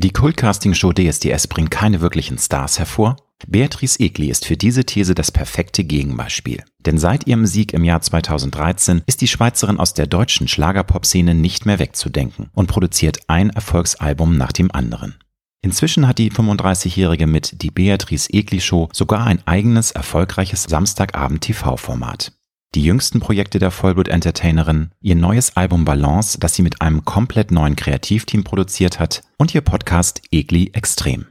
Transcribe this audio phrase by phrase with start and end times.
[0.00, 3.16] Die Kultcasting-Show DSDS bringt keine wirklichen Stars hervor.
[3.48, 6.62] Beatrice Egli ist für diese These das perfekte Gegenbeispiel.
[6.78, 11.66] Denn seit ihrem Sieg im Jahr 2013 ist die Schweizerin aus der deutschen Schlagerpop-Szene nicht
[11.66, 15.16] mehr wegzudenken und produziert ein Erfolgsalbum nach dem anderen.
[15.62, 22.37] Inzwischen hat die 35-Jährige mit Die Beatrice Egli Show sogar ein eigenes erfolgreiches Samstagabend-TV-Format.
[22.74, 27.76] Die jüngsten Projekte der Vollblut-Entertainerin, ihr neues Album Balance, das sie mit einem komplett neuen
[27.76, 31.26] Kreativteam produziert hat, und ihr Podcast Egli Extrem.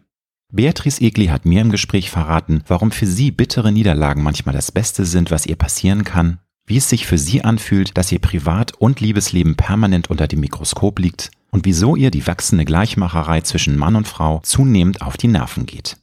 [0.52, 5.06] Beatrice Egli hat mir im Gespräch verraten, warum für sie bittere Niederlagen manchmal das Beste
[5.06, 9.00] sind, was ihr passieren kann, wie es sich für sie anfühlt, dass ihr Privat- und
[9.00, 14.08] Liebesleben permanent unter dem Mikroskop liegt und wieso ihr die wachsende Gleichmacherei zwischen Mann und
[14.08, 15.98] Frau zunehmend auf die Nerven geht.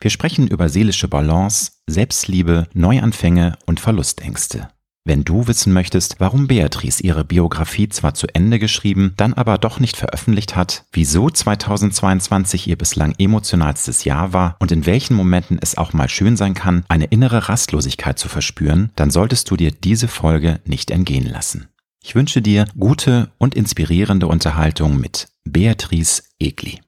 [0.00, 4.68] Wir sprechen über seelische Balance, Selbstliebe, Neuanfänge und Verlustängste.
[5.04, 9.80] Wenn du wissen möchtest, warum Beatrice ihre Biografie zwar zu Ende geschrieben, dann aber doch
[9.80, 15.78] nicht veröffentlicht hat, wieso 2022 ihr bislang emotionalstes Jahr war und in welchen Momenten es
[15.78, 20.06] auch mal schön sein kann, eine innere Rastlosigkeit zu verspüren, dann solltest du dir diese
[20.06, 21.68] Folge nicht entgehen lassen.
[22.02, 26.80] Ich wünsche dir gute und inspirierende Unterhaltung mit Beatrice Egli.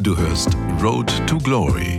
[0.00, 1.98] Du hörst Road to Glory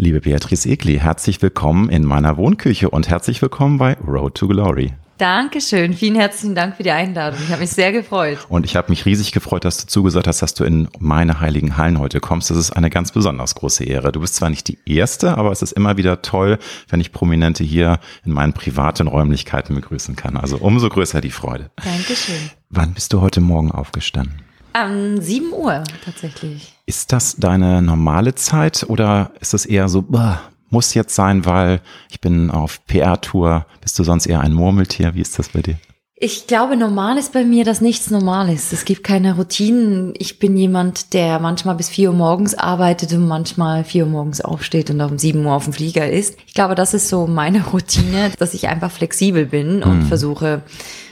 [0.00, 4.92] Liebe Beatrice Egli, herzlich willkommen in meiner Wohnküche und herzlich willkommen bei Road to Glory.
[5.16, 5.92] Dankeschön.
[5.92, 7.40] Vielen herzlichen Dank für die Einladung.
[7.42, 8.38] Ich habe mich sehr gefreut.
[8.48, 11.76] Und ich habe mich riesig gefreut, dass du zugesagt hast, dass du in meine heiligen
[11.76, 12.48] Hallen heute kommst.
[12.48, 14.12] Das ist eine ganz besonders große Ehre.
[14.12, 17.64] Du bist zwar nicht die Erste, aber es ist immer wieder toll, wenn ich Prominente
[17.64, 20.36] hier in meinen privaten Räumlichkeiten begrüßen kann.
[20.36, 21.72] Also umso größer die Freude.
[21.74, 22.50] Dankeschön.
[22.70, 24.42] Wann bist du heute Morgen aufgestanden?
[24.80, 26.77] Um 7 Uhr tatsächlich.
[26.88, 30.40] Ist das deine normale Zeit oder ist es eher so, bah,
[30.70, 33.66] muss jetzt sein, weil ich bin auf PR-Tour?
[33.82, 35.14] Bist du sonst eher ein Murmeltier?
[35.14, 35.76] Wie ist das bei dir?
[36.20, 38.72] Ich glaube, normal ist bei mir, dass nichts normal ist.
[38.72, 40.14] Es gibt keine Routinen.
[40.16, 44.40] Ich bin jemand, der manchmal bis vier Uhr morgens arbeitet und manchmal vier Uhr morgens
[44.40, 46.38] aufsteht und um sieben Uhr auf dem Flieger ist.
[46.46, 50.06] Ich glaube, das ist so meine Routine, dass ich einfach flexibel bin und mhm.
[50.06, 50.62] versuche,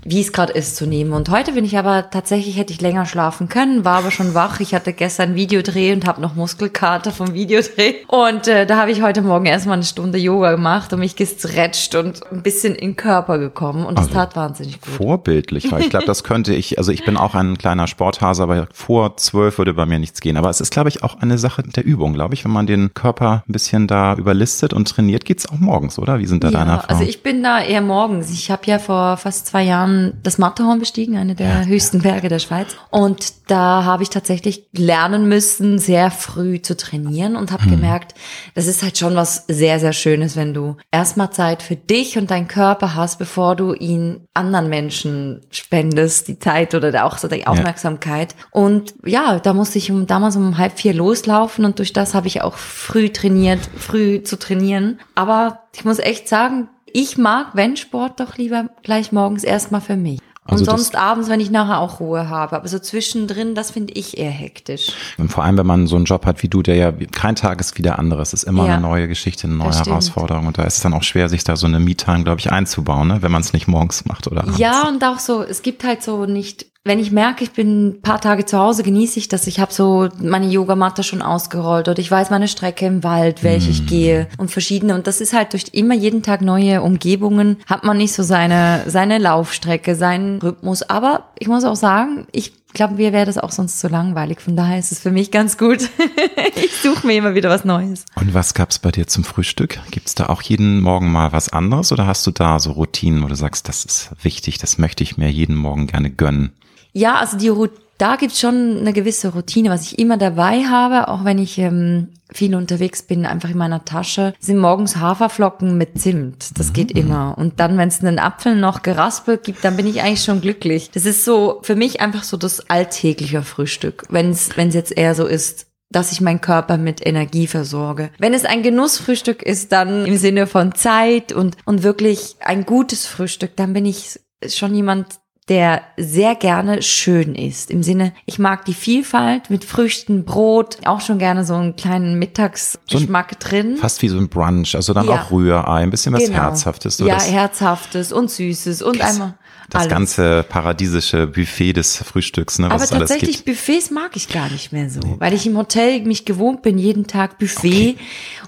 [0.08, 1.12] wie es gerade ist, zu nehmen.
[1.12, 4.60] Und heute bin ich aber tatsächlich, hätte ich länger schlafen können, war aber schon wach.
[4.60, 7.94] Ich hatte gestern Videodreh und habe noch Muskelkater vom Videodreh.
[8.06, 11.94] Und äh, da habe ich heute Morgen erstmal eine Stunde Yoga gemacht und mich gestretcht
[11.96, 13.84] und ein bisschen in den Körper gekommen.
[13.84, 14.94] Und das also tat wahnsinnig gut.
[14.94, 15.64] Vorbildlich.
[15.64, 19.58] Ich glaube, das könnte ich, also ich bin auch ein kleiner Sporthase, aber vor zwölf
[19.58, 20.36] würde bei mir nichts gehen.
[20.36, 22.44] Aber es ist, glaube ich, auch eine Sache der Übung, glaube ich.
[22.44, 26.20] Wenn man den Körper ein bisschen da überlistet und trainiert, geht's auch morgens, oder?
[26.20, 27.00] Wie sind da ja, deine Erfahrungen?
[27.00, 28.30] Also ich bin da eher morgens.
[28.30, 32.28] Ich habe ja vor fast zwei Jahren das Matterhorn bestiegen, eine der ja, höchsten Berge
[32.28, 32.76] der Schweiz.
[32.90, 37.70] Und da habe ich tatsächlich lernen müssen, sehr früh zu trainieren und habe hm.
[37.70, 38.14] gemerkt,
[38.54, 42.30] das ist halt schon was sehr, sehr Schönes, wenn du erstmal Zeit für dich und
[42.30, 47.46] deinen Körper hast, bevor du ihn anderen Menschen spendest, die Zeit oder auch so die
[47.46, 48.32] Aufmerksamkeit.
[48.32, 48.46] Ja.
[48.50, 52.26] Und ja, da musste ich um, damals um halb vier loslaufen und durch das habe
[52.26, 54.98] ich auch früh trainiert, früh zu trainieren.
[55.14, 59.96] Aber ich muss echt sagen, ich mag, wenn Sport, doch lieber gleich morgens erstmal für
[59.96, 60.20] mich.
[60.48, 62.56] Also und sonst abends, wenn ich nachher auch Ruhe habe.
[62.56, 64.92] Aber so zwischendrin, das finde ich eher hektisch.
[65.18, 67.60] Und vor allem, wenn man so einen Job hat wie du, der ja kein Tag
[67.60, 68.22] ist wie der andere.
[68.22, 70.46] Es ist immer ja, eine neue Geschichte, eine neue Herausforderung.
[70.46, 73.08] Und da ist es dann auch schwer, sich da so eine Me-Time, glaube ich, einzubauen,
[73.08, 73.22] ne?
[73.22, 74.58] wenn man es nicht morgens macht oder abends.
[74.58, 78.02] Ja, und auch so, es gibt halt so nicht wenn ich merke, ich bin ein
[78.02, 79.46] paar Tage zu Hause, genieße ich das.
[79.46, 83.68] Ich habe so meine Yogamatte schon ausgerollt oder ich weiß meine Strecke im Wald, welche
[83.68, 83.72] mm.
[83.72, 84.94] ich gehe und verschiedene.
[84.94, 88.84] Und das ist halt durch immer jeden Tag neue Umgebungen, hat man nicht so seine,
[88.86, 90.82] seine Laufstrecke, seinen Rhythmus.
[90.82, 94.40] Aber ich muss auch sagen, ich glaube, mir wäre das auch sonst zu langweilig.
[94.40, 95.90] Von daher ist es für mich ganz gut.
[96.54, 98.04] ich suche mir immer wieder was Neues.
[98.14, 99.80] Und was gab's bei dir zum Frühstück?
[99.90, 103.28] Gibt's da auch jeden Morgen mal was anderes oder hast du da so Routinen, wo
[103.28, 106.52] du sagst, das ist wichtig, das möchte ich mir jeden Morgen gerne gönnen?
[106.96, 107.52] Ja, also die
[107.98, 112.08] da gibt's schon eine gewisse Routine, was ich immer dabei habe, auch wenn ich ähm,
[112.30, 116.58] viel unterwegs bin, einfach in meiner Tasche, sind morgens Haferflocken mit Zimt.
[116.58, 117.00] Das geht mhm.
[117.00, 117.34] immer.
[117.36, 120.90] Und dann, wenn es einen Apfel noch geraspelt gibt, dann bin ich eigentlich schon glücklich.
[120.90, 124.04] Das ist so für mich einfach so das alltägliche Frühstück.
[124.08, 128.10] Wenn es jetzt eher so ist, dass ich meinen Körper mit Energie versorge.
[128.18, 133.06] Wenn es ein Genussfrühstück ist, dann im Sinne von Zeit und, und wirklich ein gutes
[133.06, 135.06] Frühstück, dann bin ich schon jemand,
[135.48, 137.70] der sehr gerne schön ist.
[137.70, 142.18] Im Sinne, ich mag die Vielfalt mit Früchten, Brot, auch schon gerne so einen kleinen
[142.18, 143.76] Mittagsgeschmack so drin.
[143.76, 145.22] Fast wie so ein Brunch, also dann ja.
[145.22, 146.38] auch Rührei, ein bisschen was genau.
[146.38, 146.96] Herzhaftes.
[146.96, 149.34] So ja, Herzhaftes und Süßes und einmal
[149.70, 149.92] das alles.
[149.92, 154.88] ganze paradiesische Buffet des Frühstücks, ne, was Aber tatsächlich Buffets mag ich gar nicht mehr
[154.88, 155.16] so, nee.
[155.18, 157.94] weil ich im Hotel mich gewohnt bin, jeden Tag Buffet.
[157.94, 157.96] Okay.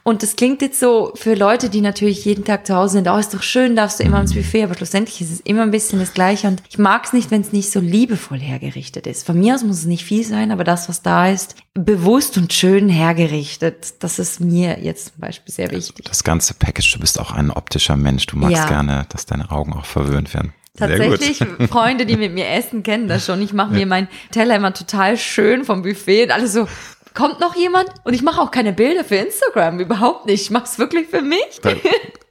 [0.03, 3.17] Und das klingt jetzt so für Leute, die natürlich jeden Tag zu Hause sind, oh,
[3.17, 5.99] ist doch schön, darfst du immer ins Buffet, aber schlussendlich ist es immer ein bisschen
[5.99, 6.49] das Gleiche.
[6.49, 9.26] Und ich mag es nicht, wenn es nicht so liebevoll hergerichtet ist.
[9.26, 12.53] Von mir aus muss es nicht viel sein, aber das, was da ist, bewusst und
[12.53, 16.06] schön hergerichtet, das ist mir jetzt zum Beispiel sehr wichtig.
[16.06, 18.26] Das ganze Package, du bist auch ein optischer Mensch.
[18.26, 18.67] Du magst ja.
[18.67, 20.53] gerne, dass deine Augen auch verwöhnt werden.
[20.78, 23.42] Tatsächlich, Freunde, die mit mir essen, kennen das schon.
[23.42, 26.66] Ich mache mir meinen Teller immer total schön vom Buffet und alles so,
[27.14, 27.88] kommt noch jemand?
[28.04, 30.42] Und ich mache auch keine Bilder für Instagram, überhaupt nicht.
[30.42, 31.60] Ich mache es wirklich für mich.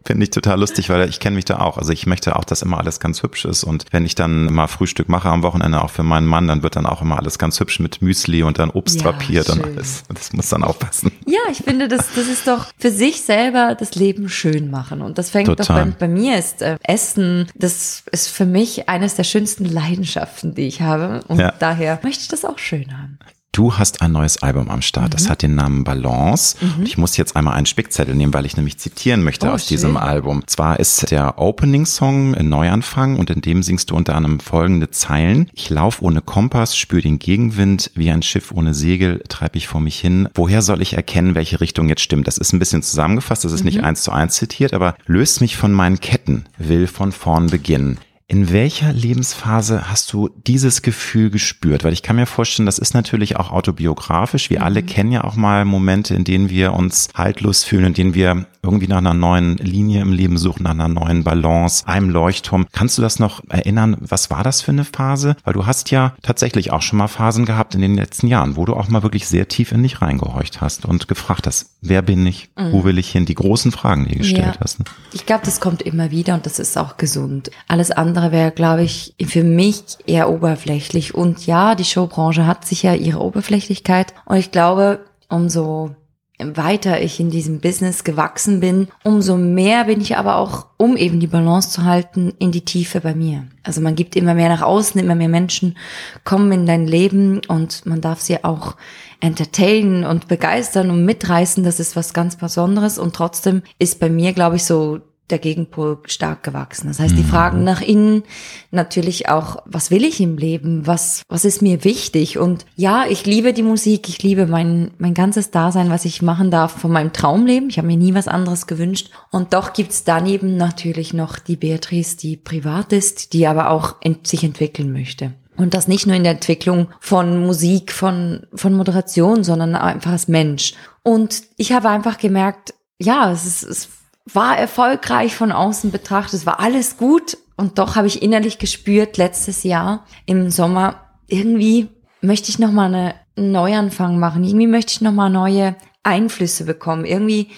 [0.07, 1.77] Finde ich total lustig, weil ich kenne mich da auch.
[1.77, 3.65] Also ich möchte auch, dass immer alles ganz hübsch ist.
[3.65, 6.77] Und wenn ich dann mal Frühstück mache am Wochenende auch für meinen Mann, dann wird
[6.77, 9.59] dann auch immer alles ganz hübsch mit Müsli und dann Obst ja, drapiert schön.
[9.59, 10.05] und alles.
[10.07, 11.11] Das muss dann auch passen.
[11.25, 15.01] Ja, ich finde, das, das ist doch für sich selber das Leben schön machen.
[15.01, 15.83] Und das fängt total.
[15.83, 20.55] doch bei, bei mir ist äh, Essen, das ist für mich eines der schönsten Leidenschaften,
[20.55, 21.19] die ich habe.
[21.27, 21.53] Und ja.
[21.59, 23.19] daher möchte ich das auch schön haben.
[23.57, 25.07] Du hast ein neues Album am Start.
[25.07, 25.13] Mhm.
[25.13, 26.57] Das hat den Namen Balance.
[26.61, 26.83] Mhm.
[26.83, 29.69] ich muss jetzt einmal einen Spickzettel nehmen, weil ich nämlich zitieren möchte oh, aus schön.
[29.69, 30.43] diesem Album.
[30.45, 35.49] Zwar ist der Opening-Song Neuanfang und in dem singst du unter anderem folgende Zeilen.
[35.55, 39.81] Ich lauf ohne Kompass, spür den Gegenwind, wie ein Schiff ohne Segel treibe ich vor
[39.81, 40.29] mich hin.
[40.35, 42.27] Woher soll ich erkennen, welche Richtung jetzt stimmt?
[42.27, 43.65] Das ist ein bisschen zusammengefasst, das ist mhm.
[43.65, 47.97] nicht eins zu eins zitiert, aber löst mich von meinen Ketten, will von vorn beginnen.
[48.29, 51.85] In welcher Lebensphase hast du dieses Gefühl gespürt?
[51.85, 54.49] Weil ich kann mir vorstellen, das ist natürlich auch autobiografisch.
[54.49, 54.65] Wir mhm.
[54.65, 58.45] alle kennen ja auch mal Momente, in denen wir uns haltlos fühlen, in denen wir
[58.61, 62.67] irgendwie nach einer neuen Linie im Leben suchen, nach einer neuen Balance, einem Leuchtturm.
[62.73, 63.95] Kannst du das noch erinnern?
[64.01, 65.37] Was war das für eine Phase?
[65.45, 68.65] Weil du hast ja tatsächlich auch schon mal Phasen gehabt in den letzten Jahren, wo
[68.65, 72.25] du auch mal wirklich sehr tief in dich reingehorcht hast und gefragt hast, wer bin
[72.27, 72.49] ich?
[72.57, 72.73] Mhm.
[72.73, 73.25] Wo will ich hin?
[73.25, 74.59] Die großen Fragen, die du gestellt ja.
[74.59, 74.79] hast.
[74.79, 74.85] Ne?
[75.13, 77.49] Ich glaube, das kommt immer wieder und das ist auch gesund.
[77.69, 81.13] Alles andere andere wäre, glaube ich, für mich eher oberflächlich.
[81.13, 84.13] Und ja, die Showbranche hat sicher ihre Oberflächlichkeit.
[84.25, 85.95] Und ich glaube, umso
[86.39, 91.19] weiter ich in diesem Business gewachsen bin, umso mehr bin ich aber auch, um eben
[91.19, 93.47] die Balance zu halten, in die Tiefe bei mir.
[93.63, 95.75] Also man gibt immer mehr nach außen, immer mehr Menschen
[96.23, 98.75] kommen in dein Leben und man darf sie auch
[99.19, 101.63] entertainen und begeistern und mitreißen.
[101.63, 105.99] Das ist was ganz Besonderes und trotzdem ist bei mir, glaube ich, so der Gegenpol
[106.05, 106.87] stark gewachsen.
[106.87, 107.27] Das heißt, die mhm.
[107.27, 108.23] Fragen nach innen,
[108.71, 110.87] natürlich auch, was will ich im Leben?
[110.87, 112.37] Was, was ist mir wichtig?
[112.37, 114.07] Und ja, ich liebe die Musik.
[114.09, 117.69] Ich liebe mein, mein ganzes Dasein, was ich machen darf von meinem Traumleben.
[117.69, 119.09] Ich habe mir nie was anderes gewünscht.
[119.31, 124.27] Und doch gibt's daneben natürlich noch die Beatrice, die privat ist, die aber auch ent
[124.27, 125.33] sich entwickeln möchte.
[125.57, 130.27] Und das nicht nur in der Entwicklung von Musik, von, von Moderation, sondern einfach als
[130.27, 130.75] Mensch.
[131.01, 133.89] Und ich habe einfach gemerkt, ja, es ist, es
[134.33, 139.17] war erfolgreich von außen betrachtet, es war alles gut und doch habe ich innerlich gespürt
[139.17, 141.89] letztes Jahr im Sommer irgendwie
[142.21, 146.65] möchte ich noch mal eine, einen Neuanfang machen, irgendwie möchte ich noch mal neue Einflüsse
[146.65, 147.05] bekommen.
[147.05, 147.49] Irgendwie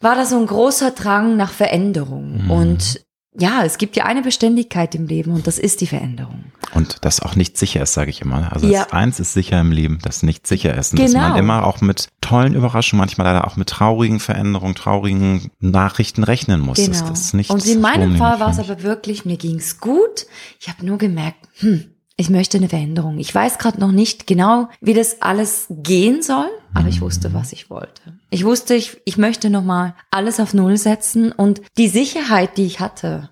[0.00, 2.50] war da so ein großer Drang nach Veränderung mhm.
[2.50, 3.00] und
[3.38, 6.44] ja, es gibt ja eine Beständigkeit im Leben und das ist die Veränderung.
[6.74, 8.52] Und das auch nicht sicher ist, sage ich immer.
[8.52, 8.88] Also ja.
[8.90, 10.92] eins ist sicher im Leben, das nicht sicher ist.
[10.92, 11.12] Und genau.
[11.12, 16.24] dass man immer auch mit tollen Überraschungen, manchmal leider auch mit traurigen Veränderungen, traurigen Nachrichten
[16.24, 16.78] rechnen muss.
[16.78, 17.08] Genau.
[17.08, 20.26] Das ist nicht und in meinem Fall war es aber wirklich, mir ging's gut.
[20.60, 21.84] Ich habe nur gemerkt, hm,
[22.20, 23.18] ich möchte eine Veränderung.
[23.18, 27.52] Ich weiß gerade noch nicht genau, wie das alles gehen soll, aber ich wusste, was
[27.52, 28.02] ich wollte.
[28.30, 32.80] Ich wusste, ich, ich möchte nochmal alles auf Null setzen und die Sicherheit, die ich
[32.80, 33.30] hatte,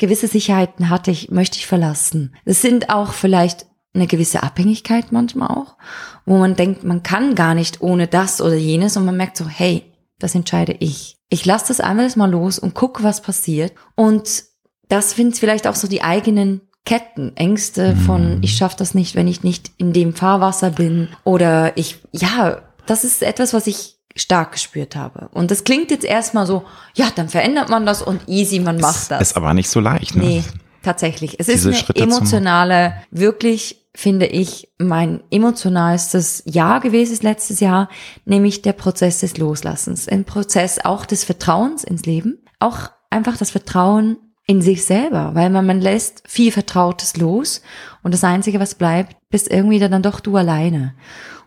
[0.00, 2.34] gewisse Sicherheiten hatte ich, möchte ich verlassen.
[2.44, 5.76] Es sind auch vielleicht eine gewisse Abhängigkeit manchmal auch,
[6.24, 9.46] wo man denkt, man kann gar nicht ohne das oder jenes und man merkt so,
[9.46, 9.84] hey,
[10.18, 11.18] das entscheide ich.
[11.28, 13.74] Ich lasse das einmal mal los und gucke, was passiert.
[13.94, 14.44] Und
[14.88, 18.42] das sind vielleicht auch so die eigenen Ketten, Ängste von, mhm.
[18.42, 21.08] ich schaffe das nicht, wenn ich nicht in dem Fahrwasser bin.
[21.24, 25.28] Oder ich, ja, das ist etwas, was ich stark gespürt habe.
[25.32, 29.10] Und das klingt jetzt erstmal so, ja, dann verändert man das und easy, man macht
[29.10, 29.20] das.
[29.20, 30.24] Ist aber nicht so leicht, ne?
[30.24, 30.44] Nee,
[30.82, 31.38] tatsächlich.
[31.38, 37.60] Es Diese ist eine Schritte emotionale, wirklich finde ich, mein emotionalstes Jahr gewesen ist letztes
[37.60, 37.88] Jahr,
[38.24, 40.08] nämlich der Prozess des Loslassens.
[40.08, 42.38] Ein Prozess auch des Vertrauens ins Leben.
[42.60, 47.62] Auch einfach das Vertrauen in sich selber, weil man, man lässt viel Vertrautes los
[48.02, 50.94] und das Einzige, was bleibt, bist irgendwie dann doch du alleine.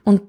[0.03, 0.21] Und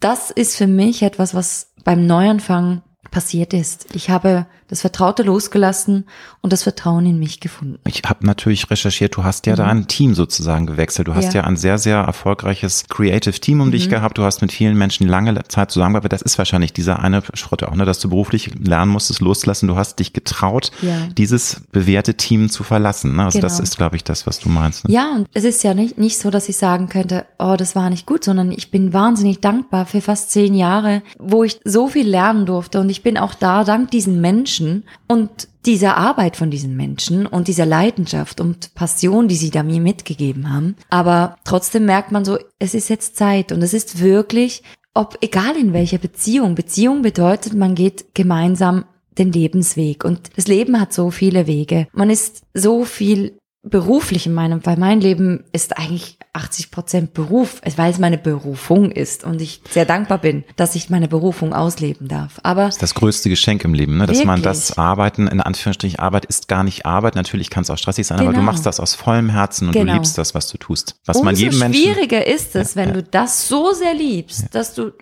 [0.00, 3.94] das ist für mich etwas, was beim Neuanfang passiert ist.
[3.94, 6.06] Ich habe das Vertraute losgelassen
[6.42, 7.80] und das Vertrauen in mich gefunden.
[7.86, 9.56] Ich habe natürlich recherchiert, du hast ja mhm.
[9.56, 11.08] da ein Team sozusagen gewechselt.
[11.08, 13.72] Du hast ja, ja ein sehr, sehr erfolgreiches Creative Team um mhm.
[13.72, 14.16] dich gehabt.
[14.16, 16.12] Du hast mit vielen Menschen lange Zeit zusammengearbeitet.
[16.12, 19.66] Das ist wahrscheinlich dieser eine Schritt auch, ne, dass du beruflich lernen musstest, loslassen.
[19.66, 21.08] Du hast dich getraut, ja.
[21.18, 23.16] dieses bewährte Team zu verlassen.
[23.16, 23.24] Ne?
[23.24, 23.48] Also genau.
[23.48, 24.86] das ist, glaube ich, das, was du meinst.
[24.86, 24.94] Ne?
[24.94, 27.90] Ja, und es ist ja nicht, nicht so, dass ich sagen könnte, oh, das war
[27.90, 32.08] nicht gut, sondern ich bin wahnsinnig dankbar für fast zehn Jahre, wo ich so viel
[32.08, 32.78] lernen durfte.
[32.80, 34.59] Und ich bin auch da dank diesen Menschen
[35.06, 39.80] und dieser Arbeit von diesen Menschen und dieser Leidenschaft und Passion, die sie da mir
[39.80, 40.76] mitgegeben haben.
[40.88, 44.62] Aber trotzdem merkt man so, es ist jetzt Zeit und es ist wirklich,
[44.94, 48.84] ob egal in welcher Beziehung, Beziehung bedeutet, man geht gemeinsam
[49.18, 51.88] den Lebensweg und das Leben hat so viele Wege.
[51.92, 54.78] Man ist so viel beruflich in meinem Fall.
[54.78, 59.84] Mein Leben ist eigentlich 80 Prozent Beruf, weil es meine Berufung ist und ich sehr
[59.84, 62.40] dankbar bin, dass ich meine Berufung ausleben darf.
[62.42, 64.06] Aber das ist das größte Geschenk im Leben, ne?
[64.06, 64.26] dass wirklich?
[64.26, 67.16] man das Arbeiten, in Anführungsstrichen Arbeit ist gar nicht Arbeit.
[67.16, 68.28] Natürlich kann es auch stressig sein, genau.
[68.28, 68.52] aber du genau.
[68.52, 69.92] machst das aus vollem Herzen und genau.
[69.92, 70.96] du liebst das, was du tust.
[71.04, 72.94] Was Umso man jedem Menschen schwieriger ist es, wenn ja.
[72.94, 74.48] du das so sehr liebst, ja.
[74.52, 74.92] dass du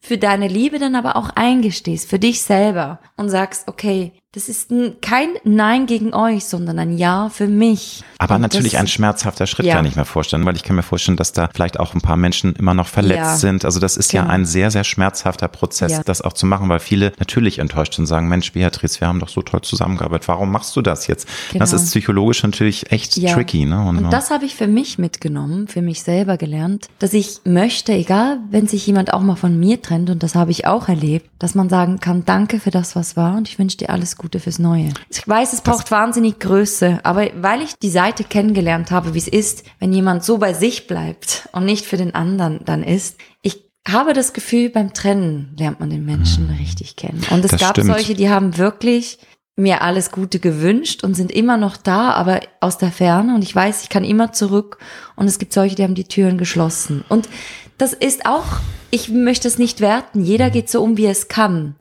[0.00, 4.70] für deine Liebe dann aber auch eingestehst, für dich selber und sagst, okay, das ist
[5.02, 8.04] kein Nein gegen euch, sondern ein Ja für mich.
[8.18, 9.74] Aber und natürlich das, ein schmerzhafter Schritt ja.
[9.74, 12.16] kann ich mir vorstellen, weil ich kann mir vorstellen, dass da vielleicht auch ein paar
[12.16, 13.36] Menschen immer noch verletzt ja.
[13.36, 13.64] sind.
[13.64, 14.26] Also das ist genau.
[14.26, 16.02] ja ein sehr, sehr schmerzhafter Prozess, ja.
[16.04, 19.18] das auch zu machen, weil viele natürlich enttäuscht sind und sagen, Mensch, Beatrice, wir haben
[19.18, 20.28] doch so toll zusammengearbeitet.
[20.28, 21.26] Warum machst du das jetzt?
[21.50, 21.58] Genau.
[21.58, 23.66] Das ist psychologisch natürlich echt tricky.
[23.66, 23.80] Ne?
[23.84, 27.92] Und, und das habe ich für mich mitgenommen, für mich selber gelernt, dass ich möchte,
[27.92, 31.28] egal, wenn sich jemand auch mal von mir trennt, und das habe ich auch erlebt,
[31.40, 34.27] dass man sagen kann, danke für das, was war und ich wünsche dir alles Gute
[34.36, 34.90] fürs Neue.
[35.10, 39.18] Ich weiß, es braucht das wahnsinnig Größe, aber weil ich die Seite kennengelernt habe, wie
[39.18, 43.16] es ist, wenn jemand so bei sich bleibt und nicht für den anderen dann ist,
[43.42, 46.56] ich habe das Gefühl, beim Trennen lernt man den Menschen hm.
[46.56, 47.24] richtig kennen.
[47.30, 47.86] Und es das gab stimmt.
[47.86, 49.18] solche, die haben wirklich
[49.56, 53.34] mir alles Gute gewünscht und sind immer noch da, aber aus der Ferne.
[53.34, 54.78] Und ich weiß, ich kann immer zurück.
[55.16, 57.04] Und es gibt solche, die haben die Türen geschlossen.
[57.08, 57.28] Und
[57.76, 58.44] das ist auch,
[58.90, 60.22] ich möchte es nicht werten.
[60.22, 61.74] Jeder geht so um, wie es kann.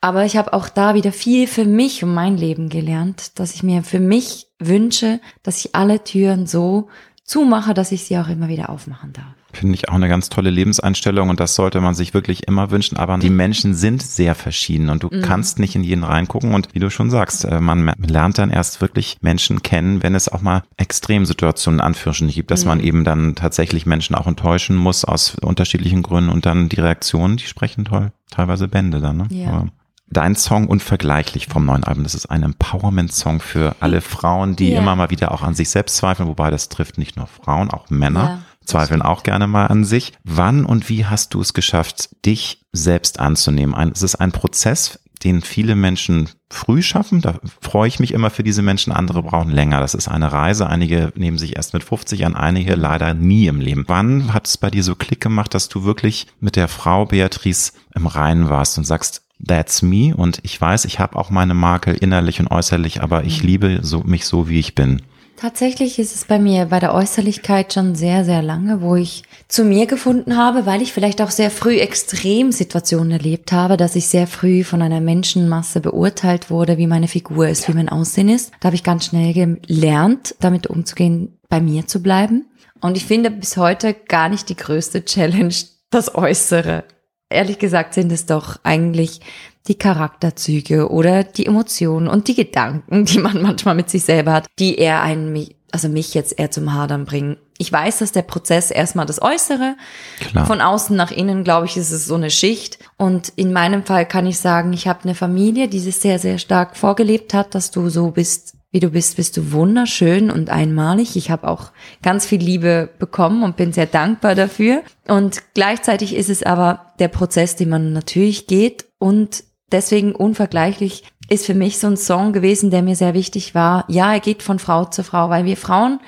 [0.00, 3.62] Aber ich habe auch da wieder viel für mich und mein Leben gelernt, dass ich
[3.62, 6.88] mir für mich wünsche, dass ich alle Türen so
[7.24, 9.34] zumache, dass ich sie auch immer wieder aufmachen darf.
[9.52, 12.96] Finde ich auch eine ganz tolle Lebenseinstellung und das sollte man sich wirklich immer wünschen.
[12.96, 15.22] Aber die Menschen sind sehr verschieden und du mhm.
[15.22, 16.54] kannst nicht in jeden reingucken.
[16.54, 20.28] Und wie du schon sagst, äh, man lernt dann erst wirklich Menschen kennen, wenn es
[20.28, 22.68] auch mal Extremsituationen anführen gibt, dass mhm.
[22.68, 27.36] man eben dann tatsächlich Menschen auch enttäuschen muss aus unterschiedlichen Gründen und dann die Reaktionen,
[27.36, 29.16] die sprechen toll, teilweise Bände dann.
[29.16, 29.26] Ne?
[29.30, 29.48] Ja.
[29.48, 29.66] Aber
[30.12, 34.80] Dein Song Unvergleichlich vom neuen Album, das ist ein Empowerment-Song für alle Frauen, die ja.
[34.80, 37.90] immer mal wieder auch an sich selbst zweifeln, wobei das trifft nicht nur Frauen, auch
[37.90, 40.12] Männer ja, zweifeln auch gerne mal an sich.
[40.24, 43.92] Wann und wie hast du es geschafft, dich selbst anzunehmen?
[43.92, 47.20] es ist ein Prozess, den viele Menschen früh schaffen.
[47.20, 48.92] Da freue ich mich immer für diese Menschen.
[48.92, 49.80] Andere brauchen länger.
[49.80, 50.66] Das ist eine Reise.
[50.66, 53.84] Einige nehmen sich erst mit 50 an, einige leider nie im Leben.
[53.86, 57.72] Wann hat es bei dir so Klick gemacht, dass du wirklich mit der Frau Beatrice
[57.94, 61.94] im Reinen warst und sagst, That's me und ich weiß, ich habe auch meine Makel
[61.94, 63.48] innerlich und äußerlich, aber ich mhm.
[63.48, 65.02] liebe so, mich so, wie ich bin.
[65.40, 69.64] Tatsächlich ist es bei mir bei der Äußerlichkeit schon sehr, sehr lange, wo ich zu
[69.64, 74.26] mir gefunden habe, weil ich vielleicht auch sehr früh Extremsituationen erlebt habe, dass ich sehr
[74.26, 78.52] früh von einer Menschenmasse beurteilt wurde, wie meine Figur ist, wie mein Aussehen ist.
[78.60, 82.44] Da habe ich ganz schnell gelernt, damit umzugehen, bei mir zu bleiben.
[82.82, 85.54] Und ich finde bis heute gar nicht die größte Challenge
[85.88, 86.84] das Äußere
[87.30, 89.20] ehrlich gesagt sind es doch eigentlich
[89.68, 94.46] die Charakterzüge oder die Emotionen und die Gedanken, die man manchmal mit sich selber hat,
[94.58, 97.36] die eher einen, also mich jetzt eher zum Hadern bringen.
[97.58, 99.76] Ich weiß, dass der Prozess erstmal das Äußere,
[100.18, 100.46] Klar.
[100.46, 102.78] von außen nach innen, glaube ich, ist es so eine Schicht.
[102.96, 106.38] Und in meinem Fall kann ich sagen, ich habe eine Familie, die es sehr, sehr
[106.38, 111.16] stark vorgelebt hat, dass du so bist, wie du bist, bist du wunderschön und einmalig.
[111.16, 111.72] Ich habe auch
[112.02, 114.82] ganz viel Liebe bekommen und bin sehr dankbar dafür.
[115.08, 121.46] Und gleichzeitig ist es aber der Prozess, den man natürlich geht und deswegen unvergleichlich ist
[121.46, 123.84] für mich so ein Song gewesen, der mir sehr wichtig war.
[123.88, 126.00] Ja, er geht von Frau zu Frau, weil wir Frauen,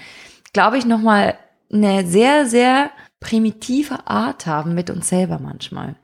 [0.53, 1.35] glaube ich, nochmal
[1.73, 2.91] eine sehr, sehr
[3.21, 5.95] primitive Art haben mit uns selber manchmal.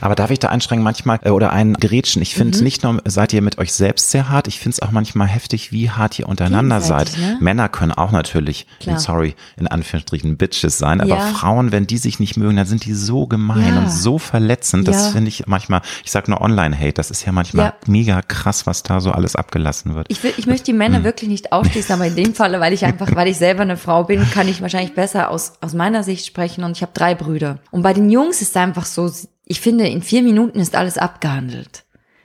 [0.00, 2.22] Aber darf ich da einschränken manchmal äh, oder ein Gerätschen?
[2.22, 2.64] Ich finde mhm.
[2.64, 5.72] nicht nur seid ihr mit euch selbst sehr hart, ich finde es auch manchmal heftig,
[5.72, 7.16] wie hart ihr untereinander seid.
[7.18, 7.38] Ne?
[7.40, 11.26] Männer können auch natürlich, sorry, in Anführungsstrichen Bitches sein, aber ja.
[11.26, 13.78] Frauen, wenn die sich nicht mögen, dann sind die so gemein ja.
[13.80, 14.88] und so verletzend.
[14.88, 15.10] Das ja.
[15.12, 19.00] finde ich manchmal, ich sag nur Online-Hate, das ist ja manchmal mega krass, was da
[19.00, 20.06] so alles abgelassen wird.
[20.08, 21.04] Ich, will, ich möchte die Männer mhm.
[21.04, 24.04] wirklich nicht ausschließen, aber in dem Falle, weil ich einfach, weil ich selber eine Frau
[24.04, 27.58] bin, kann ich wahrscheinlich besser aus, aus meiner Sicht sprechen und ich habe drei Brüder.
[27.70, 29.10] Und bei den Jungs ist es einfach so,
[29.46, 31.84] ich finde, in vier Minuten ist alles abgehandelt.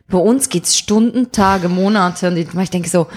[0.10, 3.08] Bei uns geht's Stunden, Tage, Monate und ich denke so,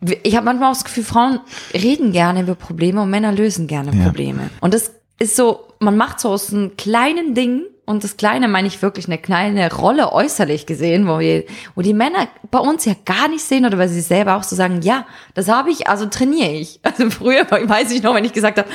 [0.24, 1.40] ich habe manchmal auch das Gefühl, Frauen
[1.72, 4.04] reden gerne über Probleme und Männer lösen gerne Ja.
[4.04, 4.50] Probleme.
[4.60, 8.68] Und das ist so, man macht so aus einem kleinen Ding und das Kleine meine
[8.68, 11.44] ich wirklich eine kleine Rolle äußerlich gesehen, wo, wir,
[11.74, 14.56] wo die Männer bei uns ja gar nicht sehen oder weil sie selber auch so
[14.56, 15.04] sagen, ja,
[15.34, 16.80] das habe ich, also trainiere ich.
[16.92, 18.68] Also früher weiß ich noch, wenn ich gesagt habe,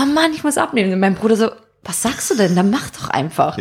[0.00, 0.92] oh Mann, ich muss abnehmen.
[0.92, 1.50] Und mein Bruder so,
[1.84, 2.56] was sagst du denn?
[2.56, 3.56] Dann mach doch einfach.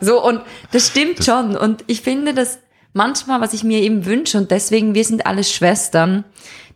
[0.00, 0.40] So, und
[0.72, 1.56] das stimmt schon.
[1.56, 2.58] Und ich finde das
[2.92, 6.24] manchmal, was ich mir eben wünsche, und deswegen, wir sind alle Schwestern,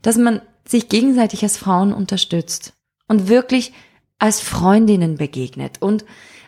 [0.02, 2.72] dass man sich gegenseitig als Frauen unterstützt
[3.08, 3.72] und wirklich
[4.18, 6.04] als Freundinnen begegnet und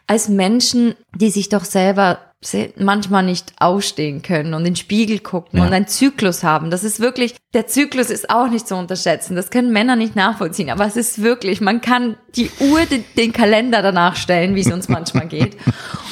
[0.06, 2.31] als Menschen, die sich doch selber se-
[2.76, 5.66] manchmal nicht ausstehen können und in den Spiegel gucken Ja.
[5.66, 6.70] und einen Zyklus haben.
[6.70, 9.36] Das ist wirklich, der Zyklus ist auch nicht zu unterschätzen.
[9.36, 13.32] Das können Männer nicht nachvollziehen, aber es ist wirklich, man kann die Uhr, den, den
[13.32, 15.56] Kalender danach stellen, wie es uns manchmal geht.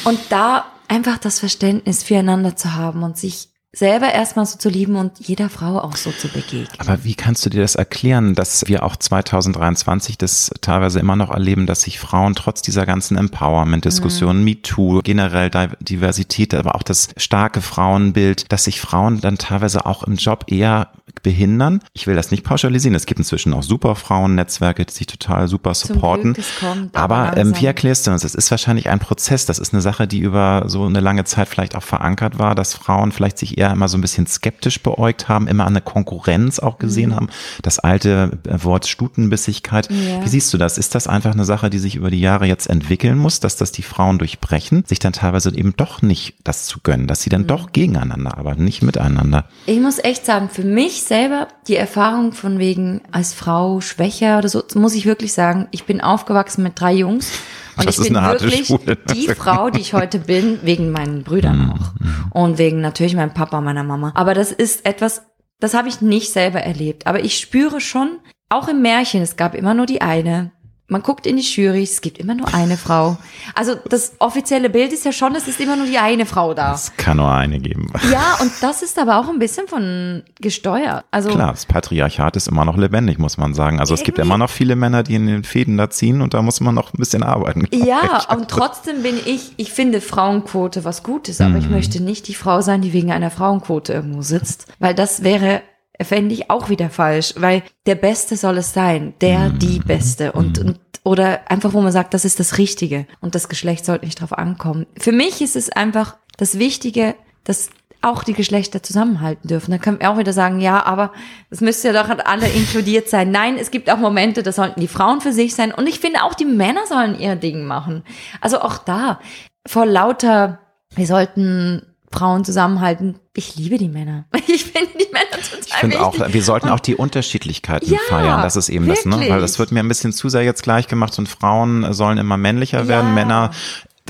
[0.04, 4.96] Und da einfach das Verständnis füreinander zu haben und sich selber erstmal so zu lieben
[4.96, 6.66] und jeder Frau auch so zu begegnen.
[6.78, 11.30] Aber wie kannst du dir das erklären, dass wir auch 2023 das teilweise immer noch
[11.30, 17.08] erleben, dass sich Frauen trotz dieser ganzen Empowerment-Diskussionen, MeToo, generell Di- Diversität, aber auch das
[17.16, 20.88] starke Frauenbild, dass sich Frauen dann teilweise auch im Job eher
[21.22, 21.80] behindern?
[21.92, 22.94] Ich will das nicht pauschalisieren.
[22.94, 26.34] Es gibt inzwischen auch super Frauennetzwerke, die sich total super supporten.
[26.34, 28.24] Glück, kommt, aber ähm, wie erklärst du uns?
[28.24, 29.46] Es ist wahrscheinlich ein Prozess.
[29.46, 32.74] Das ist eine Sache, die über so eine lange Zeit vielleicht auch verankert war, dass
[32.74, 36.78] Frauen vielleicht sich eher immer so ein bisschen skeptisch beäugt haben, immer eine Konkurrenz auch
[36.78, 37.28] gesehen haben.
[37.62, 39.90] Das alte äh, Wort Stutenbissigkeit.
[39.90, 40.24] Ja.
[40.24, 40.78] Wie siehst du das?
[40.78, 43.72] Ist das einfach eine Sache, die sich über die Jahre jetzt entwickeln muss, dass das
[43.72, 47.46] die Frauen durchbrechen, sich dann teilweise eben doch nicht das zu gönnen, dass sie dann
[47.46, 49.46] doch gegeneinander, aber nicht miteinander?
[49.66, 54.48] Ich muss echt sagen, für mich selber die Erfahrung von wegen als Frau schwächer oder
[54.48, 57.30] so, muss ich wirklich sagen, ich bin aufgewachsen mit drei Jungs
[57.76, 58.96] und Das ich ist bin wirklich Schule.
[59.14, 61.92] die Frau, die ich heute bin, wegen meinen Brüdern auch
[62.32, 64.12] und wegen natürlich meinem Papa und meiner Mama.
[64.14, 65.22] Aber das ist etwas,
[65.60, 67.06] das habe ich nicht selber erlebt.
[67.06, 70.52] Aber ich spüre schon, auch im Märchen, es gab immer nur die eine.
[70.90, 73.16] Man guckt in die Jury, es gibt immer nur eine Frau.
[73.54, 76.74] Also das offizielle Bild ist ja schon, es ist immer nur die eine Frau da.
[76.74, 77.92] Es kann nur eine geben.
[78.10, 81.04] Ja, und das ist aber auch ein bisschen von gesteuert.
[81.12, 83.78] Also Klar, das Patriarchat ist immer noch lebendig, muss man sagen.
[83.78, 86.42] Also es gibt immer noch viele Männer, die in den Fäden da ziehen und da
[86.42, 87.66] muss man noch ein bisschen arbeiten.
[87.72, 91.72] ja, und trotzdem bin ich, ich finde Frauenquote was Gutes, aber ich Mhm.
[91.72, 95.62] möchte nicht die Frau sein, die wegen einer Frauenquote irgendwo sitzt, weil das wäre
[96.04, 99.58] fände ich auch wieder falsch, weil der Beste soll es sein, der, Mhm.
[99.58, 103.48] die Beste und, und oder einfach, wo man sagt, das ist das Richtige und das
[103.48, 104.86] Geschlecht sollte nicht drauf ankommen.
[104.98, 107.70] Für mich ist es einfach das Wichtige, dass
[108.02, 109.70] auch die Geschlechter zusammenhalten dürfen.
[109.70, 111.12] Da können wir auch wieder sagen, ja, aber
[111.50, 113.30] das müsste ja doch alle inkludiert sein.
[113.30, 115.72] Nein, es gibt auch Momente, da sollten die Frauen für sich sein.
[115.72, 118.02] Und ich finde auch die Männer sollen ihr Ding machen.
[118.40, 119.20] Also auch da,
[119.66, 120.60] vor lauter,
[120.94, 123.18] wir sollten Frauen zusammenhalten.
[123.36, 124.24] Ich liebe die Männer.
[124.48, 127.98] Ich finde die Männer total Ich finde auch, wir sollten Und auch die Unterschiedlichkeiten Ja,
[128.08, 128.42] feiern.
[128.42, 129.12] Das ist eben das, ne?
[129.12, 129.30] wirklich.
[129.30, 132.36] Weil das wird mir ein bisschen zu sehr jetzt gleich gemacht und Frauen sollen immer
[132.36, 133.14] männlicher werden, Ja.
[133.14, 133.50] Männer.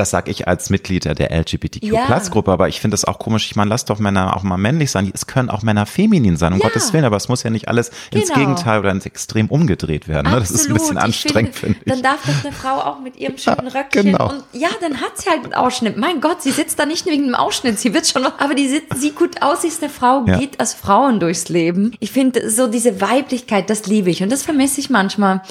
[0.01, 1.37] Das sage ich als Mitglied der Ja.
[1.41, 3.47] LGBTQ-Plus-Gruppe, aber ich finde es auch komisch.
[3.51, 5.11] Ich meine, lass doch Männer auch mal männlich sein.
[5.13, 6.69] Es können auch Männer feminin sein, um Ja.
[6.69, 8.39] Gottes Willen, aber es muss ja nicht alles ins Genau.
[8.39, 10.33] Gegenteil oder ins Extrem umgedreht werden.
[10.33, 10.39] Ne?
[10.41, 11.93] Das ist ein bisschen anstrengend, finde ich.
[11.93, 14.31] Dann darf doch eine Frau auch mit ihrem schönen Röckchen genau.
[14.31, 15.99] und ja, dann hat sie halt einen Ausschnitt.
[15.99, 18.99] Mein Gott, sie sitzt da nicht wegen dem Ausschnitt, sie wird schon, aber die sitzt,
[18.99, 20.39] sieht gut aus, sie ist eine Frau, Ja.
[20.39, 21.93] geht als Frauen durchs Leben.
[22.01, 25.43] Ich finde so diese Weiblichkeit, das liebe ich und das vermisse ich manchmal.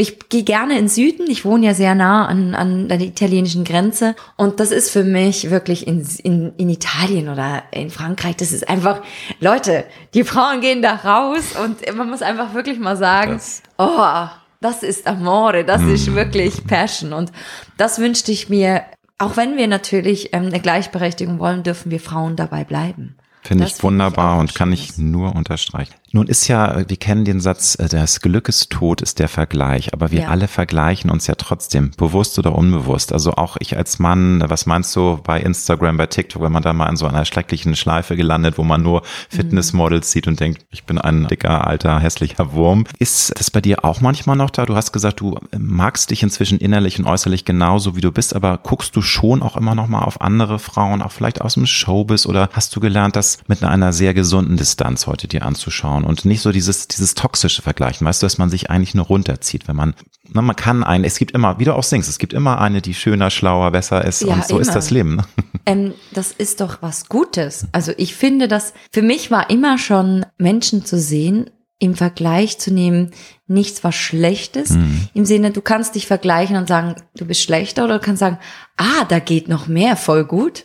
[0.00, 1.26] Ich gehe gerne in den Süden.
[1.30, 4.16] Ich wohne ja sehr nah an, an der italienischen Grenze.
[4.36, 8.68] Und das ist für mich wirklich in, in, in Italien oder in Frankreich, das ist
[8.68, 9.02] einfach,
[9.40, 9.84] Leute,
[10.14, 14.26] die Frauen gehen da raus und man muss einfach wirklich mal sagen, Das- oh,
[14.60, 17.12] das ist Amore, das ist wirklich Passion.
[17.12, 17.30] Und
[17.76, 18.82] das wünschte ich mir,
[19.18, 23.16] auch wenn wir natürlich ähm, eine Gleichberechtigung wollen, dürfen wir Frauen dabei bleiben.
[23.42, 25.94] Finde ich ich wunderbar auch und kann ich nur unterstreichen.
[26.12, 30.10] Nun ist ja, wir kennen den Satz, äh, das Glückes Tod ist der Vergleich, aber
[30.10, 30.28] wir Ja.
[30.28, 33.12] alle vergleichen uns ja trotzdem, bewusst oder unbewusst.
[33.12, 36.72] Also auch ich als Mann, was meinst du bei Instagram, bei TikTok, wenn man da
[36.72, 40.84] mal in so einer schrecklichen Schleife gelandet, wo man nur Fitnessmodels sieht und denkt, ich
[40.84, 42.84] bin ein dicker, alter, hässlicher Wurm.
[42.98, 44.66] Ist das bei dir auch manchmal noch da?
[44.66, 48.58] Du hast gesagt, du magst dich inzwischen innerlich und äußerlich genauso, wie du bist, aber
[48.58, 52.26] guckst du schon auch immer noch mal auf andere Frauen, auch vielleicht aus dem Showbiz
[52.26, 56.40] oder hast du gelernt, das mit einer sehr gesunden Distanz heute dir anzuschauen und nicht
[56.42, 59.94] so dieses, dieses toxische Vergleichen, weißt du, dass man sich eigentlich nur runterzieht, wenn man,
[60.32, 62.82] na, man kann einen, es gibt immer, wie du auch singst, es gibt immer eine,
[62.82, 64.74] die schöner, schlauer, besser ist Ja, und so ist immer.
[64.74, 65.16] das Leben.
[65.16, 65.24] Ne?
[65.66, 67.66] Ähm, das ist doch was Gutes.
[67.70, 72.72] Also ich finde, dass für mich war immer schon Menschen zu sehen, im Vergleich zu
[72.72, 73.10] nehmen,
[73.46, 74.76] nichts was Schlechtes.
[75.12, 78.38] Im Sinne, du kannst dich vergleichen und sagen, du bist schlechter oder du kannst sagen,
[78.78, 80.64] ah, da geht noch mehr, voll gut.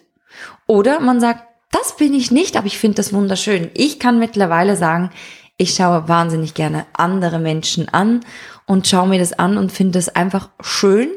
[0.68, 3.70] Oder man sagt, das bin ich nicht, aber ich finde das wunderschön.
[3.74, 5.12] Ich kann mittlerweile sagen,
[5.58, 8.22] ich schaue wahnsinnig gerne andere Menschen an
[8.66, 11.10] und schaue mir das an und finde es einfach schön.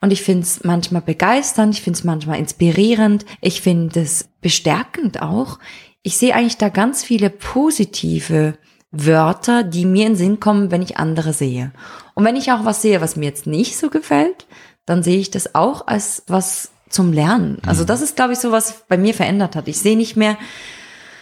[0.00, 5.22] Und ich finde es manchmal begeisternd, ich finde es manchmal inspirierend, ich finde es bestärkend
[5.22, 5.58] auch.
[6.02, 8.58] Ich sehe eigentlich da ganz viele positive
[8.90, 11.72] Wörter, die mir in den Sinn kommen, wenn ich andere sehe.
[12.14, 14.46] Und wenn ich auch was sehe, was mir jetzt nicht so gefällt,
[14.84, 17.58] dann sehe ich das auch als was zum Lernen.
[17.66, 17.86] Also mhm.
[17.86, 19.68] das ist, glaube ich, so was bei mir verändert hat.
[19.68, 20.36] Ich sehe nicht mehr,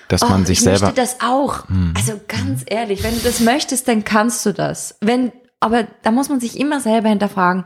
[0.09, 0.77] dass man oh, sich ich selber.
[0.77, 1.69] Ich möchte das auch.
[1.69, 1.93] Mhm.
[1.97, 4.97] Also ganz ehrlich, wenn du das möchtest, dann kannst du das.
[5.01, 7.65] Wenn, aber da muss man sich immer selber hinterfragen,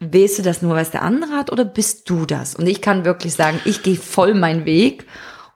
[0.00, 2.54] willst du das nur, weil es der andere hat oder bist du das?
[2.54, 5.06] Und ich kann wirklich sagen, ich gehe voll meinen Weg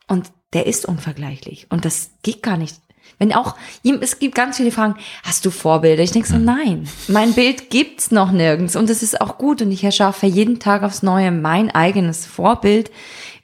[0.07, 1.67] und der ist unvergleichlich.
[1.71, 2.77] Und das geht gar nicht.
[3.21, 3.55] Wenn auch,
[3.85, 6.03] es gibt ganz viele Fragen, hast du Vorbilder?
[6.03, 6.45] Ich denke so, hm.
[6.47, 10.59] nein, mein Bild gibt's noch nirgends und das ist auch gut und ich erschaffe jeden
[10.59, 12.91] Tag aufs Neue mein eigenes Vorbild.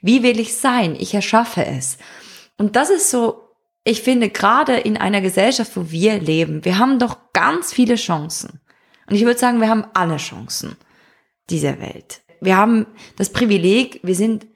[0.01, 0.95] Wie will ich sein?
[0.99, 1.99] Ich erschaffe es.
[2.57, 3.43] Und das ist so,
[3.83, 8.59] ich finde, gerade in einer Gesellschaft, wo wir leben, wir haben doch ganz viele Chancen.
[9.07, 10.75] Und ich würde sagen, wir haben alle Chancen
[11.51, 12.21] dieser Welt.
[12.41, 14.47] Wir haben das Privileg, wir sind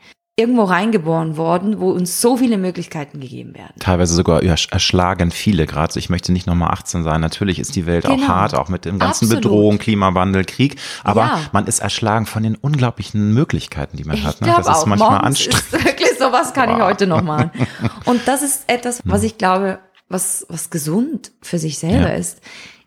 [0.41, 3.73] irgendwo reingeboren worden, wo uns so viele Möglichkeiten gegeben werden.
[3.80, 5.97] Teilweise sogar erschlagen viele gerade.
[5.97, 7.21] Ich möchte nicht nochmal 18 sein.
[7.21, 8.23] Natürlich ist die Welt genau.
[8.23, 9.43] auch hart, auch mit dem ganzen Absolut.
[9.43, 10.75] Bedrohung, Klimawandel, Krieg.
[11.04, 11.39] Aber ja.
[11.54, 14.41] man ist erschlagen von den unglaublichen Möglichkeiten, die man ich hat.
[14.41, 14.54] Ne?
[14.58, 15.63] Das ist manchmal anstrengend.
[15.71, 16.77] Ist wirklich sowas kann wow.
[16.77, 17.51] ich heute noch machen.
[18.06, 19.27] Und das ist etwas, was hm.
[19.27, 22.15] ich glaube, was, was gesund für sich selber ja.
[22.15, 22.41] ist.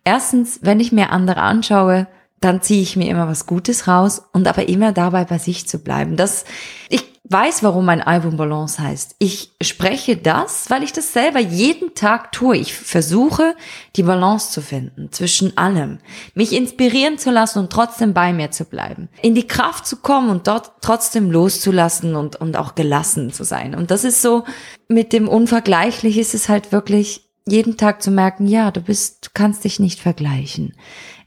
[0.05, 2.07] Erstens, wenn ich mir andere anschaue,
[2.40, 5.79] dann ziehe ich mir immer was Gutes raus und aber immer dabei bei sich zu
[5.79, 6.17] bleiben.
[6.17, 6.45] Das,
[6.90, 9.17] ich weiß, warum mein Album Balance heißt.
[9.19, 12.59] Ich spreche das, weil ich das selber jeden Tag tue.
[12.59, 13.57] Ich versuche,
[13.97, 16.01] die Balance zu finden zwischen allem,
[16.35, 20.29] mich inspirieren zu lassen und trotzdem bei mir zu bleiben, in die Kraft zu kommen
[20.29, 23.75] und dort trotzdem loszulassen und, und auch gelassen zu sein.
[23.75, 24.45] Und das ist so,
[24.89, 29.31] mit dem Unvergleichlich ist es halt wirklich jeden Tag zu merken, ja, du bist, du
[29.33, 30.75] kannst dich nicht vergleichen.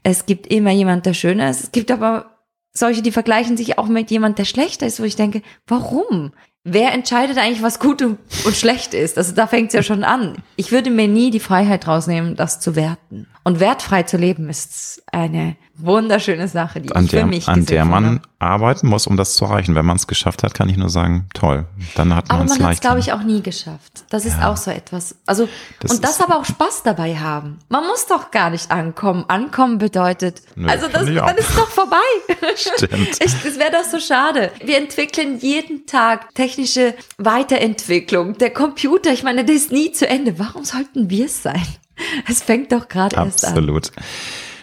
[0.04, 1.64] Es gibt immer jemand, der schöner ist.
[1.64, 2.37] Es gibt aber
[2.78, 6.32] solche, die vergleichen sich auch mit jemand, der schlechter ist, wo ich denke, warum?
[6.72, 9.18] Wer entscheidet eigentlich, was gut und, und schlecht ist?
[9.18, 10.36] Also da fängt es ja schon an.
[10.56, 13.26] Ich würde mir nie die Freiheit rausnehmen, das zu werten.
[13.44, 17.64] Und wertfrei zu leben ist eine wunderschöne Sache, die an ich der, für mich An
[17.64, 18.20] der man habe.
[18.40, 19.74] arbeiten muss, um das zu erreichen.
[19.74, 21.66] Wenn man es geschafft hat, kann ich nur sagen, toll.
[21.94, 22.52] Dann hat man es leicht.
[22.52, 24.04] Aber man hat es, glaube ich, auch nie geschafft.
[24.10, 24.50] Das ist ja.
[24.50, 25.14] auch so etwas.
[25.24, 25.48] Also,
[25.80, 27.58] das und das aber auch Spaß dabei haben.
[27.68, 29.24] Man muss doch gar nicht ankommen.
[29.28, 31.96] Ankommen bedeutet, Nö, also das, dann ist doch vorbei.
[32.56, 33.24] Stimmt.
[33.24, 34.50] Ich, das wäre doch so schade.
[34.62, 38.36] Wir entwickeln jeden Tag technische Weiterentwicklung.
[38.38, 40.38] Der Computer, ich meine, der ist nie zu Ende.
[40.38, 41.62] Warum sollten wir es sein?
[42.28, 43.50] Es fängt doch gerade erst an.
[43.52, 43.92] Absolut.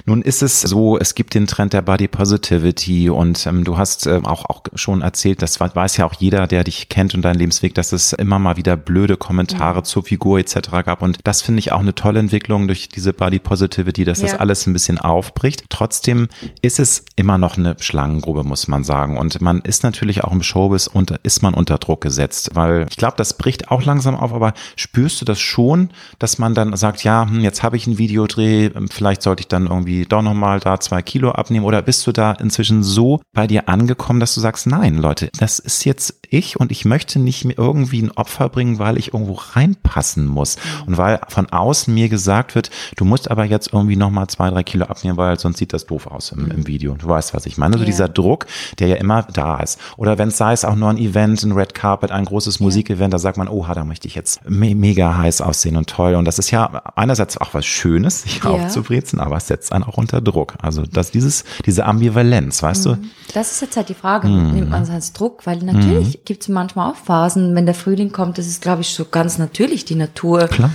[0.07, 4.05] Nun ist es so, es gibt den Trend der Body Positivity und ähm, du hast
[4.05, 7.39] äh, auch, auch schon erzählt, das weiß ja auch jeder, der dich kennt und deinen
[7.39, 9.83] Lebensweg, dass es immer mal wieder blöde Kommentare ja.
[9.83, 10.69] zur Figur etc.
[10.85, 14.27] gab und das finde ich auch eine tolle Entwicklung durch diese Body Positivity, dass ja.
[14.27, 15.65] das alles ein bisschen aufbricht.
[15.69, 16.27] Trotzdem
[16.61, 20.43] ist es immer noch eine Schlangengrube, muss man sagen und man ist natürlich auch im
[20.43, 24.33] Showbiz und ist man unter Druck gesetzt, weil ich glaube, das bricht auch langsam auf,
[24.33, 25.89] aber spürst du das schon,
[26.19, 29.65] dass man dann sagt, ja, hm, jetzt habe ich ein Videodreh, vielleicht sollte ich dann
[29.65, 31.65] irgendwie irgendwie doch nochmal da zwei Kilo abnehmen?
[31.65, 35.59] Oder bist du da inzwischen so bei dir angekommen, dass du sagst, nein, Leute, das
[35.59, 39.33] ist jetzt ich und ich möchte nicht mir irgendwie ein Opfer bringen, weil ich irgendwo
[39.33, 40.57] reinpassen muss.
[40.57, 40.87] Mhm.
[40.87, 44.63] Und weil von außen mir gesagt wird, du musst aber jetzt irgendwie nochmal zwei, drei
[44.63, 46.67] Kilo abnehmen, weil sonst sieht das doof aus im, im mhm.
[46.67, 46.95] Video.
[46.95, 47.75] Du weißt, was ich meine.
[47.75, 47.87] Also ja.
[47.87, 48.45] dieser Druck,
[48.79, 49.79] der ja immer da ist.
[49.97, 53.13] Oder wenn es sei es auch nur ein Event, ein Red Carpet, ein großes Musikevent,
[53.13, 56.15] da sagt man, oh, da möchte ich jetzt me mega heiß aussehen und toll.
[56.15, 58.49] Und das ist ja einerseits auch was Schönes, sich ja.
[58.49, 60.55] aufzubrezen, aber es setzt einen auch unter Druck.
[60.61, 62.89] Also dass dieses, diese Ambivalenz, weißt mhm.
[62.89, 63.07] du?
[63.33, 64.53] Das ist jetzt halt die Frage, mhm.
[64.53, 65.45] nimmt man es als Druck?
[65.45, 66.14] Weil natürlich mhm.
[66.23, 69.37] Gibt es manchmal auch Phasen, wenn der Frühling kommt, das ist, glaube ich, so ganz
[69.37, 69.85] natürlich.
[69.85, 70.71] Die Natur Klar.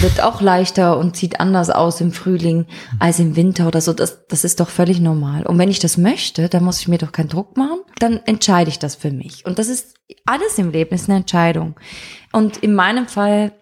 [0.00, 2.66] wird auch leichter und sieht anders aus im Frühling
[2.98, 3.92] als im Winter oder so.
[3.92, 5.44] Das, das ist doch völlig normal.
[5.46, 7.80] Und wenn ich das möchte, dann muss ich mir doch keinen Druck machen.
[7.98, 9.44] Dann entscheide ich das für mich.
[9.46, 9.94] Und das ist
[10.26, 11.76] alles im Leben ist eine Entscheidung.
[12.32, 13.52] Und in meinem Fall,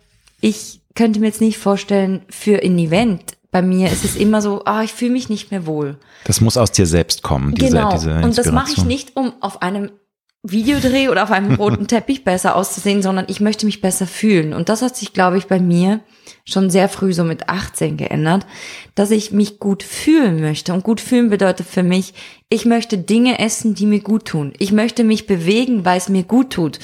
[0.40, 4.64] ich könnte mir jetzt nicht vorstellen, für ein Event bei mir ist es immer so,
[4.64, 5.98] ah, ich fühle mich nicht mehr wohl.
[6.24, 7.92] Das muss aus dir selbst kommen, diese, genau.
[7.92, 9.90] diese Und das mache ich nicht, um auf einem
[10.42, 14.52] Videodreh oder auf einem roten Teppich besser auszusehen, sondern ich möchte mich besser fühlen.
[14.52, 16.00] Und das hat sich, glaube ich, bei mir
[16.44, 18.46] schon sehr früh, so mit 18 geändert,
[18.94, 20.72] dass ich mich gut fühlen möchte.
[20.72, 22.14] Und gut fühlen bedeutet für mich,
[22.48, 24.52] ich möchte Dinge essen, die mir gut tun.
[24.58, 26.80] Ich möchte mich bewegen, weil es mir gut tut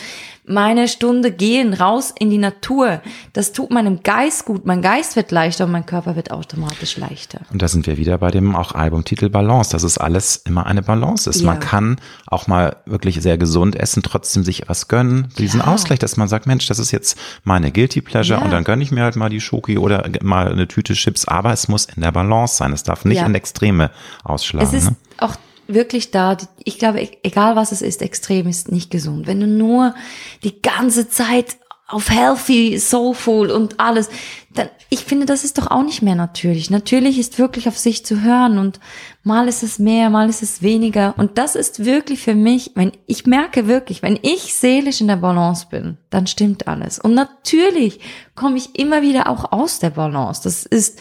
[0.48, 3.00] meine Stunde gehen, raus in die Natur.
[3.32, 4.66] Das tut meinem Geist gut.
[4.66, 7.40] Mein Geist wird leichter und mein Körper wird automatisch leichter.
[7.52, 10.82] Und da sind wir wieder bei dem auch Albumtitel Balance, dass es alles immer eine
[10.82, 11.40] Balance ist.
[11.40, 11.46] Ja.
[11.46, 15.28] Man kann auch mal wirklich sehr gesund essen, trotzdem sich was gönnen.
[15.38, 15.66] Diesen ja.
[15.66, 18.44] Ausgleich, dass man sagt, Mensch, das ist jetzt meine Guilty Pleasure ja.
[18.44, 21.26] und dann gönne ich mir halt mal die Schoki oder mal eine Tüte Chips.
[21.26, 22.72] Aber es muss in der Balance sein.
[22.72, 23.90] Es darf nicht in Extreme
[24.24, 24.66] ausschlagen.
[24.66, 24.96] Es ist ne?
[25.18, 25.36] auch
[25.68, 29.26] wirklich da, ich glaube, e-, egal was es ist, extrem ist nicht gesund.
[29.26, 29.94] Wenn du nur
[30.42, 31.58] die ganze Zeit
[31.90, 34.10] auf healthy, soulful und alles,
[34.54, 36.68] dann, ich finde, das ist doch auch nicht mehr natürlich.
[36.68, 38.78] Natürlich ist wirklich auf sich zu hören und
[39.22, 41.14] mal ist es mehr, mal ist es weniger.
[41.16, 45.16] Und das ist wirklich für mich, wenn ich merke wirklich, wenn ich seelisch in der
[45.16, 46.98] Balance bin, dann stimmt alles.
[46.98, 48.00] Und natürlich
[48.34, 50.42] komme ich immer wieder auch aus der Balance.
[50.44, 50.98] Das ist,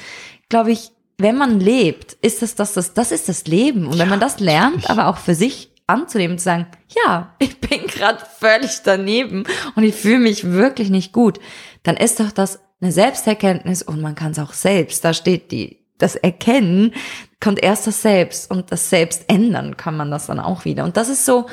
[0.47, 3.87] glaube ich, wenn man lebt, ist das das, das, das ist das Leben.
[3.87, 7.87] Und wenn man das lernt, aber auch für sich anzunehmen, zu sagen, ja, ich bin
[7.87, 11.39] gerade völlig daneben und ich fühle mich wirklich nicht gut,
[11.83, 15.03] dann ist doch das eine Selbsterkenntnis und man kann es auch selbst.
[15.03, 16.93] Da steht die, das Erkennen
[17.39, 20.83] kommt erst das Selbst und das Selbst ändern kann man das dann auch wieder.
[20.83, 21.47] Und das ist so,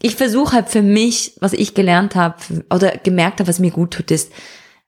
[0.00, 2.36] ich versuche halt für mich, was ich gelernt habe
[2.72, 4.32] oder gemerkt habe, was mir gut tut, ist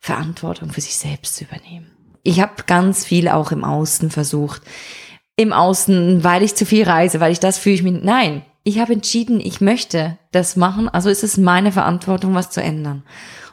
[0.01, 4.63] Verantwortung für sich selbst zu übernehmen ich habe ganz viel auch im Außen versucht.
[5.37, 8.03] Im Außen, weil ich zu viel reise, weil ich das fühle ich mich.
[8.03, 10.89] Nein, ich habe entschieden, ich möchte das machen.
[10.89, 13.05] Also ist es meine Verantwortung, was zu ändern.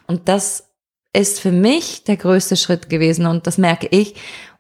[0.08, 0.69] Und das
[1.13, 3.25] ist für mich der größte Schritt gewesen.
[3.25, 4.15] Und das merke ich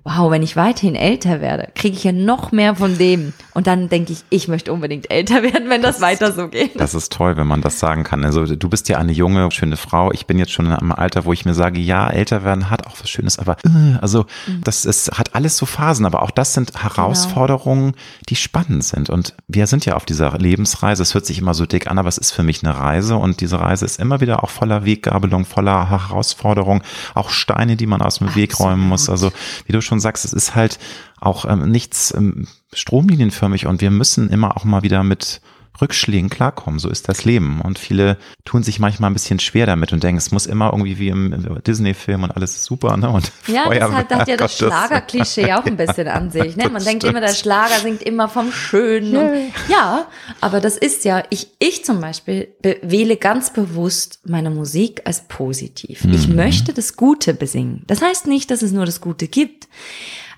[0.05, 3.33] wow, wenn ich weiterhin älter werde, kriege ich ja noch mehr von dem.
[3.55, 6.79] Und dann denke ich, ich möchte unbedingt älter werden, wenn das, das weiter so geht.
[6.79, 8.23] Das ist toll, wenn man das sagen kann.
[8.23, 10.11] Also du bist ja eine junge, schöne Frau.
[10.11, 12.85] Ich bin jetzt schon in einem Alter, wo ich mir sage, ja, älter werden hat
[12.85, 14.61] auch was Schönes, aber äh, also mhm.
[14.63, 18.03] das ist, hat alles so Phasen, aber auch das sind Herausforderungen, genau.
[18.29, 19.09] die spannend sind.
[19.09, 21.01] Und wir sind ja auf dieser Lebensreise.
[21.01, 23.41] Es hört sich immer so dick an, aber es ist für mich eine Reise und
[23.41, 26.83] diese Reise ist immer wieder auch voller Weggabelung, voller Herausforderungen,
[27.15, 28.49] auch Steine, die man aus dem Absolut.
[28.49, 29.09] Weg räumen muss.
[29.09, 29.31] Also
[29.65, 30.77] wie du schon schon sagst, es ist halt
[31.19, 35.41] auch ähm, nichts ähm, stromlinienförmig und wir müssen immer auch mal wieder mit
[35.81, 36.79] Rückschlägen klarkommen.
[36.79, 37.61] So ist das Leben.
[37.61, 40.99] Und viele tun sich manchmal ein bisschen schwer damit und denken, es muss immer irgendwie
[40.99, 43.09] wie im Disney-Film und alles ist super, ne?
[43.09, 46.55] Und ja, das hat, hat ja das Schlagerklischee auch ein bisschen an sich.
[46.55, 46.69] Ne?
[46.69, 47.17] Man denkt stimmt.
[47.17, 49.13] immer, der Schlager singt immer vom Schönen.
[49.13, 49.31] Yeah.
[49.31, 50.07] Und, ja,
[50.41, 56.03] aber das ist ja, ich, ich zum Beispiel wähle ganz bewusst meine Musik als positiv.
[56.03, 56.13] Mhm.
[56.13, 57.83] Ich möchte das Gute besingen.
[57.87, 59.67] Das heißt nicht, dass es nur das Gute gibt.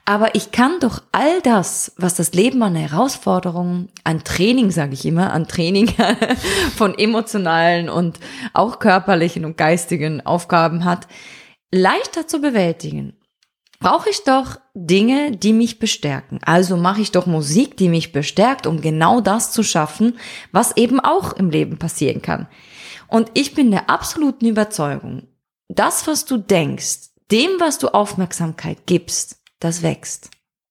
[0.10, 5.06] Aber ich kann doch all das, was das Leben an Herausforderungen, an Training, sage ich
[5.06, 5.93] immer, an Training
[6.78, 8.17] von emotionalen und
[8.54, 11.10] auch körperlichen und geistigen Aufgaben hat,
[11.74, 13.17] leichter zu bewältigen.
[13.82, 16.39] Brauche ich doch Dinge, die mich bestärken.
[16.41, 20.17] Also mache ich doch Musik, die mich bestärkt, um genau das zu schaffen,
[20.54, 22.48] was eben auch im Leben passieren kann.
[23.10, 25.28] Und ich bin der absoluten Überzeugung,
[25.67, 30.30] das, was du denkst, dem, was du Aufmerksamkeit gibst, das wächst.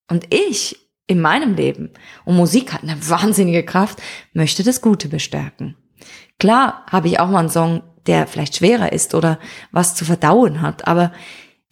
[0.09, 1.91] Und ich in meinem Leben,
[2.25, 5.77] und Musik hat eine wahnsinnige Kraft, möchte das Gute bestärken.
[6.39, 9.39] Klar habe ich auch mal einen Song, der vielleicht schwerer ist oder
[9.73, 11.13] was zu verdauen hat, aber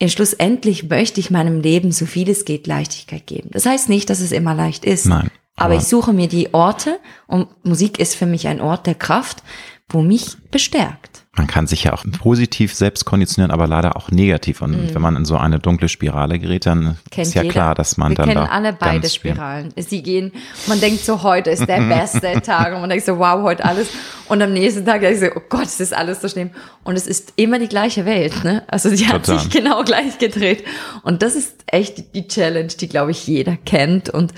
[0.05, 3.51] schlussendlich möchte ich meinem Leben so viel es geht Leichtigkeit geben.
[3.53, 5.07] Das heißt nicht, dass es immer leicht ist.
[5.07, 5.31] Nein.
[5.57, 8.97] Aber, aber ich suche mir die Orte und Musik ist für mich ein Ort der
[8.97, 9.43] Kraft,
[9.89, 11.25] wo mich bestärkt.
[11.37, 14.63] Man kann sich ja auch positiv selbst konditionieren, aber leider auch negativ.
[14.63, 14.95] Und mhm.
[14.95, 17.53] wenn man in so eine dunkle Spirale gerät, dann Kennt ist ja jeder.
[17.53, 18.29] klar, dass man Wir dann.
[18.29, 19.75] Wir kennen alle beide Spiralen.
[19.77, 20.31] Sie gehen,
[20.69, 23.89] man denkt so, heute ist der beste Tag und man denkt so, wow, heute alles.
[24.29, 26.51] Und am nächsten Tag denkt so, oh Gott, es ist alles so schlimm.
[26.85, 28.63] Und es ist immer die gleiche Welt, ne?
[28.69, 30.63] Also sie hat sich genau gleich gedreht.
[31.03, 34.09] Und das ist echt die Challenge, die, glaube ich, jeder kennt.
[34.09, 34.33] Und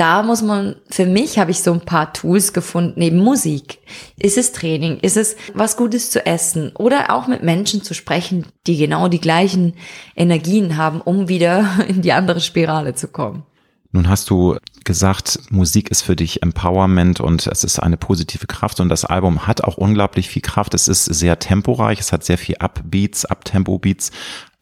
[0.00, 3.80] da muss man, für mich habe ich so ein paar Tools gefunden, neben Musik.
[4.18, 4.98] Ist es Training?
[5.00, 6.72] Ist es was Gutes zu essen?
[6.74, 9.74] Oder auch mit Menschen zu sprechen, die genau die gleichen
[10.16, 13.44] Energien haben, um wieder in die andere Spirale zu kommen?
[13.92, 18.78] Nun hast du gesagt, Musik ist für dich Empowerment und es ist eine positive Kraft
[18.78, 20.74] und das Album hat auch unglaublich viel Kraft.
[20.74, 24.12] Es ist sehr temporeich, es hat sehr viel Upbeats, Uptempo-Beats.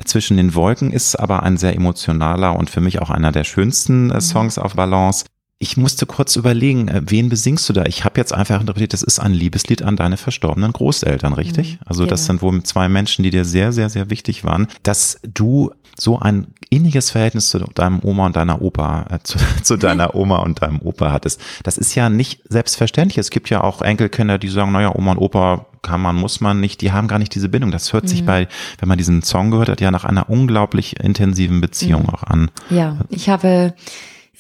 [0.05, 4.11] Zwischen den Wolken ist aber ein sehr emotionaler und für mich auch einer der schönsten
[4.11, 4.21] äh.
[4.21, 5.27] Songs auf Balance.
[5.61, 7.85] Ich musste kurz überlegen, äh, wen besingst du da?
[7.87, 11.73] Ich habe jetzt einfach interpretiert, das ist ein Liebeslied an deine verstorbenen Großeltern, richtig?
[11.73, 12.27] Mhm, also das genau.
[12.27, 14.69] sind wohl zwei Menschen, die dir sehr, sehr, sehr wichtig waren.
[14.85, 19.77] Dass du so ein inniges Verhältnis zu deinem Oma und deiner Opa, äh, zu, zu,
[19.77, 21.41] deiner Oma und deinem Opa hattest.
[21.65, 23.19] Das ist ja nicht selbstverständlich.
[23.19, 26.61] Es gibt ja auch Enkelkinder, die sagen, naja, Oma und Opa kann man, muss man
[26.61, 27.73] nicht, die haben gar nicht diese Bindung.
[27.73, 28.09] Das hört mhm.
[28.09, 28.47] sich bei,
[28.79, 32.11] wenn man diesen Song gehört hat, ja nach einer unglaublich intensiven Beziehung mhm.
[32.11, 32.51] auch an.
[32.71, 33.75] Ja, ich habe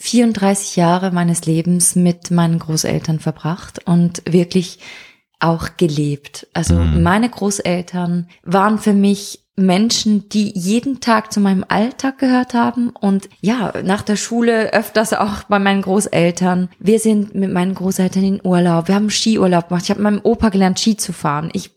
[0.00, 4.78] 34 Jahre meines Lebens mit meinen Großeltern verbracht und wirklich
[5.40, 6.46] auch gelebt.
[6.54, 7.02] Also Mhm.
[7.02, 13.28] meine Großeltern waren für mich Menschen, die jeden Tag zu meinem Alltag gehört haben und
[13.40, 16.68] ja, nach der Schule öfters auch bei meinen Großeltern.
[16.78, 18.86] Wir sind mit meinen Großeltern in Urlaub.
[18.86, 19.82] Wir haben Skiurlaub gemacht.
[19.84, 21.50] Ich habe meinem Opa gelernt, Ski zu fahren.
[21.52, 21.72] Ich,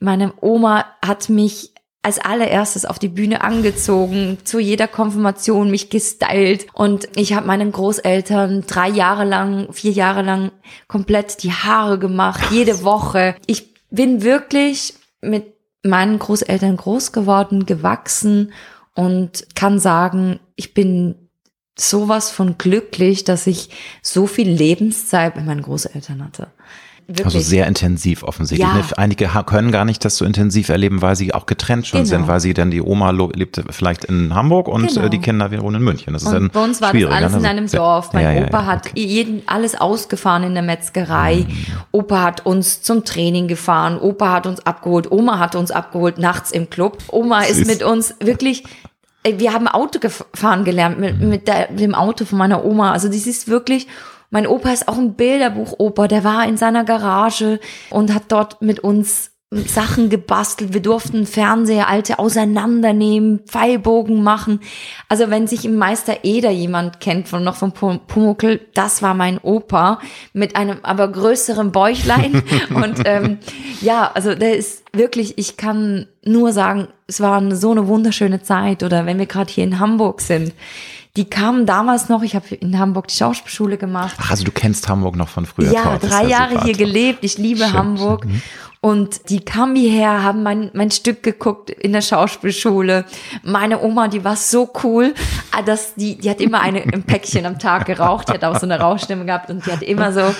[0.00, 1.72] meine Oma hat mich
[2.02, 7.72] als allererstes auf die Bühne angezogen, zu jeder Konfirmation mich gestylt und ich habe meinen
[7.72, 10.50] Großeltern drei Jahre lang, vier Jahre lang
[10.88, 13.34] komplett die Haare gemacht, jede Woche.
[13.46, 18.52] Ich bin wirklich mit meinen Großeltern groß geworden, gewachsen
[18.94, 21.28] und kann sagen, ich bin
[21.78, 23.70] sowas von glücklich, dass ich
[24.02, 26.48] so viel Lebenszeit mit meinen Großeltern hatte.
[27.10, 27.24] Wirklich.
[27.26, 28.68] Also sehr intensiv offensichtlich.
[28.68, 28.74] Ja.
[28.76, 28.84] Ne?
[28.96, 32.08] Einige können gar nicht das so intensiv erleben, weil sie auch getrennt schon Genau.
[32.08, 35.06] sind, weil sie dann die Oma lebt vielleicht in Hamburg und Genau.
[35.06, 36.12] äh, die Kinder wohnen in München.
[36.12, 37.38] Das ist Und bei uns war das alles ne?
[37.38, 37.78] in einem Ja.
[37.78, 38.12] Dorf.
[38.12, 39.00] Mein Ja, ja, Opa hat okay.
[39.00, 41.46] jeden alles ausgefahren in der Metzgerei.
[41.90, 43.98] Opa hat uns zum Training gefahren.
[43.98, 45.10] Opa hat uns abgeholt.
[45.10, 46.98] Oma hat uns abgeholt nachts im Club.
[47.08, 47.66] Oma ist Süß.
[47.66, 48.62] mit uns wirklich.
[49.24, 52.92] Wir haben Auto gefahren gelernt mit, mit der, dem Auto von meiner Oma.
[52.92, 53.88] Also das ist wirklich.
[54.30, 56.08] Mein Opa ist auch ein Bilderbuch-Opa.
[56.08, 60.72] Der war in seiner Garage und hat dort mit uns Sachen gebastelt.
[60.72, 64.60] Wir durften Fernseher alte auseinandernehmen, Pfeilbogen machen.
[65.08, 69.14] Also wenn sich im Meister Eder jemand kennt von noch vom Pum- Pumuckl, das war
[69.14, 69.98] mein Opa
[70.32, 72.44] mit einem aber größeren Bäuchlein.
[72.74, 73.38] und ähm,
[73.80, 78.84] ja, also der ist wirklich, ich kann nur sagen, es war so eine wunderschöne Zeit.
[78.84, 80.52] Oder wenn wir gerade hier in Hamburg sind.
[81.16, 84.14] Die kamen damals noch, ich habe in Hamburg die Schauspielschule gemacht.
[84.20, 85.72] Ach, also du kennst Hamburg noch von früher.
[85.72, 86.86] Ja, ist drei Jahre super, hier toll.
[86.86, 87.18] gelebt.
[87.22, 87.72] Ich liebe Schön.
[87.72, 88.26] Hamburg.
[88.80, 93.04] Und die kamen hierher, haben mein, mein Stück geguckt in der Schauspielschule.
[93.42, 95.14] Meine Oma, die war so cool,
[95.52, 98.28] ah, dass die, die hat immer eine, ein Päckchen am Tag geraucht.
[98.28, 100.34] Die hat auch so eine Rauchstimme gehabt und die hat immer so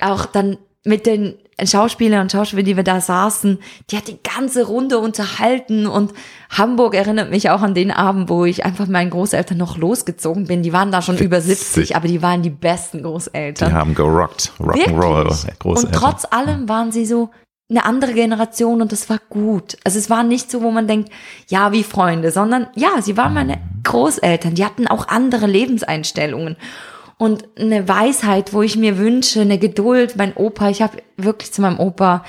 [0.00, 3.58] auch dann mit den Schauspielern und Schauspielern, die wir da saßen,
[3.90, 6.12] die hat die ganze Runde unterhalten und
[6.50, 10.62] Hamburg erinnert mich auch an den Abend, wo ich einfach meinen Großeltern noch losgezogen bin.
[10.62, 13.70] Die waren da schon über 70, aber die waren die besten Großeltern.
[13.70, 14.52] Die haben gerockt.
[14.58, 15.64] Rock'n'Roll.
[15.64, 17.30] Und trotz allem waren sie so
[17.70, 19.76] eine andere Generation und das war gut.
[19.84, 21.10] Also es war nicht so, wo man denkt,
[21.48, 24.54] ja, wie Freunde, sondern ja, sie waren meine Großeltern.
[24.54, 26.56] Die hatten auch andere Lebenseinstellungen
[27.18, 30.16] und eine Weisheit, wo ich mir wünsche, eine Geduld.
[30.16, 32.24] Mein Opa, ich habe wirklich zu meinem Opa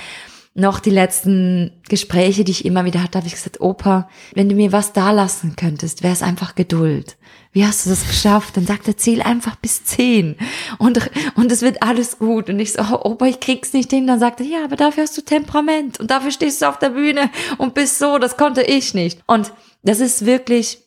[0.58, 4.56] noch die letzten Gespräche, die ich immer wieder hatte, habe ich gesagt, Opa, wenn du
[4.56, 7.17] mir was da lassen könntest, wäre es einfach Geduld.
[7.52, 8.56] Wie hast du das geschafft?
[8.56, 10.38] Dann sagt er, zähl einfach bis zehn
[10.78, 12.50] und, und es wird alles gut.
[12.50, 14.08] Und ich so, oh, Opa, ich krieg's nicht hin.
[14.08, 16.91] Dann sagt er, ja, aber dafür hast du Temperament und dafür stehst du auf der
[16.91, 19.19] Bühne und bist so, das konnte ich nicht.
[19.28, 19.52] Und
[19.84, 20.80] das ist wirklich,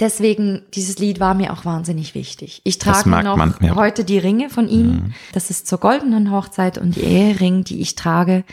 [0.00, 2.60] deswegen, dieses Lied war mir auch wahnsinnig wichtig.
[2.64, 3.74] Ich trage noch man, ja.
[3.74, 5.14] heute die Ringe von ihnen.
[5.32, 8.44] Das ist zur goldenen Hochzeit und die Ehering, die ich trage.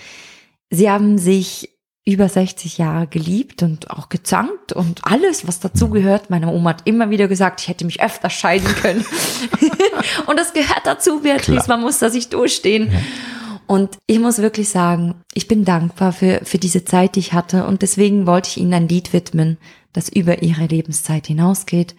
[0.69, 1.69] Sie haben sich
[2.08, 6.29] über 60 Jahre geliebt und auch gezankt und alles, was dazugehört.
[6.29, 9.03] Meine Oma hat immer wieder gesagt, ich hätte mich öfter scheiden können.
[10.27, 11.63] und das gehört dazu, Beatrice.
[11.63, 11.77] Klar.
[11.77, 12.91] Man muss da sich durchstehen.
[13.67, 17.65] Und ich muss wirklich sagen, ich bin dankbar für, für diese Zeit, die ich hatte.
[17.65, 19.58] Und deswegen wollte ich Ihnen ein Lied widmen,
[19.93, 21.95] das über Ihre Lebenszeit hinausgeht.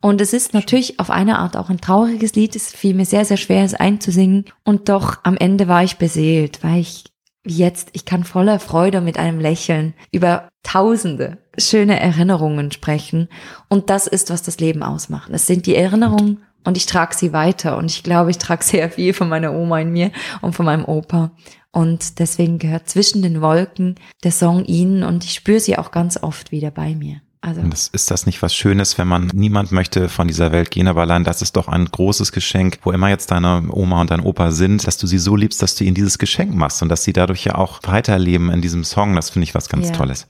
[0.00, 2.54] Und es ist natürlich auf eine Art auch ein trauriges Lied.
[2.54, 4.44] Es fiel mir sehr, sehr schwer, es einzusingen.
[4.64, 7.04] Und doch am Ende war ich beseelt, weil ich
[7.44, 13.28] jetzt, ich kann voller Freude mit einem Lächeln über tausende schöne Erinnerungen sprechen.
[13.68, 15.30] Und das ist, was das Leben ausmacht.
[15.32, 17.78] Es sind die Erinnerungen und ich trage sie weiter.
[17.78, 20.84] Und ich glaube, ich trage sehr viel von meiner Oma in mir und von meinem
[20.84, 21.30] Opa.
[21.72, 26.22] Und deswegen gehört zwischen den Wolken der Song ihnen und ich spüre sie auch ganz
[26.22, 27.22] oft wieder bei mir.
[27.40, 30.88] Also das, ist das nicht was Schönes, wenn man, niemand möchte von dieser Welt gehen,
[30.88, 34.20] aber allein das ist doch ein großes Geschenk, wo immer jetzt deine Oma und dein
[34.20, 37.04] Opa sind, dass du sie so liebst, dass du ihnen dieses Geschenk machst und dass
[37.04, 39.14] sie dadurch ja auch weiterleben in diesem Song.
[39.14, 39.94] Das finde ich was ganz Ja.
[39.94, 40.26] Tolles.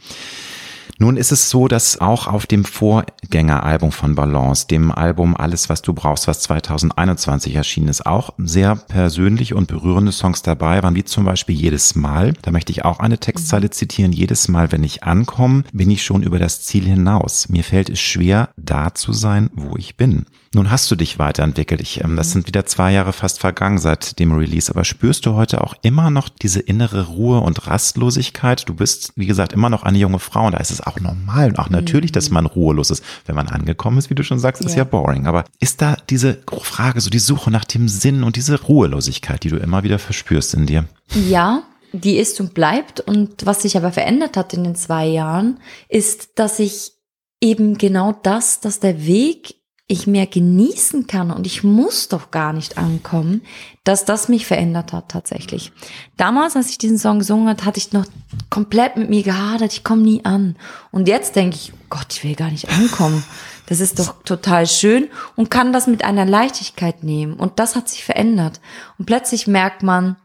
[1.01, 5.81] Nun ist es so, dass auch auf dem Vorgängeralbum von Balance, dem Album Alles, was
[5.81, 11.05] du brauchst, was 2021 erschienen ist, auch sehr persönliche und berührende Songs dabei waren, wie
[11.05, 12.35] zum Beispiel Jedes Mal.
[12.43, 14.13] Da möchte ich auch eine Textzeile zitieren.
[14.13, 17.49] Jedes Mal, wenn ich ankomme, bin ich schon über das Ziel hinaus.
[17.49, 20.27] Mir fällt es schwer, da zu sein, wo ich bin.
[20.55, 21.81] Nun hast du dich weiterentwickelt.
[21.81, 24.73] Ich, ähm, das sind wieder zwei Jahre fast vergangen seit dem Release.
[24.73, 28.67] Aber spürst du heute auch immer noch diese innere Ruhe und Rastlosigkeit?
[28.69, 31.49] Du bist, wie gesagt, immer noch eine junge Frau und da ist es auch normal
[31.51, 33.05] und auch natürlich, dass man ruhelos ist.
[33.27, 34.79] Wenn man angekommen ist, wie du schon sagst, ist Ja.
[34.79, 35.27] ja boring.
[35.27, 39.51] Aber ist da diese Frage, so die Suche nach dem Sinn und diese Ruhelosigkeit, die
[39.51, 40.85] du immer wieder verspürst in dir?
[41.15, 41.63] Ja,
[41.93, 43.01] die ist und bleibt.
[43.01, 46.93] Und was sich aber verändert hat in den zwei Jahren, ist, dass ich
[47.41, 49.55] eben genau das, dass der Weg
[49.91, 53.41] ich mehr genießen kann und ich muss doch gar nicht ankommen,
[53.85, 55.73] dass das mich verändert hat tatsächlich.
[56.19, 58.05] Damals, als ich diesen Song gesungen hat, hatte ich noch
[58.51, 60.57] komplett mit mir gehadert, ich komme nie an.
[60.91, 63.25] Und jetzt denke ich, Gott, ich will gar nicht ankommen.
[63.67, 67.33] Das ist doch total schön und kann das mit einer Leichtigkeit nehmen.
[67.35, 68.61] Und das hat sich verändert.
[68.99, 70.17] Und plötzlich merkt man,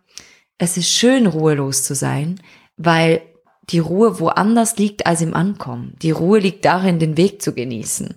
[0.58, 2.42] es ist schön, ruhelos zu sein,
[2.76, 3.22] weil
[3.70, 5.96] die Ruhe woanders liegt als im Ankommen.
[6.02, 8.16] Die Ruhe liegt darin, den Weg zu genießen.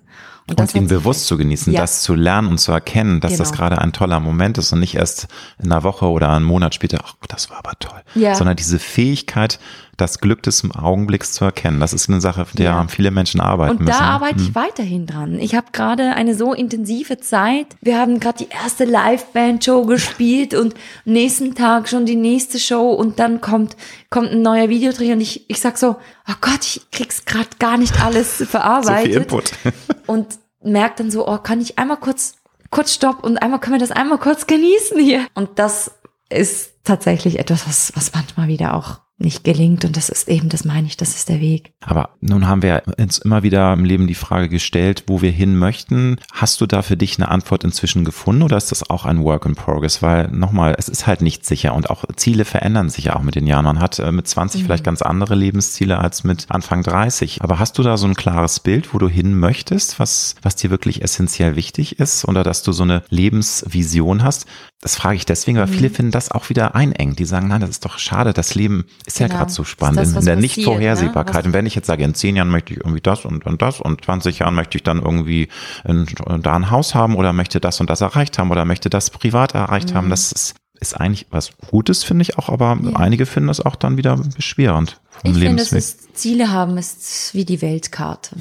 [0.49, 1.81] Und, und ihn bewusst zu genießen, ja.
[1.81, 3.43] das zu lernen und zu erkennen, dass genau.
[3.43, 5.27] das gerade ein toller Moment ist und nicht erst
[5.59, 8.01] in einer Woche oder einen Monat später, ach, das war aber toll.
[8.15, 8.37] Ja.
[8.37, 9.59] Sondern diese Fähigkeit,
[9.97, 11.81] das Glück des Augenblicks zu erkennen.
[11.81, 12.87] Das ist eine Sache, für die ja.
[12.89, 13.93] viele Menschen arbeiten und müssen.
[13.93, 14.55] Und da arbeite ich hm.
[14.55, 15.39] weiterhin dran.
[15.39, 17.77] Ich habe gerade eine so intensive Zeit.
[17.81, 20.75] Wir haben gerade die erste Live-Band-Show gespielt und
[21.05, 23.77] nächsten Tag schon die nächste Show und dann kommt,
[24.11, 25.97] kommt ein neuer Videodreh und ich, ich sag so,
[26.29, 29.03] oh Gott, ich krieg's gerade gar nicht alles verarbeitet.
[29.03, 29.53] so viel Input.
[30.07, 30.27] und
[30.63, 32.35] merke dann so, oh, kann ich einmal kurz,
[32.71, 35.27] kurz stopp und einmal können wir das einmal kurz genießen hier.
[35.35, 35.93] Und das
[36.29, 39.85] ist tatsächlich etwas, was, was manchmal wieder auch nicht gelingt.
[39.85, 41.73] Und das ist eben, das meine ich, das ist der Weg.
[41.81, 45.57] Aber nun haben wir uns immer wieder im Leben die Frage gestellt, wo wir hin
[45.57, 46.17] möchten.
[46.33, 49.47] Hast du da für dich eine Antwort inzwischen gefunden oder ist das auch ein Work
[49.47, 50.03] in Progress?
[50.03, 53.35] Weil nochmal, es ist halt nicht sicher und auch Ziele verändern sich ja auch mit
[53.35, 53.65] den Jahren.
[53.65, 54.67] Man hat äh, mit 20 mhm.
[54.67, 57.43] vielleicht ganz andere Lebensziele als mit Anfang 30.
[57.43, 60.71] Aber hast du da so ein klares Bild, wo du hin möchtest, was, was dir
[60.71, 64.47] wirklich essentiell wichtig ist oder dass du so eine Lebensvision hast?
[64.83, 65.73] Das frage ich deswegen, weil mhm.
[65.73, 67.19] viele finden das auch wieder einengt.
[67.19, 69.39] Die sagen, nein, das ist doch schade, das Leben ist ja genau.
[69.39, 71.45] gerade so spannend das, in, der Nichtvorhersehbarkeit.
[71.45, 71.49] Ne?
[71.49, 73.81] Und wenn ich jetzt sage, in zehn Jahren möchte ich irgendwie das und, und das
[73.81, 75.49] und 20 Jahren möchte ich dann irgendwie
[75.85, 76.07] in,
[76.43, 79.55] da ein Haus haben oder möchte das und das erreicht haben oder möchte das privat
[79.55, 79.95] erreicht mhm.
[79.95, 82.97] haben, das ist, ist eigentlich was Gutes, finde ich auch, aber ja.
[82.97, 85.01] einige finden das auch dann wieder beschwerend.
[85.21, 88.37] Vom ich finde, es Ziele haben ist wie die Weltkarte.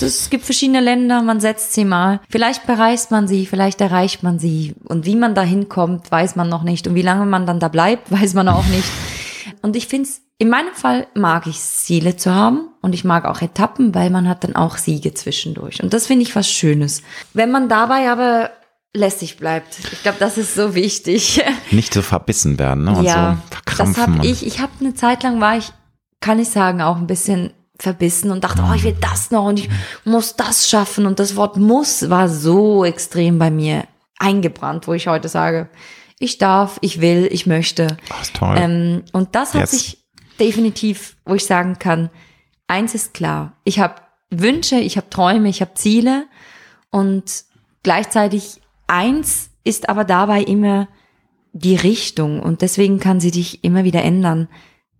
[0.00, 2.20] Es gibt verschiedene Länder, man setzt sie mal.
[2.28, 4.74] Vielleicht bereist man sie, vielleicht erreicht man sie.
[4.84, 6.86] Und wie man da hinkommt, weiß man noch nicht.
[6.86, 8.88] Und wie lange man dann da bleibt, weiß man auch nicht.
[9.62, 13.24] Und ich finde es, in meinem Fall mag ich Ziele zu haben und ich mag
[13.24, 15.82] auch Etappen, weil man hat dann auch Siege zwischendurch.
[15.82, 17.02] Und das finde ich was Schönes.
[17.32, 18.50] Wenn man dabei aber
[18.94, 19.78] lässig bleibt.
[19.92, 21.42] Ich glaube, das ist so wichtig.
[21.70, 22.96] Nicht so verbissen werden, ne?
[22.96, 23.94] Und ja, so verkrampfen.
[23.94, 24.46] Das habe ich.
[24.46, 25.72] Ich habe eine Zeit lang war ich,
[26.24, 29.58] kann ich sagen, auch ein bisschen verbissen und dachte, oh, ich will das noch und
[29.58, 29.68] ich
[30.06, 31.04] muss das schaffen.
[31.04, 33.84] Und das Wort muss war so extrem bei mir
[34.18, 35.68] eingebrannt, wo ich heute sage,
[36.18, 37.98] ich darf, ich will, ich möchte.
[38.08, 38.56] Das ist toll.
[38.58, 39.72] Ähm, und das hat Jetzt.
[39.72, 39.98] sich
[40.40, 42.08] definitiv, wo ich sagen kann,
[42.68, 43.96] eins ist klar, ich habe
[44.30, 46.24] Wünsche, ich habe Träume, ich habe Ziele
[46.90, 47.44] und
[47.82, 50.88] gleichzeitig eins ist aber dabei immer
[51.52, 54.48] die Richtung und deswegen kann sie dich immer wieder ändern.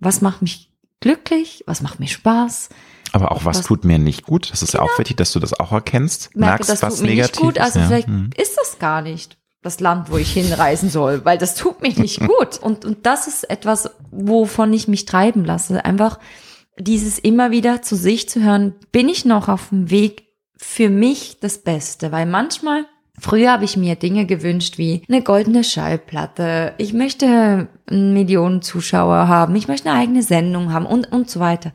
[0.01, 0.74] Was macht mich
[1.05, 1.62] glücklich?
[1.66, 2.70] Was macht mir Spaß?
[3.12, 4.50] Aber auch was, was tut mir nicht gut?
[4.50, 4.98] Das ist ja auch genau.
[5.00, 6.34] wichtig, dass du das auch erkennst.
[6.34, 7.59] Merke, Merkst, das was tut mir negativ nicht gut.
[7.59, 8.30] Also ist, vielleicht hm.
[8.36, 12.20] ist das gar nicht das Land, wo ich hinreisen soll, weil das tut mich nicht
[12.26, 12.59] gut.
[12.59, 15.84] Und, und das ist etwas, wovon ich mich treiben lasse.
[15.84, 16.18] Einfach
[16.78, 20.24] dieses immer wieder zu sich zu hören, bin ich noch auf dem Weg
[20.57, 22.12] für mich das Beste?
[22.12, 22.86] Weil manchmal,
[23.18, 29.54] früher habe ich mir Dinge gewünscht wie eine goldene Schallplatte, ich möchte Millionen Zuschauer haben,
[29.56, 31.72] ich möchte eine eigene Sendung haben und, und so weiter.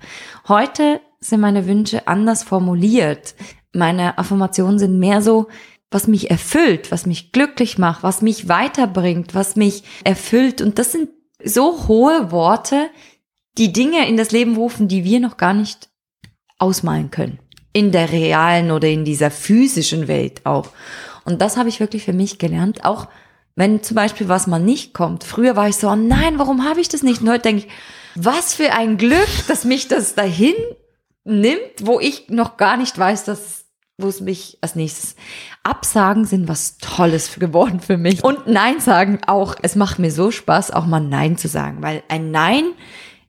[0.48, 3.36] Heute sind meine Wünsche anders formuliert.
[3.74, 5.48] Meine Affirmationen sind mehr so,
[5.92, 10.62] was mich erfüllt, was mich glücklich macht, was mich weiterbringt, was mich erfüllt.
[10.62, 11.10] Und das sind
[11.44, 12.90] so hohe Worte,
[13.58, 15.90] die Dinge in das Leben rufen, die wir noch gar nicht
[16.58, 17.40] ausmalen können.
[17.74, 20.68] In der realen oder in dieser physischen Welt auch.
[21.30, 22.86] Und das habe ich wirklich für mich gelernt.
[22.86, 23.08] Auch
[23.56, 25.24] wenn zum Beispiel was mal nicht kommt.
[25.24, 27.22] Früher war ich so, oh nein, warum habe ich das nicht?
[27.22, 27.72] Und heute denke ich,
[28.16, 30.56] was für ein Glück, dass mich das dahin
[31.24, 33.66] nimmt, wo ich noch gar nicht weiß, dass
[34.02, 35.16] wo es mich als nächstes
[35.64, 38.24] Absagen sind was Tolles geworden für mich.
[38.24, 39.56] Und Nein sagen auch.
[39.62, 42.72] Es macht mir so Spaß, auch mal Nein zu sagen, weil ein Nein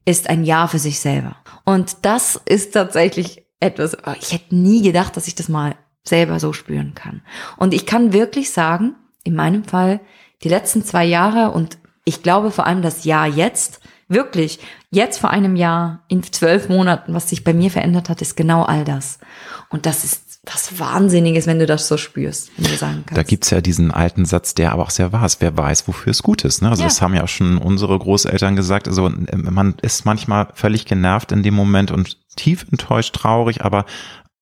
[0.05, 1.37] ist ein Ja für sich selber.
[1.65, 6.41] Und das ist tatsächlich etwas, oh, ich hätte nie gedacht, dass ich das mal selber
[6.41, 7.23] so spüren kann.
[7.57, 8.95] Und ich kann wirklich sagen,
[9.25, 10.01] in meinem Fall,
[10.43, 14.59] die letzten zwei Jahre und ich glaube vor allem das Jahr jetzt, wirklich,
[14.91, 18.63] jetzt vor einem Jahr, in zwölf Monaten, was sich bei mir verändert hat, ist genau
[18.63, 19.21] all das.
[19.69, 23.17] Und das ist was Wahnsinniges, wenn du das so spürst, wenn du sagen kannst.
[23.17, 25.41] Da gibt's ja diesen alten Satz, der aber auch sehr wahr ist.
[25.41, 26.63] Wer weiß, wofür es gut ist.
[26.63, 26.71] Ne?
[26.71, 26.89] Also ja.
[26.89, 28.89] das haben ja auch schon unsere Großeltern gesagt.
[28.89, 33.85] Also man ist manchmal völlig genervt in dem Moment und tief enttäuscht, traurig, aber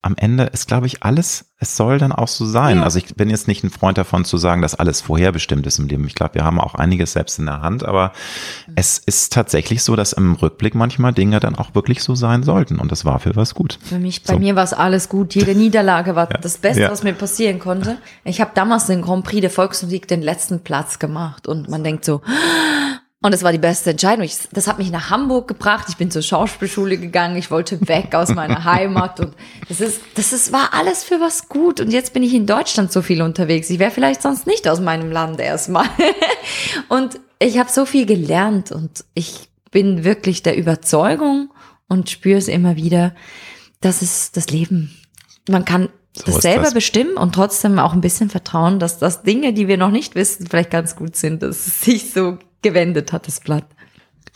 [0.00, 2.76] am Ende ist, glaube ich, alles, es soll dann auch so sein.
[2.76, 2.82] Ja.
[2.84, 5.88] Also ich bin jetzt nicht ein Freund davon zu sagen, dass alles vorherbestimmt ist im
[5.88, 6.06] Leben.
[6.06, 8.12] Ich glaube, wir haben auch einiges selbst in der Hand, aber
[8.68, 8.74] Mhm.
[8.76, 12.78] es ist tatsächlich so, dass im Rückblick manchmal Dinge dann auch wirklich so sein sollten.
[12.78, 13.80] Und das war für was gut.
[13.82, 14.38] Für mich, bei So.
[14.38, 15.34] mir war es alles gut.
[15.34, 16.90] Jede Niederlage war das Beste, Ja.
[16.92, 17.98] was mir passieren konnte.
[18.22, 22.04] Ich habe damals den Grand Prix der Volksmusik den letzten Platz gemacht und man denkt
[22.04, 22.20] so,
[23.20, 24.24] und es war die beste Entscheidung.
[24.24, 25.86] Ich, das hat mich nach Hamburg gebracht.
[25.88, 27.36] Ich bin zur Schauspielschule gegangen.
[27.36, 29.34] Ich wollte weg aus meiner Heimat und
[29.68, 31.80] das ist, das ist, war alles für was gut.
[31.80, 33.70] Und jetzt bin ich in Deutschland so viel unterwegs.
[33.70, 35.86] Ich wäre vielleicht sonst nicht aus meinem Land erstmal.
[36.88, 41.50] Und ich habe so viel gelernt und ich bin wirklich der Überzeugung
[41.88, 43.14] und spüre es immer wieder,
[43.80, 44.96] das ist das Leben.
[45.48, 46.74] Man kann So das selber das.
[46.74, 50.46] bestimmen und trotzdem auch ein bisschen vertrauen, dass das Dinge, die wir noch nicht wissen,
[50.48, 53.64] vielleicht ganz gut sind, dass es sich so gewendet hat, das Blatt.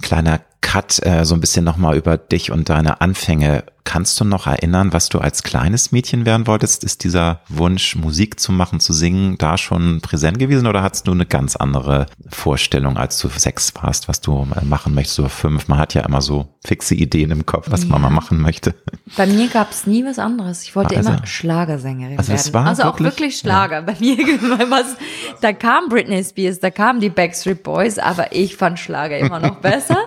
[0.01, 3.65] Kleiner Cut, äh, so ein bisschen nochmal über dich und deine Anfänge.
[3.85, 6.85] Kannst du noch erinnern, was du als kleines Mädchen werden wolltest?
[6.85, 11.11] Ist dieser Wunsch, Musik zu machen, zu singen, da schon präsent gewesen oder hattest du
[11.13, 15.67] eine ganz andere Vorstellung, als du sechs warst, was du äh, machen möchtest oder fünf?
[15.67, 18.09] Man hat ja immer so fixe Ideen im Kopf, was man Ja.
[18.09, 18.75] mal machen möchte.
[19.17, 20.63] Bei mir gab es nie was anderes.
[20.63, 22.55] Ich wollte Also- immer Schlagersängerin Also werden.
[22.55, 23.83] war also auch wirklich- wirklich Schlager.
[23.83, 24.17] Bei mir
[24.71, 24.97] was,
[25.41, 29.57] da kam Britney Spears, da kamen die Backstreet Boys, aber ich fand Schlager immer noch
[29.61, 29.99] besser.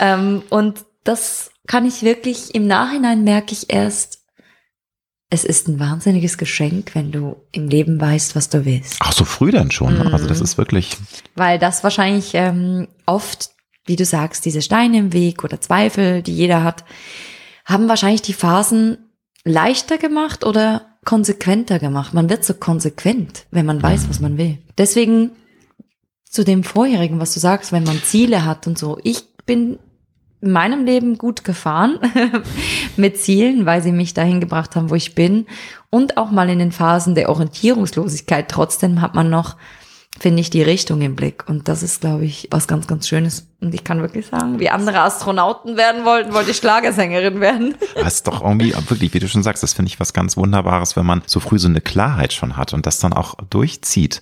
[0.00, 4.18] ähm, und das kann ich wirklich im Nachhinein merke ich erst,
[5.30, 8.96] es ist ein wahnsinniges Geschenk, wenn du im Leben weißt, was du willst.
[9.00, 9.94] Ach, so früh dann schon.
[9.94, 10.12] ne?
[10.12, 10.44] Also das Mhm.
[10.44, 10.96] ist wirklich,
[11.36, 13.50] Weil das wahrscheinlich ähm, oft,
[13.86, 16.84] wie du sagst, diese Steine im Weg oder Zweifel, die jeder hat,
[17.64, 18.98] haben wahrscheinlich die Phasen
[19.44, 22.12] leichter gemacht oder konsequenter gemacht.
[22.12, 24.58] Man wird so konsequent, wenn man weiß, was man will.
[24.78, 25.30] Deswegen
[26.28, 28.98] zu dem vorherigen, was du sagst, wenn man Ziele hat und so.
[29.02, 29.78] Ich bin
[30.42, 31.98] in meinem Leben gut gefahren
[32.96, 35.46] mit Zielen, weil sie mich dahin gebracht haben, wo ich bin.
[35.88, 38.48] Und auch mal in den Phasen der Orientierungslosigkeit.
[38.50, 39.56] Trotzdem hat man noch,
[40.18, 41.48] finde ich, die Richtung im Blick.
[41.48, 43.46] Und das ist, glaube ich, was ganz, ganz Schönes.
[43.62, 47.76] Und ich kann wirklich sagen, wie andere Astronauten werden wollten, wollte ich Schlagersängerin werden.
[47.94, 50.96] das ist doch irgendwie, wirklich, wie du schon sagst, das finde ich was ganz Wunderbares,
[50.96, 54.20] wenn man so früh so eine Klarheit schon hat und das dann auch durchzieht.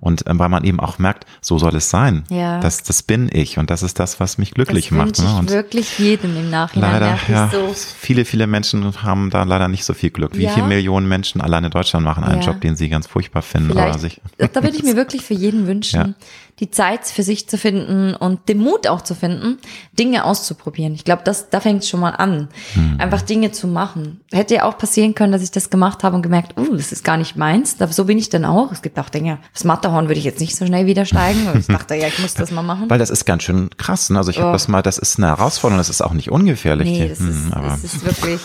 [0.00, 2.24] Und ähm, weil man eben auch merkt, so soll es sein.
[2.28, 2.36] Mhm.
[2.36, 2.60] Ja.
[2.60, 5.18] Das, das bin ich und das ist das, was mich glücklich das macht.
[5.20, 5.24] Ne?
[5.24, 6.92] ich Und wirklich jedem im Nachhinein.
[6.92, 7.74] leider, ja, so.
[7.74, 10.36] viele, viele Menschen haben da leider nicht so viel Glück.
[10.36, 10.50] Wie Ja.
[10.52, 12.48] viele Millionen Menschen allein in Deutschland machen einen Ja.
[12.48, 13.70] Job, den sie ganz furchtbar finden.
[13.70, 16.14] Vielleicht, sich, da würde ich mir wirklich für jeden wünschen.
[16.60, 19.58] Die Zeit für sich zu finden und den Mut auch zu finden,
[19.98, 20.94] Dinge auszuprobieren.
[20.94, 22.48] Ich glaube, das, da fängt es schon mal an.
[22.74, 22.96] Hm.
[23.00, 24.20] Einfach Dinge zu machen.
[24.30, 27.02] Hätte ja auch passieren können, dass ich das gemacht habe und gemerkt, uh, das ist
[27.04, 27.76] gar nicht meins.
[27.80, 28.70] Aber so bin ich dann auch.
[28.70, 31.40] Es gibt auch Dinge, das Matterhorn würde ich jetzt nicht so schnell wieder steigen.
[31.58, 32.88] Ich dachte, ja, ich muss das mal machen.
[32.88, 34.10] weil das ist ganz schön krass.
[34.10, 34.18] Ne?
[34.18, 34.52] Also ich habe Oh.
[34.52, 36.88] das mal, das ist eine Herausforderung, das ist auch nicht ungefährlich.
[36.88, 38.40] Nee, das Hm, ist, aber das ist wirklich.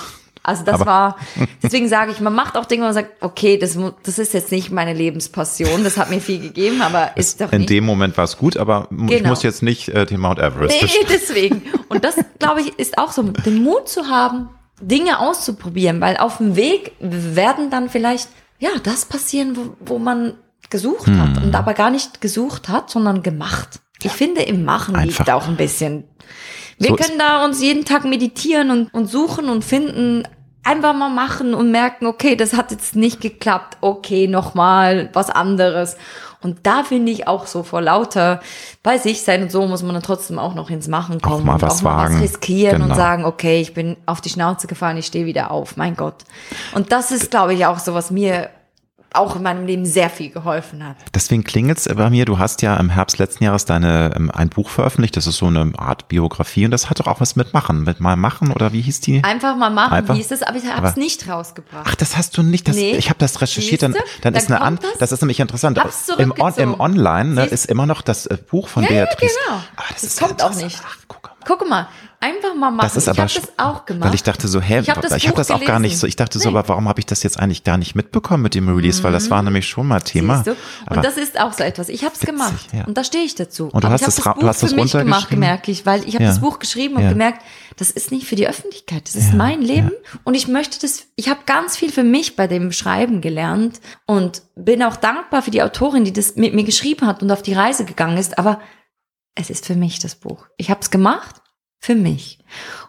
[0.47, 1.17] Also das Aber- war,
[1.63, 4.51] deswegen sage ich, man macht auch Dinge, wo man sagt, okay, das, das ist jetzt
[4.51, 7.69] nicht meine Lebenspassion, das hat mir viel gegeben, aber ist doch in nicht.
[7.69, 9.29] dem Moment war es gut, aber ich Genau.
[9.29, 11.07] muss jetzt nicht äh, den Mount Everest Nee, besteigen.
[11.11, 11.61] deswegen.
[11.89, 14.49] Und das, glaube ich, ist auch so, den Mut zu haben,
[14.81, 18.29] Dinge auszuprobieren, weil auf dem Weg werden dann vielleicht,
[18.59, 20.35] ja, das passieren, wo, wo man
[20.69, 21.21] gesucht Hm.
[21.21, 23.79] hat und aber gar nicht gesucht hat, sondern gemacht.
[24.03, 25.19] Ich finde, im Machen Einfach.
[25.19, 26.03] liegt auch ein bisschen.
[26.77, 30.27] Wir So können da uns jeden Tag meditieren und, und suchen und finden,
[30.67, 35.95] einfach mal machen und merken, okay, das hat jetzt nicht geklappt, okay, nochmal was anderes.
[36.41, 38.41] Und da finde ich auch so vor lauter
[38.83, 41.53] bei sich sein und so muss man dann trotzdem auch noch ins Machen kommen mal
[41.55, 42.15] und was auch mal wagen.
[42.15, 42.89] was riskieren Genau.
[42.91, 46.15] und sagen, okay, ich bin auf die Schnauze gefallen, ich stehe wieder auf, mein Gott.
[46.75, 48.49] Und das ist, glaube ich, auch so, was mir
[49.13, 50.95] auch in meinem Leben sehr viel geholfen hat.
[51.15, 54.69] Deswegen klingelt's bei mir, du hast ja im Herbst letzten Jahres deine, ähm, ein Buch
[54.69, 57.83] veröffentlicht, das ist so eine Art Biografie und das hat doch auch was mit Machen,
[57.83, 59.23] mit mal machen oder wie hieß die?
[59.23, 60.15] Einfach mal machen, Einfach?
[60.15, 61.85] hieß es, aber ich habe es nicht rausgebracht.
[61.87, 62.67] Ach, das hast du nicht.
[62.67, 62.95] Das, Nee.
[62.97, 63.81] Ich habe das recherchiert.
[63.81, 64.99] Dann, dann, Dann ist eine an, kommt das.
[64.99, 65.79] das ist nämlich interessant.
[66.17, 66.79] Im, On, Im.
[66.79, 69.33] Online ne, ist immer noch das äh, Buch von Ja, ja, Beatrice.
[69.47, 69.59] genau.
[69.77, 70.79] Ah, Das ist kommt auch nicht.
[70.85, 71.27] Ach, guck mal.
[71.45, 71.87] Guck mal,
[72.19, 72.85] einfach mal machen.
[72.87, 74.07] Das ist ich aber habe sch- das auch gemacht.
[74.09, 75.97] Weil ich dachte so, hä, Ich hab das ich habe Buch das auch gar nicht
[75.97, 76.07] so.
[76.07, 76.57] Ich dachte so, Nee.
[76.57, 79.03] aber warum habe ich das jetzt eigentlich gar nicht mitbekommen mit dem Release?
[79.03, 80.43] Weil das war nämlich schon mal Thema.
[80.89, 81.89] Und das ist auch so etwas.
[81.89, 82.85] Ich habe es gemacht ja.
[82.85, 83.65] und da stehe ich dazu.
[83.65, 85.71] Und du Aber hast ich habe das du hast Buch es für mich gemacht, gemerke
[85.71, 86.29] ich, weil ich habe Ja.
[86.31, 87.09] das Buch geschrieben und Ja.
[87.09, 87.41] gemerkt,
[87.77, 89.91] das ist nicht für die Öffentlichkeit, das ist mein Leben
[90.23, 91.03] und ich möchte das.
[91.15, 95.51] Ich habe ganz viel für mich bei dem Schreiben gelernt und bin auch dankbar für
[95.51, 98.39] die Autorin, die das mit mir geschrieben hat und auf die Reise gegangen ist.
[98.39, 98.59] Aber
[99.35, 100.47] es ist für mich das Buch.
[100.57, 101.35] Ich habe es gemacht
[101.79, 102.39] für mich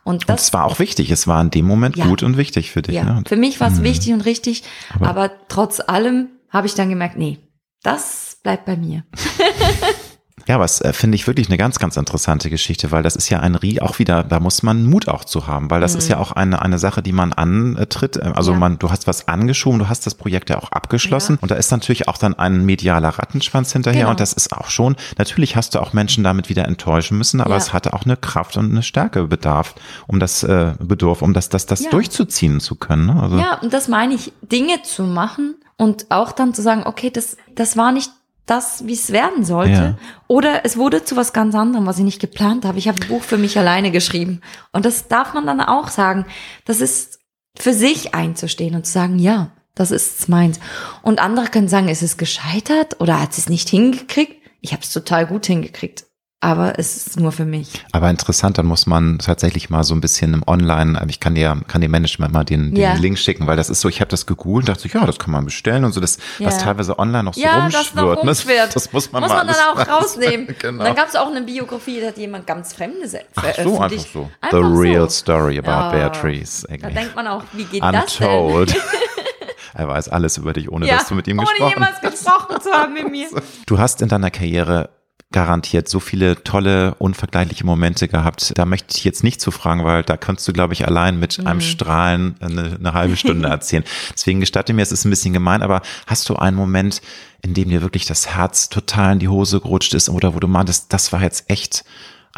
[0.05, 1.11] und und das es war auch wichtig.
[1.11, 2.07] Es war in dem Moment Ja.
[2.07, 2.95] gut und wichtig für dich.
[2.95, 3.17] Ja, Ne?
[3.19, 4.63] Und für mich war es wichtig und richtig,
[4.95, 7.39] Aber- aber, trotz allem habe ich dann gemerkt, nee,
[7.83, 9.05] das bleibt bei mir.
[10.49, 13.41] Ja, es äh, finde ich wirklich eine ganz, ganz interessante Geschichte, weil das ist ja
[13.41, 15.99] ein Rie, auch wieder, da muss man Mut auch zu haben, weil das mhm.
[15.99, 18.17] ist ja auch eine, eine Sache, die man antritt.
[18.17, 18.59] Äh, also ja.
[18.59, 21.39] man, du hast was angeschoben, du hast das Projekt ja auch abgeschlossen ja.
[21.43, 24.11] und da ist natürlich auch dann ein medialer Rattenschwanz hinterher genau.
[24.13, 27.51] und das ist auch schon, natürlich hast du auch Menschen damit wieder enttäuschen müssen, aber
[27.51, 27.57] ja.
[27.59, 29.75] es hatte auch eine Kraft und eine Stärke bedarf,
[30.07, 33.07] um das äh, Bedurf, um das, das, das durchzuziehen zu können.
[33.07, 33.23] Ne?
[33.23, 37.11] Also, ja, und das meine ich, Dinge zu machen und auch dann zu sagen, okay,
[37.11, 38.11] das, das war nicht
[38.51, 39.73] das, wie es werden sollte.
[39.73, 39.99] Ja.
[40.27, 42.79] Oder es wurde zu was ganz anderem, was ich nicht geplant habe.
[42.79, 44.41] Ich habe ein Buch für mich alleine geschrieben.
[44.73, 46.27] Und das darf man dann auch sagen.
[46.65, 47.21] Das ist
[47.57, 50.59] für sich einzustehen und zu sagen, ja, das ist meins.
[51.03, 54.35] Und andere können sagen, ist es gescheitert oder hat es nicht hingekriegt?
[54.61, 56.08] Ich habe es total gut hingekriegt
[56.41, 57.85] aber es ist nur für mich.
[57.91, 61.61] Aber interessant, dann muss man tatsächlich mal so ein bisschen im Online, ich kann dir,
[61.67, 62.95] kann dir Management mal den, den ja.
[62.95, 65.33] Link schicken, weil das ist so, ich habe das gegoogelt und dachte, ja, das kann
[65.33, 66.47] man bestellen und so, das, ja.
[66.47, 68.19] was teilweise online noch so ja, rumschwirrt.
[68.19, 68.67] Das, rumschwirrt.
[68.67, 70.55] Das, das, muss man muss man dann auch rausnehmen.
[70.59, 70.85] genau.
[70.85, 73.59] Dann gab es auch eine Biografie, da hat jemand ganz Fremde veröffentlicht.
[73.59, 74.31] Ach so, einfach so.
[74.41, 76.67] Einfach The real story about oh, Beatrice.
[76.69, 78.71] Da denkt man auch, wie geht Untold.
[78.71, 78.83] das denn?
[79.75, 81.77] er weiß alles über dich, ohne dass du mit ihm gesprochen hast.
[81.77, 83.27] Ohne jemals gesprochen zu haben mit mir.
[83.67, 84.89] Du hast in deiner Karriere
[85.31, 88.53] garantiert so viele tolle, unvergleichliche Momente gehabt.
[88.57, 91.39] Da möchte ich jetzt nicht zu fragen, weil da kannst du, glaube ich, allein mit
[91.39, 91.47] mhm.
[91.47, 93.85] einem Strahlen eine, eine halbe Stunde erzählen.
[94.15, 97.03] Deswegen gestatte mir, es ist ein bisschen gemein, aber hast du einen Moment,
[97.43, 100.49] in dem dir wirklich das Herz total in die Hose gerutscht ist oder wo du
[100.49, 101.85] meintest, das war jetzt echt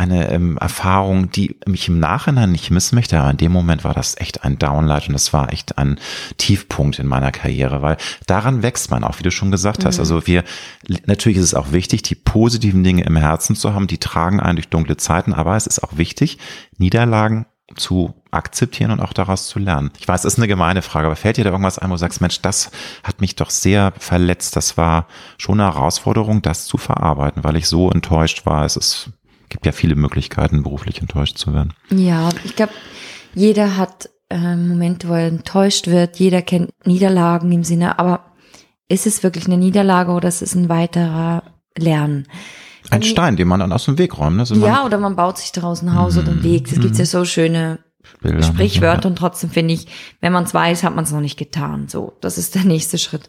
[0.01, 3.93] eine ähm, Erfahrung, die mich im Nachhinein nicht missen möchte, aber in dem Moment war
[3.93, 6.01] das echt ein Downlight und das war echt ein
[6.39, 9.97] Tiefpunkt in meiner Karriere, weil daran wächst man auch, wie du schon gesagt hast.
[9.97, 10.01] Mhm.
[10.01, 10.45] Also wir,
[11.05, 14.57] natürlich ist es auch wichtig, die positiven Dinge im Herzen zu haben, die tragen einen
[14.57, 16.39] durch dunkle Zeiten, aber es ist auch wichtig,
[16.79, 17.45] Niederlagen
[17.77, 19.91] zu akzeptieren und auch daraus zu lernen.
[19.99, 21.99] Ich weiß, es ist eine gemeine Frage, aber fällt dir da irgendwas ein, wo du
[21.99, 22.71] sagst, Mensch, das
[23.05, 24.57] hat mich doch sehr verletzt.
[24.57, 28.65] Das war schon eine Herausforderung, das zu verarbeiten, weil ich so enttäuscht war.
[28.65, 29.11] Es ist
[29.51, 31.75] gibt ja viele Möglichkeiten, beruflich enttäuscht zu werden.
[31.91, 32.73] Ja, ich glaube,
[33.35, 36.19] jeder hat äh, Momente, wo er enttäuscht wird.
[36.19, 38.33] Jeder kennt Niederlagen im Sinne, aber
[38.89, 41.43] ist es wirklich eine Niederlage oder ist es ein weiterer
[41.77, 42.27] Lernen?
[42.91, 44.37] Ein Stein, den man dann aus dem Weg räumt.
[44.37, 44.43] Ne?
[44.43, 46.73] Also ja, oder man baut sich daraus ein Haus mm, oder einen Weg.
[46.73, 47.79] Es gibt ja so schöne
[48.21, 49.11] Bilder, Sprichwörter ja.
[49.11, 49.87] und trotzdem finde ich,
[50.21, 51.89] wenn man es weiß, hat man es noch nicht getan.
[51.89, 53.29] So, das ist der nächste Schritt.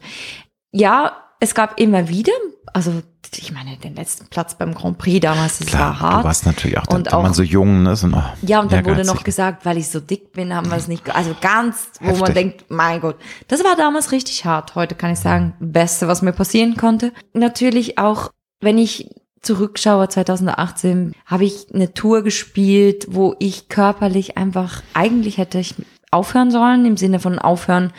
[0.71, 2.31] Ja, es gab immer wieder
[2.73, 3.01] also
[3.37, 6.23] ich meine, den letzten Platz beim Grand Prix damals, das Klar, war hart.
[6.23, 8.03] Du warst natürlich auch, und auch, man so jung ist.
[8.03, 10.77] Und, oh, ja, und dann wurde noch gesagt, weil ich so dick bin, haben wir
[10.77, 12.21] es nicht, also ganz, wo Heftig.
[12.21, 13.17] man denkt, mein Gott,
[13.47, 14.75] das war damals richtig hart.
[14.75, 17.13] Heute kann ich sagen, Beste, was mir passieren konnte.
[17.33, 19.09] Natürlich auch, wenn ich
[19.41, 25.75] zurückschaue, 2018, habe ich eine Tour gespielt, wo ich körperlich einfach, eigentlich hätte ich
[26.11, 27.91] aufhören sollen, im Sinne von aufhören,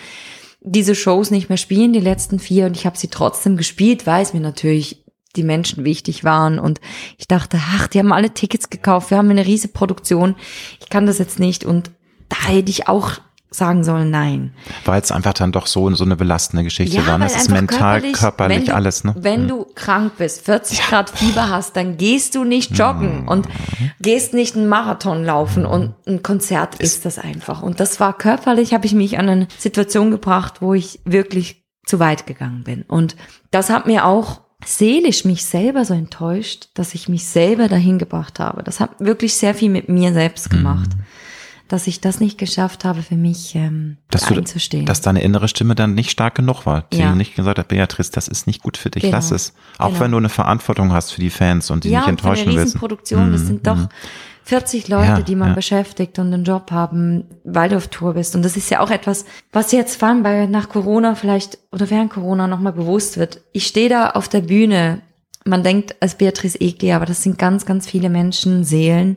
[0.65, 4.23] diese Shows nicht mehr spielen, die letzten vier, und ich habe sie trotzdem gespielt, weil
[4.23, 5.05] es mir natürlich
[5.37, 6.59] die Menschen wichtig waren.
[6.59, 6.81] Und
[7.19, 10.37] ich dachte, ach, die haben alle Tickets gekauft, wir haben eine riesige Produktion,
[10.81, 11.65] ich kann das jetzt nicht.
[11.65, 11.91] Und
[12.29, 13.13] da hätte ich auch
[13.53, 14.55] sagen sollen, nein.
[14.85, 17.19] Weil es einfach dann doch so, so eine belastende Geschichte ja, war.
[17.19, 19.05] Das ist mental, körperlich, körperlich du, alles.
[19.05, 19.15] Ne?
[19.19, 19.49] Wenn mhm.
[19.49, 20.85] du krank bist, 40 ja.
[20.89, 23.29] Grad Fieber hast, dann gehst du nicht joggen mhm.
[23.29, 23.49] und
[24.01, 27.63] gehst nicht einen Marathon laufen und ein Konzert ist, ist das einfach.
[27.63, 31.99] Und das war körperlich, habe ich mich an eine Situation gebracht, wo ich wirklich zu
[31.99, 32.83] weit gegangen bin.
[32.83, 33.17] Und
[33.51, 38.39] das hat mir auch seelisch mich selber so enttäuscht, dass ich mich selber dahin gebracht
[38.39, 38.63] habe.
[38.63, 40.91] Das hat wirklich sehr viel mit mir selbst gemacht.
[40.97, 41.03] Mhm
[41.73, 44.85] dass ich das nicht geschafft habe, für mich ähm, dass einzustehen.
[44.85, 47.15] Du, dass deine innere Stimme dann nicht stark genug war, die ja.
[47.15, 49.17] nicht gesagt hat, Beatrice, das ist nicht gut für dich, genau.
[49.17, 49.55] lass es.
[49.79, 50.01] Auch genau.
[50.01, 52.47] wenn du eine Verantwortung hast für die Fans und die ja, nicht enttäuschen willst.
[52.47, 53.33] Ja, eine Riesenproduktion, mhm.
[53.33, 53.89] das sind doch
[54.45, 55.55] 40 Leute, ja, die man ja.
[55.55, 58.37] beschäftigt und einen Job haben, weil du auf Tour bist.
[58.37, 61.89] Und das ist ja auch etwas, was jetzt vor allem bei, nach Corona vielleicht oder
[61.89, 63.41] während Corona nochmal bewusst wird.
[63.53, 65.01] Ich stehe da auf der Bühne.
[65.47, 69.17] Man denkt als Beatrice Egli, aber das sind ganz, ganz viele Menschen, Seelen,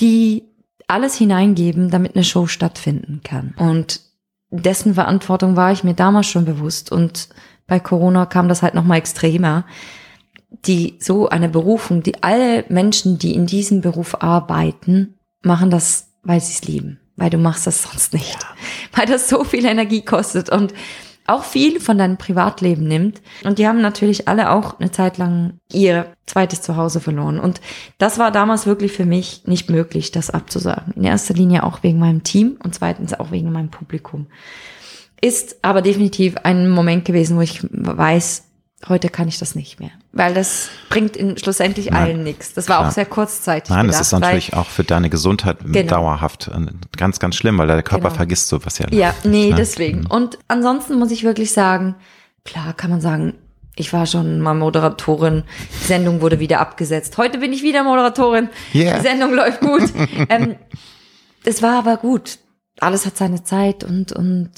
[0.00, 0.47] die
[0.88, 3.54] alles hineingeben, damit eine Show stattfinden kann.
[3.56, 4.00] Und
[4.50, 6.90] dessen Verantwortung war ich mir damals schon bewusst.
[6.90, 7.28] Und
[7.66, 9.64] bei Corona kam das halt nochmal extremer.
[10.64, 16.40] Die so eine Berufung, die alle Menschen, die in diesem Beruf arbeiten, machen das, weil
[16.40, 16.98] sie es lieben.
[17.16, 18.38] Weil du machst das sonst nicht.
[18.94, 20.48] Weil das so viel Energie kostet.
[20.48, 20.72] Und
[21.28, 23.20] auch viel von deinem Privatleben nimmt.
[23.44, 27.38] Und die haben natürlich alle auch eine Zeit lang ihr zweites Zuhause verloren.
[27.38, 27.60] Und
[27.98, 30.94] das war damals wirklich für mich nicht möglich, das abzusagen.
[30.94, 34.26] In erster Linie auch wegen meinem Team und zweitens auch wegen meinem Publikum.
[35.20, 38.47] Ist aber definitiv ein Moment gewesen, wo ich weiß,
[38.86, 42.54] Heute kann ich das nicht mehr, weil das bringt in, schlussendlich Nein, allen nichts.
[42.54, 42.88] Das war klar.
[42.88, 43.70] auch sehr kurzzeitig.
[43.70, 45.96] Nein, gedacht, das ist natürlich auch für deine Gesundheit genau.
[45.96, 46.66] dauerhaft äh,
[46.96, 48.14] ganz, ganz schlimm, weil der Körper genau.
[48.14, 48.86] vergisst sowas ja.
[48.90, 49.56] Ja, nee, ne?
[49.56, 50.02] deswegen.
[50.02, 50.06] Mhm.
[50.06, 51.96] Und ansonsten muss ich wirklich sagen,
[52.44, 53.34] klar kann man sagen,
[53.74, 55.44] Ich war schon mal Moderatorin.
[55.80, 57.16] Die Sendung wurde wieder abgesetzt.
[57.16, 58.48] Heute bin ich wieder Moderatorin.
[58.74, 58.96] Yeah.
[58.96, 59.82] Die Sendung läuft gut.
[60.28, 60.56] ähm,
[61.44, 62.38] es war aber gut.
[62.80, 64.50] Alles hat seine Zeit und, und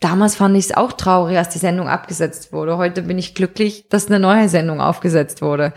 [0.00, 2.76] damals fand ich es auch traurig, als die Sendung abgesetzt wurde.
[2.76, 5.72] Heute bin ich glücklich, dass eine neue Sendung aufgesetzt wurde.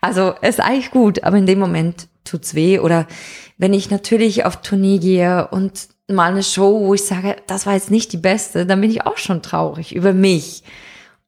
[0.00, 2.78] Also es ist eigentlich gut, aber in dem Moment tut's weh.
[2.78, 3.06] Oder
[3.58, 7.74] wenn ich natürlich auf Tournee gehe und mal eine Show, wo ich sage, das war
[7.74, 10.62] jetzt nicht die beste, dann bin ich auch schon traurig über mich.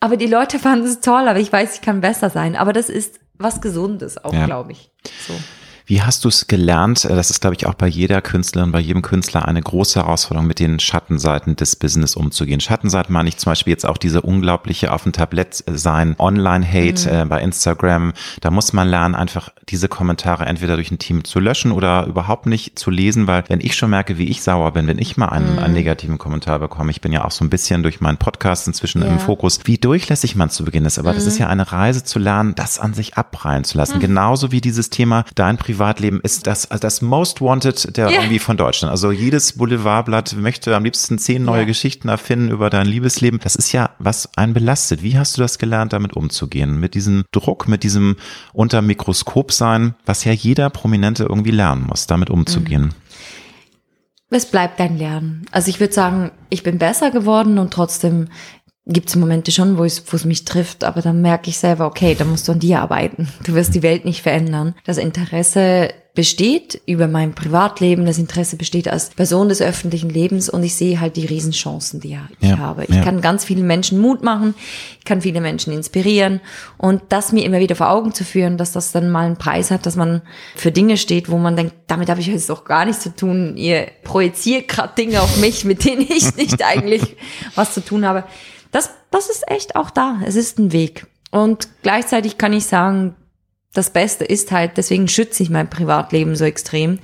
[0.01, 2.55] Aber die Leute fanden es toll, aber ich weiß, ich kann besser sein.
[2.55, 4.45] Aber das ist was Gesundes auch, Ja.
[4.47, 4.91] glaube ich.
[5.27, 5.35] So.
[5.89, 7.05] Wie hast du es gelernt?
[7.05, 10.59] Das ist, glaube ich, auch bei jeder Künstlerin, bei jedem Künstler eine große Herausforderung, mit
[10.59, 12.59] den Schattenseiten des Business umzugehen.
[12.59, 17.25] Schattenseiten meine ich zum Beispiel jetzt auch diese unglaubliche auf dem Tablett sein, Online-Hate äh,
[17.25, 18.15] bei Instagram.
[18.41, 22.47] Da muss man lernen, einfach diese Kommentare entweder durch ein Team zu löschen oder überhaupt
[22.47, 25.29] nicht zu lesen, weil wenn ich schon merke, wie ich sauer bin, wenn ich mal
[25.29, 28.67] einen, einen negativen Kommentar bekomme, ich bin ja auch so ein bisschen durch meinen Podcast
[28.67, 29.09] inzwischen Ja.
[29.09, 30.99] im Fokus, wie durchlässig man zu Beginn ist.
[30.99, 34.01] Aber das ist ja eine Reise zu lernen, das an sich abprallen zu lassen.
[34.01, 38.21] Genauso wie dieses Thema, dein Privatleben ist das, das Most Wanted der Ja.
[38.21, 38.91] irgendwie von Deutschland.
[38.91, 41.67] Also jedes Boulevardblatt möchte am liebsten zehn neue Ja.
[41.67, 43.41] Geschichten erfinden über dein Liebesleben.
[43.43, 45.03] Das ist ja, was einen belastet.
[45.03, 46.81] Wie hast du das gelernt, damit umzugehen?
[46.81, 48.17] Mit diesem Druck, mit diesem
[48.55, 52.95] unter Mikroskop sein, was ja jeder Prominente irgendwie lernen muss, damit umzugehen.
[54.31, 55.47] Es bleibt ein Lernen.
[55.53, 58.29] Also ich würde sagen, ich bin besser geworden und trotzdem
[58.87, 62.25] gibt es Momente schon, wo es, mich trifft, aber dann merke ich selber, okay, da
[62.25, 63.29] musst du an dir arbeiten.
[63.45, 64.75] Du wirst die Welt nicht verändern.
[64.85, 70.63] Das Interesse besteht über mein Privatleben, das Interesse besteht als Person des öffentlichen Lebens und
[70.63, 72.85] ich sehe halt die Riesenchancen, die ich Ja, habe.
[72.85, 73.03] Ich ja.
[73.03, 74.55] kann ganz vielen Menschen Mut machen,
[74.99, 76.41] ich kann viele Menschen inspirieren
[76.79, 79.71] und das mir immer wieder vor Augen zu führen, dass das dann mal einen Preis
[79.71, 80.23] hat, dass man
[80.55, 83.59] für Dinge steht, wo man denkt, damit habe ich jetzt doch gar nichts zu tun.
[83.59, 87.17] Ihr projiziert gerade Dinge auf mich, mit denen ich nicht eigentlich
[87.57, 88.25] was zu tun habe.
[88.77, 90.19] Das, das ist echt auch da.
[90.27, 91.07] Es ist ein Weg.
[91.31, 93.15] Und gleichzeitig kann ich sagen,
[93.73, 96.99] das Beste ist halt, deswegen schütze ich mein Privatleben so extrem.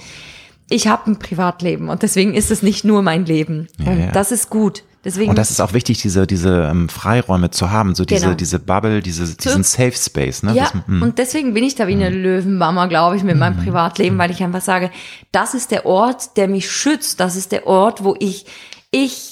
[0.69, 3.69] Ich habe ein Privatleben und deswegen ist es nicht nur mein Leben.
[3.79, 4.11] und ja.
[4.11, 4.85] das ist gut.
[5.03, 8.35] Deswegen Und das ist auch wichtig, diese, diese ähm, Freiräume zu haben, so diese, Genau.
[8.37, 10.43] diese Bubble, diese, diesen Safe Space.
[10.43, 10.53] Ne?
[10.55, 11.03] Ja, Das- mm.
[11.03, 14.43] und deswegen bin ich da wie eine Löwenmama, glaube ich, mit meinem Privatleben, weil ich
[14.43, 14.91] einfach sage,
[15.33, 17.19] das ist der Ort, der mich schützt.
[17.19, 18.45] Das ist der Ort, wo ich,
[18.91, 19.32] ich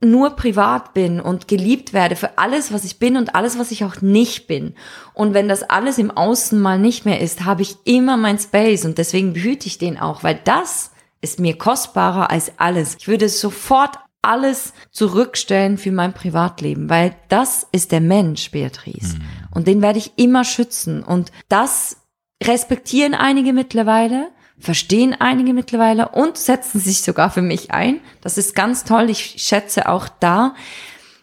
[0.00, 3.84] nur privat bin und geliebt werde für alles, was ich bin und alles, was ich
[3.84, 4.74] auch nicht bin.
[5.14, 8.84] Und wenn das alles im Außen mal nicht mehr ist, habe ich immer mein Space
[8.84, 10.90] und deswegen behüte ich den auch, weil das
[11.22, 12.96] ist mir kostbarer als alles.
[12.98, 19.16] Ich würde sofort alles zurückstellen für mein Privatleben, weil das ist der Mensch, Beatrice.
[19.50, 21.02] Und den werde ich immer schützen.
[21.02, 21.96] Und das
[22.42, 24.28] respektieren einige mittlerweile,
[24.58, 28.00] verstehen einige mittlerweile und setzen sich sogar für mich ein.
[28.20, 29.10] Das ist ganz toll.
[29.10, 30.54] Ich schätze auch da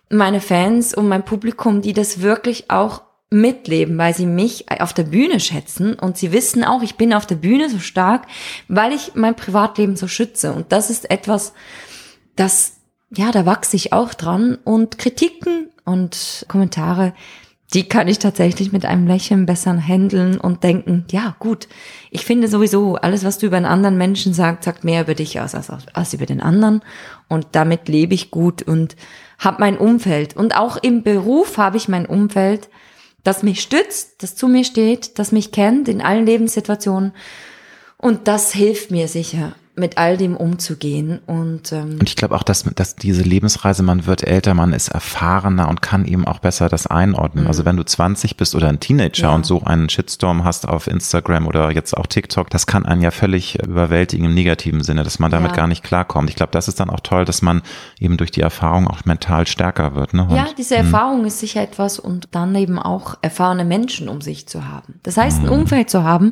[0.10, 3.02] meine Fans und mein Publikum, die das wirklich auch
[3.34, 7.26] mitleben, weil sie mich auf der Bühne schätzen und sie wissen auch, ich bin auf
[7.26, 8.28] der Bühne so stark,
[8.68, 10.54] weil ich mein Privatleben so schütze.
[10.54, 11.54] Und das ist etwas,
[12.36, 12.78] das,
[13.10, 14.60] ja, da wachse ich auch dran.
[14.64, 17.14] Und Kritiken und Kommentare,
[17.74, 21.68] die kann ich tatsächlich mit einem Lächeln besser handeln und denken, ja, gut.
[22.12, 25.40] Ich finde sowieso, alles, was du über einen anderen Menschen sagst, sagt mehr über dich
[25.40, 26.82] aus als, als über den anderen.
[27.30, 28.96] Und damit lebe ich gut und
[29.40, 30.36] habe mein Umfeld.
[30.36, 32.70] Und auch im Beruf habe ich mein Umfeld,
[33.24, 37.14] das mich stützt, das zu mir steht, das mich kennt in allen Lebenssituationen.
[37.98, 41.20] Und das hilft mir sicher, mit all dem umzugehen.
[41.26, 44.90] Und ähm, Und ich glaube auch, dass, dass diese Lebensreise, man wird älter, man ist
[44.90, 47.48] erfahrener und kann eben auch besser das einordnen.
[47.48, 49.30] Also wenn du 20 bist oder ein Teenager Mhm.
[49.32, 49.36] Ja.
[49.36, 53.10] und so einen Shitstorm hast auf Instagram oder jetzt auch TikTok, das kann einen ja
[53.10, 55.58] völlig überwältigen im negativen Sinne, dass man damit Ja.
[55.58, 56.30] gar nicht klarkommt.
[56.30, 57.64] Ich glaube, das ist dann auch toll, dass man
[58.00, 60.14] eben durch die Erfahrung auch mental stärker wird.
[60.14, 60.24] Ne?
[60.24, 64.48] Und, ja, diese Erfahrung ist sicher etwas und dann eben auch erfahrene Menschen um sich
[64.48, 65.00] zu haben.
[65.02, 66.32] Das heißt, ein Umfeld zu haben,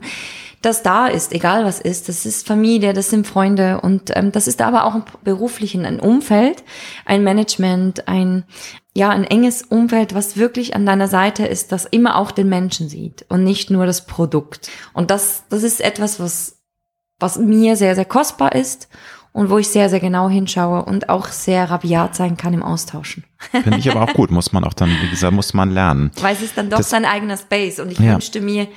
[0.61, 2.07] das da ist, egal was ist.
[2.09, 5.99] Das ist Familie, das sind Freunde und ähm, das ist aber auch im beruflichen ein
[5.99, 6.63] Umfeld,
[7.05, 8.43] ein Management, ein
[8.93, 12.89] ja ein enges Umfeld, was wirklich an deiner Seite ist, das immer auch den Menschen
[12.89, 14.69] sieht und nicht nur das Produkt.
[14.93, 16.59] Und das das ist etwas, was
[17.19, 18.87] was mir sehr sehr kostbar ist
[19.33, 23.23] und wo ich sehr sehr genau hinschaue und auch sehr rabiat sein kann im Austauschen.
[23.51, 26.11] Finde ich aber auch gut, muss man auch dann, wie gesagt, muss man lernen.
[26.19, 27.79] Weil es ist dann doch Das- sein eigener Space.
[27.79, 28.11] Und ich Ja.
[28.13, 28.67] wünschte mir,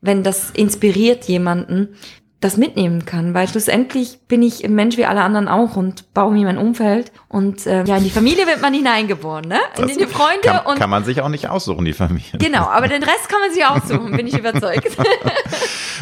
[0.00, 1.96] wenn das inspiriert jemanden,
[2.40, 3.34] das mitnehmen kann.
[3.34, 7.12] Weil schlussendlich bin ich ein Mensch wie alle anderen auch und baue mir mein Umfeld.
[7.28, 9.58] Und äh, ja, in die Familie wird man hineingeboren, ne?
[9.76, 12.38] In die Freunde kann, und kann man sich auch nicht aussuchen, die Familie.
[12.38, 14.88] genau, aber den Rest kann man sich aussuchen, bin ich überzeugt.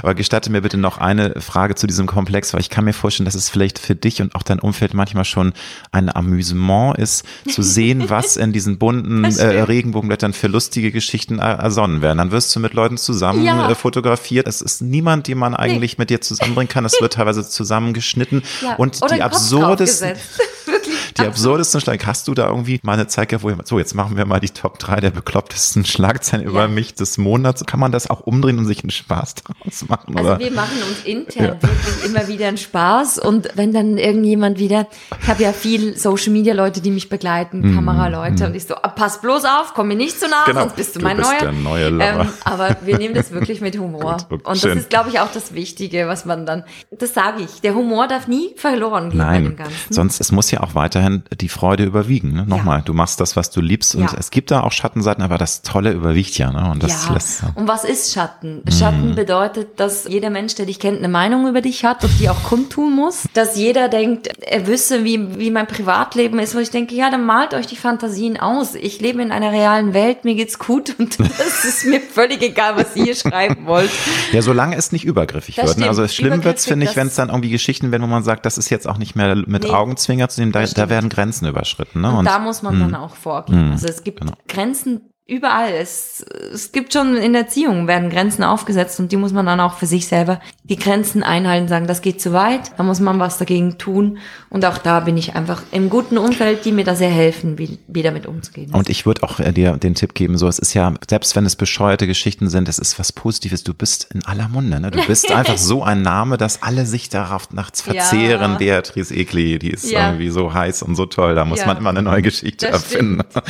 [0.03, 3.24] Aber gestatte mir bitte noch eine Frage zu diesem Komplex, weil ich kann mir vorstellen,
[3.24, 5.53] dass es vielleicht für dich und auch dein Umfeld manchmal schon
[5.92, 12.03] ein Amüsement ist, zu sehen, was in diesen bunten äh, Regenbogenblättern für lustige Geschichten ersonnen
[12.03, 12.18] werden.
[12.18, 13.70] Dann wirst du mit Leuten zusammen ja.
[13.70, 14.49] äh, fotografiert.
[14.49, 16.03] Es ist niemand, den man eigentlich nee.
[16.03, 16.84] mit dir zusammenbringen kann.
[16.84, 18.42] Es wird teilweise zusammengeschnitten.
[18.62, 18.76] Ja.
[18.76, 20.14] Und Oder die absurdesten,
[21.18, 22.08] die absurdesten Schlagzeilen.
[22.08, 24.40] Hast du da irgendwie mal eine Zeit gehabt, wo ihr, so jetzt machen wir mal
[24.40, 26.50] die Top 3 der beklopptesten Schlagzeilen ja.
[26.50, 27.64] über mich des Monats.
[27.66, 30.16] Kann man das auch umdrehen und sich einen Spaß daraus machen?
[30.16, 30.38] Also oder?
[30.38, 31.62] wir machen uns intern ja.
[31.62, 34.86] wirklich immer wieder einen Spaß und wenn dann irgendjemand wieder,
[35.20, 38.46] ich habe ja viel Social Media Leute, die mich begleiten, mm, Kameraleute mm.
[38.46, 40.60] und ich so, ah, pass bloß auf, komm mir nicht zu nah, genau.
[40.60, 41.40] sonst bist du, du mein bist neuer.
[41.40, 44.18] Der neue ähm, aber wir nehmen das wirklich mit Humor.
[44.28, 47.60] Gut, und das ist, glaube ich, auch das Wichtige, was man dann, das sage ich,
[47.60, 49.56] der Humor darf nie verloren gehen Nein,
[49.90, 51.07] sonst es muss ja auch weiterhin
[51.40, 52.32] die Freude überwiegen.
[52.32, 52.44] Ne?
[52.46, 52.84] Nochmal, ja.
[52.84, 54.18] du machst das, was du liebst und ja.
[54.18, 56.52] es gibt da auch Schattenseiten, aber das Tolle überwiegt ja.
[56.52, 56.70] Ne?
[56.70, 57.14] Und das ja.
[57.14, 57.42] lässt.
[57.54, 58.62] Und was ist Schatten?
[58.70, 59.14] Schatten mm.
[59.14, 62.42] bedeutet, dass jeder Mensch, der dich kennt, eine Meinung über dich hat und die auch
[62.42, 63.24] kundtun muss.
[63.34, 67.24] Dass jeder denkt, er wüsste, wie, wie mein Privatleben ist, wo ich denke, ja, dann
[67.24, 68.74] malt euch die Fantasien aus.
[68.74, 72.76] Ich lebe in einer realen Welt, mir geht's gut und das ist mir völlig egal,
[72.76, 73.90] was ihr schreiben wollt.
[74.32, 75.78] Ja, solange es nicht übergriffig das wird.
[75.78, 75.88] Ne?
[75.88, 78.59] Also schlimm wird's, finde ich, wenn es dann irgendwie Geschichten werden, wo man sagt, das
[78.59, 82.01] ist jetzt auch nicht mehr mit nee, Augenzwinger zu nehmen, da, da werden Grenzen überschritten.
[82.01, 82.11] Ne?
[82.11, 83.66] Und, und da muss man mh, dann auch vorgehen.
[83.68, 84.32] Mh, also es gibt genau.
[84.49, 85.74] Grenzen, Überall.
[85.74, 86.24] Es,
[86.55, 89.76] es gibt schon in der Erziehung werden Grenzen aufgesetzt und die muss man dann auch
[89.76, 93.37] für sich selber die Grenzen einhalten, sagen, das geht zu weit, da muss man was
[93.37, 94.18] dagegen tun.
[94.49, 97.79] Und auch da bin ich einfach im guten Umfeld, die mir da sehr helfen, wie,
[97.89, 98.72] wie damit umzugehen.
[98.72, 101.45] Und ich würde auch äh, dir den Tipp geben, so, es ist ja, selbst wenn
[101.45, 103.64] es bescheuerte Geschichten sind, es ist was Positives.
[103.64, 104.91] Du bist in aller Munde, ne?
[104.91, 108.53] Du bist einfach so ein Name, dass alle sich darauf nachts verzehren.
[108.53, 108.57] Ja.
[108.57, 110.07] Beatrice Ekli, die ist ja.
[110.07, 111.35] irgendwie so heiß und so toll.
[111.35, 111.66] Da muss ja.
[111.66, 113.20] man immer eine neue Geschichte das erfinden.
[113.31, 113.47] Stimmt.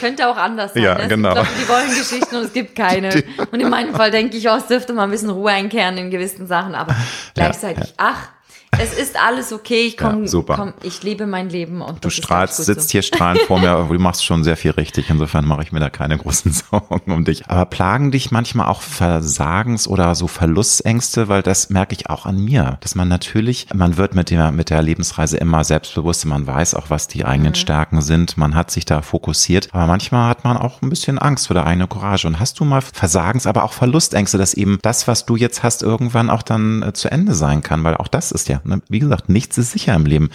[0.00, 0.82] Könnte auch anders sein.
[0.82, 1.17] Ja, ne?
[1.22, 1.34] Genau.
[1.34, 3.22] Glaube, die wollen Geschichten und es gibt keine.
[3.52, 6.10] Und in meinem Fall denke ich, oh, es dürfte mal ein bisschen Ruhe einkehren in
[6.10, 6.94] gewissen Sachen, aber
[7.34, 8.14] gleichzeitig, ja, ja.
[8.14, 8.28] ach,
[8.76, 12.56] es ist alles okay, ich komme, ja, komm, ich lebe mein Leben und du strahlst,
[12.56, 12.92] sitzt so.
[12.92, 15.10] hier strahlend vor mir, aber du machst schon sehr viel richtig.
[15.10, 17.48] Insofern mache ich mir da keine großen Sorgen um dich.
[17.48, 22.38] Aber plagen dich manchmal auch Versagens- oder so Verlustängste, weil das merke ich auch an
[22.38, 26.74] mir, dass man natürlich, man wird mit der mit der Lebensreise immer selbstbewusster, man weiß
[26.74, 27.56] auch, was die eigenen mhm.
[27.56, 31.46] Stärken sind, man hat sich da fokussiert, aber manchmal hat man auch ein bisschen Angst
[31.46, 32.26] vor der eigenen Courage.
[32.26, 35.82] Und hast du mal Versagens, aber auch Verlustängste, dass eben das, was du jetzt hast,
[35.82, 38.57] irgendwann auch dann äh, zu Ende sein kann, weil auch das ist ja
[38.88, 40.30] Wie gesagt, nichts ist sicher im Leben.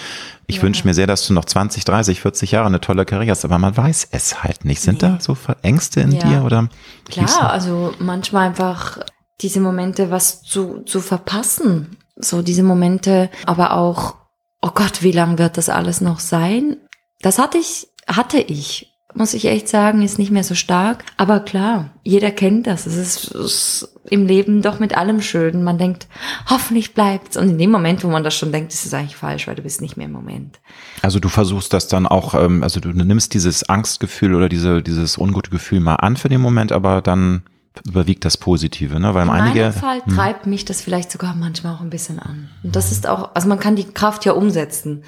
[0.48, 0.62] Ich ja.
[0.64, 3.58] wünsche mir sehr, dass du noch 20, 30, 40 Jahre eine tolle Karriere hast, aber
[3.60, 4.82] man weiß es halt nicht.
[4.82, 5.10] Sind nee.
[5.10, 6.24] da so Ängste in ja.
[6.24, 6.70] dir oder?
[7.10, 9.00] Klar, also manchmal einfach
[9.42, 11.98] diese Momente, was zu, zu verpassen.
[12.16, 14.16] So diese Momente, aber auch,
[14.62, 16.78] oh Gott, wie lang wird das alles noch sein?
[17.22, 21.04] Das hatte ich, hatte ich muss ich echt sagen, ist nicht mehr so stark.
[21.18, 22.86] Aber klar, jeder kennt das.
[22.86, 25.64] Es ist, ist, im Leben doch mit allem schön.
[25.64, 26.08] Man denkt,
[26.50, 27.38] hoffentlich bleibt's.
[27.38, 29.62] Und in dem Moment, wo man das schon denkt, ist es eigentlich falsch, weil du
[29.62, 30.60] bist nicht mehr im Moment.
[31.02, 35.18] Also du versuchst das dann auch, ähm, also du nimmst dieses Angstgefühl oder diese, dieses
[35.18, 37.44] ungute Gefühl mal an für den Moment, aber dann
[37.88, 39.14] überwiegt das Positive, ne?
[39.14, 39.66] Weil in einige.
[39.66, 40.16] In Fall hm.
[40.16, 42.50] treibt mich das vielleicht sogar manchmal auch ein bisschen an.
[42.64, 45.04] Und das ist auch, also man kann die Kraft ja umsetzen.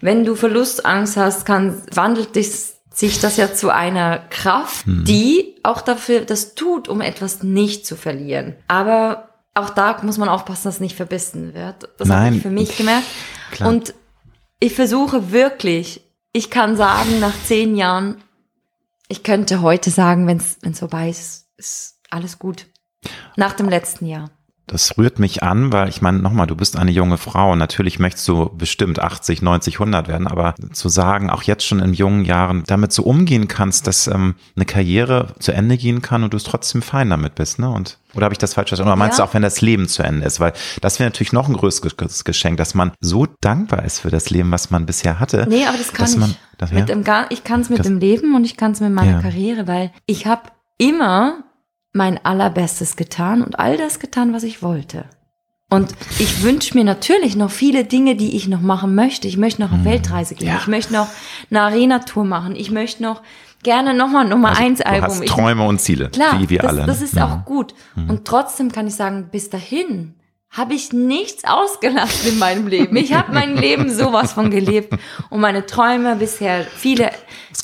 [0.00, 2.50] Wenn du Verlustangst hast, kann, wandelt dich
[2.92, 5.04] sich das ja zu einer Kraft, mhm.
[5.04, 8.54] die auch dafür das tut, um etwas nicht zu verlieren.
[8.68, 11.88] Aber auch da muss man aufpassen, dass es nicht verbissen wird.
[11.98, 13.06] Das habe ich für mich gemerkt.
[13.50, 13.68] Klar.
[13.68, 13.94] Und
[14.60, 18.22] ich versuche wirklich, ich kann sagen, nach zehn Jahren,
[19.08, 22.66] ich könnte heute sagen, wenn es vorbei ist, ist alles gut.
[23.36, 24.30] Nach dem letzten Jahr.
[24.66, 27.56] Das rührt mich an, weil ich meine, nochmal, du bist eine junge Frau.
[27.56, 31.92] Natürlich möchtest du bestimmt 80, 90, 100 werden, aber zu sagen, auch jetzt schon in
[31.92, 36.32] jungen Jahren damit so umgehen kannst, dass ähm, eine Karriere zu Ende gehen kann und
[36.32, 37.68] du es trotzdem fein damit bist, ne?
[37.70, 38.90] Und oder habe ich das falsch verstanden?
[38.90, 39.24] Oder meinst ja.
[39.24, 40.38] du auch, wenn das Leben zu Ende ist?
[40.38, 44.30] Weil das wäre natürlich noch ein größeres Geschenk, dass man so dankbar ist für das
[44.30, 45.46] Leben, was man bisher hatte.
[45.48, 46.16] Nee, aber das kann ich.
[46.16, 46.94] Man, das, mit ja?
[46.94, 49.22] dem, ich kann es mit das, dem Leben und ich kann es mit meiner ja.
[49.22, 50.42] Karriere, weil ich habe
[50.78, 51.44] immer
[51.92, 55.04] mein allerbestes getan und all das getan, was ich wollte.
[55.68, 59.26] Und ich wünsche mir natürlich noch viele Dinge, die ich noch machen möchte.
[59.26, 59.86] Ich möchte noch auf mhm.
[59.86, 60.48] Weltreise gehen.
[60.48, 60.58] Ja.
[60.58, 61.08] Ich möchte noch
[61.50, 62.56] eine Arena-Tour machen.
[62.56, 63.22] Ich möchte noch
[63.62, 65.16] gerne nochmal Nummer also, eins Album.
[65.16, 66.86] Du hast Träume und Ziele, Klar, wie wir das, alle.
[66.86, 67.26] Das ist ja.
[67.26, 67.74] auch gut.
[67.94, 68.10] Mhm.
[68.10, 70.14] Und trotzdem kann ich sagen, bis dahin
[70.50, 72.94] habe ich nichts ausgelassen in meinem Leben.
[72.96, 74.94] Ich habe mein Leben sowas von gelebt
[75.30, 77.10] und meine Träume bisher viele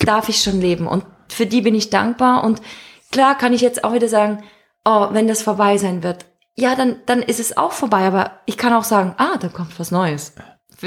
[0.01, 2.63] darf ich schon leben und für die bin ich dankbar und
[3.11, 4.45] klar kann ich jetzt auch wieder sagen,
[4.85, 8.07] oh, wenn das vorbei sein wird, ja, dann, dann ist es auch vorbei.
[8.07, 10.35] Aber ich kann auch sagen, ah, da kommt was Neues.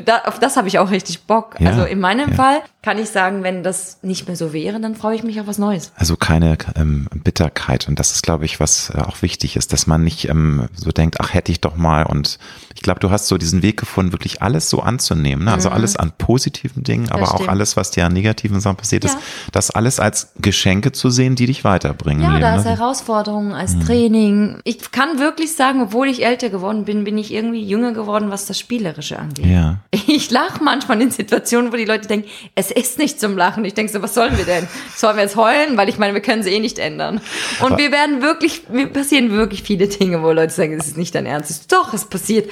[0.05, 1.55] Da, auf das habe ich auch richtig Bock.
[1.59, 2.35] Ja, also in meinem ja.
[2.35, 5.47] Fall kann ich sagen, wenn das nicht mehr so wäre, dann freue ich mich auf
[5.47, 5.91] was Neues.
[5.95, 7.87] Also keine ähm, Bitterkeit.
[7.87, 10.91] Und das ist, glaube ich, was äh, auch wichtig ist, dass man nicht ähm, so
[10.91, 12.03] denkt, ach, hätte ich doch mal.
[12.05, 12.39] Und
[12.73, 15.45] ich glaube, du hast so diesen Weg gefunden, wirklich alles so anzunehmen.
[15.45, 15.51] Ne?
[15.51, 17.49] Also alles an positiven Dingen, aber auch Mhm.
[17.49, 19.21] alles, was dir an negativen Sachen passiert ist, Ja.
[19.51, 22.23] das alles als Geschenke zu sehen, die dich weiterbringen.
[22.23, 22.71] Ja, da als ne?
[22.71, 24.59] Herausforderung, als Training.
[24.63, 28.45] Ich kann wirklich sagen, obwohl ich älter geworden bin, bin ich irgendwie jünger geworden, was
[28.45, 29.45] das Spielerische angeht.
[29.45, 29.80] Ja.
[30.07, 33.65] Ich lache manchmal in Situationen, wo die Leute denken, es ist nicht zum Lachen.
[33.65, 34.67] Ich denke so, was sollen wir denn?
[34.95, 35.77] Sollen wir jetzt heulen?
[35.77, 37.21] Weil ich meine, wir können sie eh nicht ändern.
[37.61, 41.13] Und wir werden wirklich, mir passieren wirklich viele Dinge, wo Leute sagen, das ist nicht
[41.13, 41.71] dein Ernst.
[41.71, 42.49] Doch, es passiert.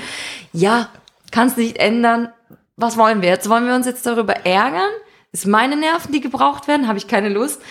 [0.51, 0.89] Ja,
[1.31, 2.29] kannst nicht ändern.
[2.75, 3.49] Was wollen wir jetzt?
[3.49, 4.89] Wollen wir uns jetzt darüber ärgern?
[5.31, 6.87] Ist meine Nerven, die gebraucht werden?
[6.87, 7.61] Habe ich keine Lust?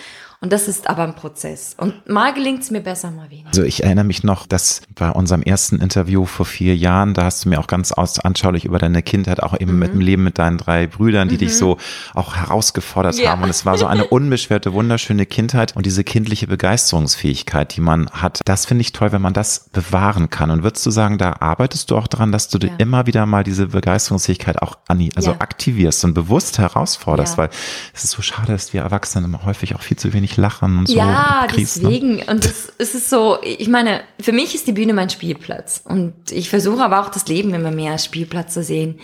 [0.41, 1.75] Und das ist aber ein Prozess.
[1.77, 3.49] Und mal gelingt es mir besser, mal weniger.
[3.49, 7.43] Also ich erinnere mich noch, dass bei unserem ersten Interview vor vier Jahren, da hast
[7.43, 10.39] du mir auch ganz aus, anschaulich über deine Kindheit, auch eben mit dem Leben mit
[10.39, 11.77] deinen drei Brüdern, die dich so
[12.13, 13.31] auch herausgefordert Ja.
[13.31, 13.43] haben.
[13.43, 18.39] Und es war so eine unbeschwerte, wunderschöne Kindheit und diese kindliche Begeisterungsfähigkeit, die man hat.
[18.45, 20.51] Das finde ich toll, wenn man das bewahren kann.
[20.51, 22.75] Und würdest du sagen, da arbeitest du auch dran, dass du dir Ja.
[22.77, 25.35] immer wieder mal diese Begeisterungsfähigkeit auch an, also Ja.
[25.41, 27.49] aktivierst und bewusst herausforderst, weil
[27.93, 30.87] es ist so schade, dass wir Erwachsene immer häufig auch viel zu wenig lachen und
[30.87, 30.95] so.
[30.95, 31.83] Ja, Kries, ne?
[31.83, 32.21] deswegen.
[32.23, 35.81] Und das, es ist so, ich meine, für mich ist die Bühne mein Spielplatz.
[35.83, 38.99] Und ich versuche aber auch das Leben immer mehr als Spielplatz zu sehen.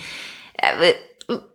[0.53, 0.93] Äh,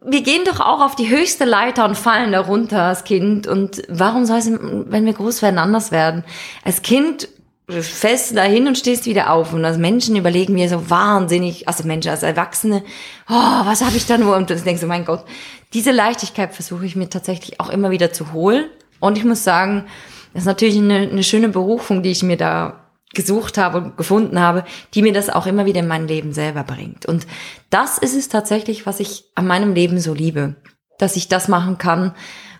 [0.04, 3.46] Wir gehen doch auch auf die höchste Leiter und fallen da runter als Kind.
[3.46, 6.24] Und warum soll es, wenn wir groß werden, anders werden?
[6.64, 7.28] Als Kind
[7.68, 9.52] fällst du da hin und stehst wieder auf.
[9.52, 12.82] Und als Menschen überlegen wir so wahnsinnig, also Menschen, als Erwachsene,
[13.28, 14.36] oh, was habe ich dann wohl?
[14.36, 15.24] Und du denkst so, mein Gott,
[15.72, 18.64] diese Leichtigkeit versuche ich mir tatsächlich auch immer wieder zu holen.
[19.00, 19.86] Und ich muss sagen,
[20.32, 22.80] das ist natürlich eine, eine schöne Berufung, die ich mir da
[23.12, 26.62] gesucht habe und gefunden habe, die mir das auch immer wieder in mein Leben selber
[26.62, 27.06] bringt.
[27.06, 27.26] Und
[27.68, 30.54] das ist es tatsächlich, was ich an meinem Leben so liebe,
[30.98, 32.14] dass ich das machen kann,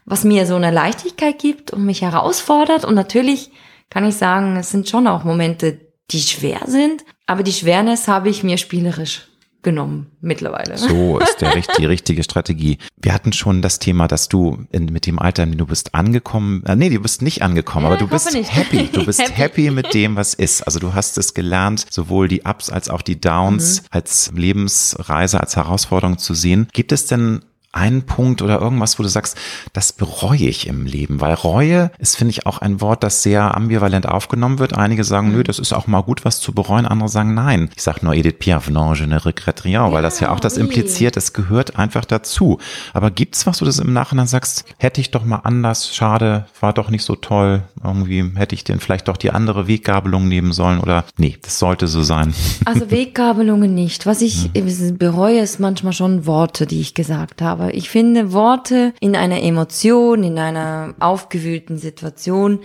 [0.05, 2.84] was mir so eine Leichtigkeit gibt und mich herausfordert.
[2.84, 3.53] Und natürlich
[3.91, 5.78] kann ich sagen, es sind schon auch Momente,
[6.11, 9.29] die schwer sind, aber die Schwernis habe ich mir spielerisch
[9.62, 10.78] genommen mittlerweile.
[10.78, 12.78] So ist der, die richtige Strategie.
[13.02, 15.94] Wir hatten schon das Thema, dass du in, mit dem Alter, in dem du bist
[15.94, 18.54] angekommen, äh, nee, du bist nicht angekommen, Ja, aber du bist nicht.
[18.54, 18.88] happy.
[18.92, 19.32] Du bist happy.
[19.32, 19.70] Happy.
[19.70, 20.62] mit dem, was ist.
[20.62, 23.86] Also du hast es gelernt, sowohl die Ups als auch die Downs Mhm.
[23.90, 26.68] als Lebensreise, als Herausforderung zu sehen.
[26.72, 27.40] Gibt es denn
[27.72, 29.36] einen Punkt oder irgendwas, wo du sagst,
[29.72, 31.20] das bereue ich im Leben?
[31.20, 34.76] Weil Reue ist, finde ich, auch ein Wort, das sehr ambivalent aufgenommen wird.
[34.76, 35.34] Einige sagen, Mhm.
[35.36, 36.86] nö, das ist auch mal gut, was zu bereuen.
[36.86, 37.70] Andere sagen, nein.
[37.76, 40.56] Ich sage nur Edith Piaf, non, je ne regrette rien, weil das ja auch das
[40.56, 42.58] impliziert, es gehört einfach dazu.
[42.92, 46.46] Aber gibt's was, wo du das im Nachhinein sagst, hätte ich doch mal anders, schade,
[46.60, 50.52] war doch nicht so toll, irgendwie hätte ich denn vielleicht doch die andere Weggabelung nehmen
[50.52, 52.34] sollen oder nee, das sollte so sein.
[52.64, 54.06] Also Weggabelungen nicht.
[54.06, 54.50] Was ich
[54.98, 57.59] bereue, ist manchmal schon Worte, die ich gesagt habe.
[57.68, 62.61] Ich finde Worte in einer Emotion, in einer aufgewühlten Situation,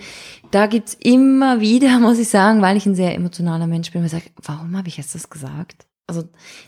[0.50, 4.06] da gibt's immer wieder, muss ich sagen, weil ich ein sehr emotionaler Mensch bin, wo
[4.06, 5.86] ich sage, warum habe ich jetzt das gesagt?
[6.08, 6.22] Also,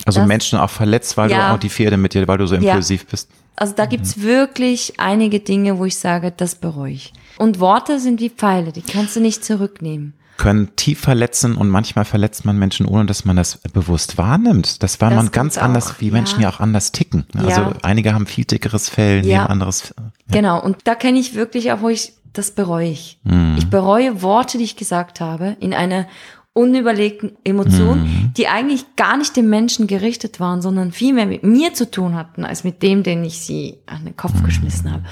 [0.05, 1.49] Also das, Menschen auch verletzt, weil Ja.
[1.49, 2.61] du auch die Pferde mit dir, weil du so Ja.
[2.73, 3.31] impulsiv bist.
[3.57, 7.13] also da gibt's wirklich einige Dinge, wo ich sage, das bereue ich.
[7.39, 10.15] Und Worte sind wie Pfeile, die kannst du nicht zurücknehmen.
[10.39, 14.83] Können tief verletzen und manchmal verletzt man Menschen, ohne dass man das bewusst wahrnimmt.
[14.83, 16.49] Das war Das man ganz anders, wie Menschen ja.
[16.49, 17.27] ja auch anders ticken.
[17.37, 17.73] Also Ja.
[17.83, 19.45] einige haben viel dickeres Fell, Ja.
[19.47, 19.95] anderes.
[20.31, 23.19] Genau, und da kenne ich wirklich auch, wo ich, das bereue ich.
[23.25, 23.57] Mhm.
[23.59, 26.07] Ich bereue Worte, die ich gesagt habe, in einer
[26.53, 28.33] unüberlegten Emotion, Mhm.
[28.37, 32.15] die eigentlich gar nicht dem Menschen gerichtet waren, sondern viel mehr mit mir zu tun
[32.17, 35.05] hatten, als mit dem, den ich sie an den Kopf geschmissen habe.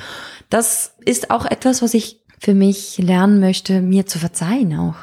[0.50, 4.94] Das ist auch etwas, was ich für mich lernen möchte, mir zu verzeihen auch.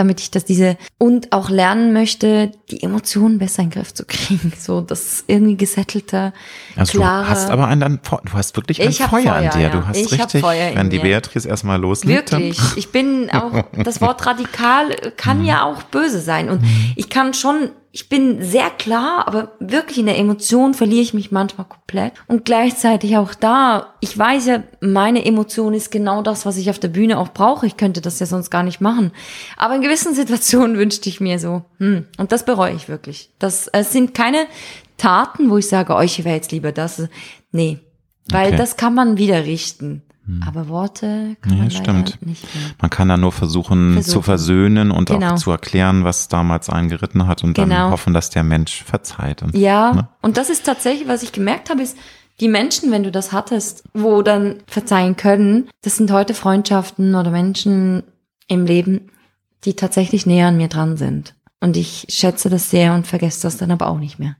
[0.00, 4.06] Damit ich das diese und auch lernen möchte, die Emotionen besser in den Griff zu
[4.06, 4.50] kriegen.
[4.58, 6.32] So das irgendwie gesettelter,
[6.74, 7.24] Also klarer.
[7.24, 9.60] du hast aber ein, ein, du hast wirklich ein Feuer, Feuer, in dir.
[9.60, 9.68] ja.
[9.68, 11.02] Du hast Ich richtig, wenn die mir.
[11.02, 12.32] Beatrice erstmal loslegt.
[12.32, 12.58] Wirklich.
[12.76, 16.48] Ich bin auch, das Wort radikal kann ja auch böse sein.
[16.48, 16.62] Und
[16.96, 21.32] ich kann schon, ich bin sehr klar, aber wirklich in der Emotion verliere ich mich
[21.32, 22.12] manchmal komplett.
[22.28, 26.78] Und gleichzeitig auch da, ich weiß ja, meine Emotion ist genau das, was ich auf
[26.78, 27.66] der Bühne auch brauche.
[27.66, 29.10] Ich könnte das ja sonst gar nicht machen.
[29.56, 33.30] Aber in gewissen Situationen wünschte ich mir so, hm, und das bereue ich wirklich.
[33.40, 34.46] Das, es sind keine
[34.96, 37.02] Taten, wo ich sage, oh, ich wäre jetzt lieber das.
[37.50, 37.80] Nee.
[38.28, 38.56] Weil Okay.
[38.56, 40.02] das kann man wieder richten.
[40.46, 42.18] Aber Worte kann Ja, man stimmt.
[42.26, 42.64] nicht mehr.
[42.80, 44.12] Man kann da nur versuchen, Versuchen.
[44.12, 45.32] zu versöhnen und Genau.
[45.32, 47.90] auch zu erklären, was damals einen geritten hat und dann Genau.
[47.90, 49.42] hoffen, dass der Mensch verzeiht.
[49.42, 50.08] Und, Ja, Ne?
[50.22, 51.96] und das ist tatsächlich, was ich gemerkt habe, ist,
[52.40, 57.30] die Menschen, wenn du das hattest, wo dann verzeihen können, das sind heute Freundschaften oder
[57.30, 58.02] Menschen
[58.48, 59.10] im Leben,
[59.64, 61.34] die tatsächlich näher an mir dran sind.
[61.60, 64.36] Und ich schätze das sehr und vergesse das dann aber auch nicht mehr.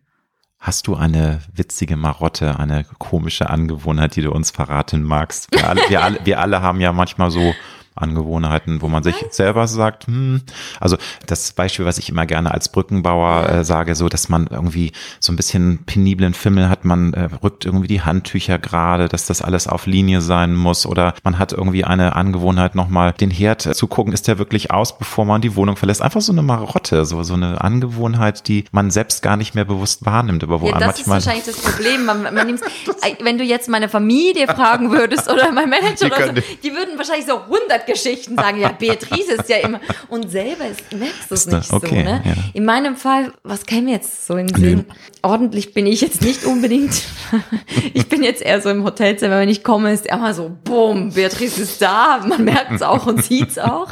[0.62, 5.48] Hast du eine witzige Marotte, eine komische Angewohnheit, die du uns verraten magst?
[5.52, 7.54] Wir alle, wir alle, wir alle haben ja manchmal so
[7.94, 10.42] Angewohnheiten, wo man sich selber sagt, hm,
[10.78, 14.92] also das Beispiel, was ich immer gerne als Brückenbauer äh, sage, so, dass man irgendwie
[15.18, 19.42] so ein bisschen peniblen Fimmel hat, man äh, rückt irgendwie die Handtücher gerade, dass das
[19.42, 23.86] alles auf Linie sein muss oder man hat irgendwie eine Angewohnheit nochmal den Herd zu
[23.86, 26.02] gucken, ist der wirklich aus, bevor man die Wohnung verlässt.
[26.02, 30.06] Einfach so eine Marotte, so, so eine Angewohnheit, die man selbst gar nicht mehr bewusst
[30.06, 32.04] wahrnimmt, aber wo ja, das ist wahrscheinlich das Problem.
[32.04, 32.60] Man, man nimmt,
[33.22, 36.32] wenn du jetzt meine Familie fragen würdest oder mein Manager, die, oder so,
[36.62, 39.80] die würden wahrscheinlich so 100 Geschichten sagen, ja, Beatrice ist ja immer.
[40.08, 41.94] Und selber ist, merkst du es nicht okay, so.
[41.94, 42.22] Ne?
[42.24, 42.32] Ja.
[42.54, 44.84] In meinem Fall, was käme jetzt so in den Sinn?
[45.22, 47.02] Ordentlich bin ich jetzt nicht unbedingt.
[47.94, 51.62] ich bin jetzt eher so im Hotelzimmer, wenn ich komme, ist immer so, bumm, Beatrice
[51.62, 52.24] ist da.
[52.26, 53.88] Man merkt es auch und sieht es auch.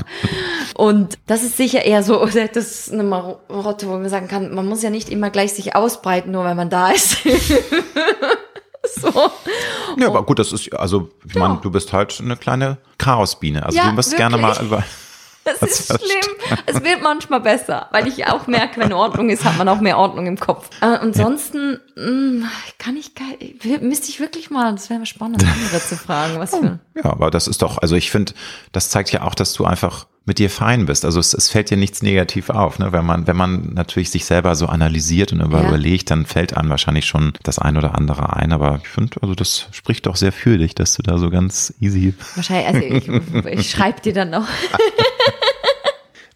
[0.74, 4.66] Und das ist sicher eher so, das ist eine Marotte, wo man sagen kann, man
[4.66, 7.18] muss ja nicht immer gleich sich ausbreiten, nur weil man da ist.
[9.00, 9.30] so.
[9.96, 11.40] Ja, aber gut, das ist, also, ich ja.
[11.40, 13.64] meine, du bist halt eine kleine Chaosbiene.
[13.64, 14.84] Also ja, du musst gerne mal über.
[15.60, 16.58] Das ist schlimm.
[16.66, 19.96] Es wird manchmal besser, weil ich auch merke, wenn Ordnung ist, hat man auch mehr
[19.96, 20.68] Ordnung im Kopf.
[20.82, 22.46] Äh, ansonsten mh,
[22.78, 23.12] kann ich,
[23.80, 26.38] müsste ich wirklich mal, das wäre spannend, andere zu fragen.
[26.38, 26.80] Was für.
[26.94, 28.34] Ja, aber das ist doch, also ich finde,
[28.72, 31.04] das zeigt ja auch, dass du einfach mit dir fein bist.
[31.06, 32.78] Also es, es fällt dir nichts negativ auf.
[32.78, 32.92] Ne?
[32.92, 35.68] Wenn man, wenn man natürlich sich selber so analysiert und über, ja.
[35.68, 38.52] überlegt, dann fällt einem wahrscheinlich schon das ein oder andere ein.
[38.52, 41.72] Aber ich finde, also das spricht doch sehr für dich, dass du da so ganz
[41.80, 42.14] easy.
[42.36, 44.46] Wahrscheinlich, also ich, ich schreibe dir dann noch.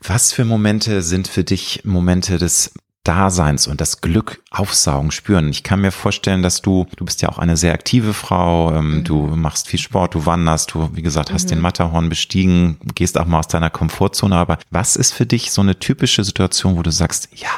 [0.01, 2.73] Was für Momente sind für dich Momente des
[3.05, 5.49] Daseins und das Glück aufsaugen, spüren.
[5.49, 8.99] Ich kann mir vorstellen, dass du, du bist ja auch eine sehr aktive Frau, ähm,
[8.99, 9.05] mhm.
[9.05, 11.49] du machst viel Sport, du wanderst, du, wie gesagt, hast mhm.
[11.49, 14.37] den Matterhorn bestiegen, gehst auch mal aus deiner Komfortzone.
[14.37, 17.51] Aber was ist für dich so eine typische Situation, wo du sagst, ja,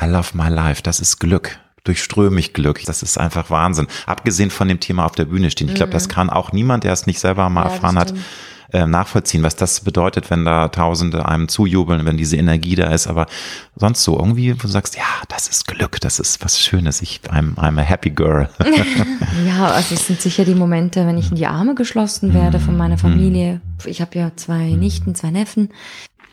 [0.00, 2.84] I love my life, das ist Glück, durchströme mich Glück.
[2.84, 3.88] Das ist einfach Wahnsinn.
[4.06, 5.68] Abgesehen von dem Thema auf der Bühne stehen.
[5.68, 6.12] Ich glaube, das mhm.
[6.12, 8.14] kann auch niemand, der es nicht selber mal ja, erfahren hat,
[8.72, 13.06] äh, nachvollziehen, was das bedeutet, wenn da Tausende einem zujubeln, wenn diese Energie da ist.
[13.06, 13.26] Aber
[13.76, 17.00] sonst so irgendwie, wo du sagst, ja, das ist Glück, das ist was Schönes.
[17.00, 18.48] Ich, I'm, I'm a happy girl.
[19.46, 22.76] ja, also es sind sicher die Momente, wenn ich in die Arme geschlossen werde von
[22.76, 23.00] meiner mhm.
[23.00, 23.60] Familie.
[23.86, 25.70] Ich habe ja zwei Nichten, zwei Neffen.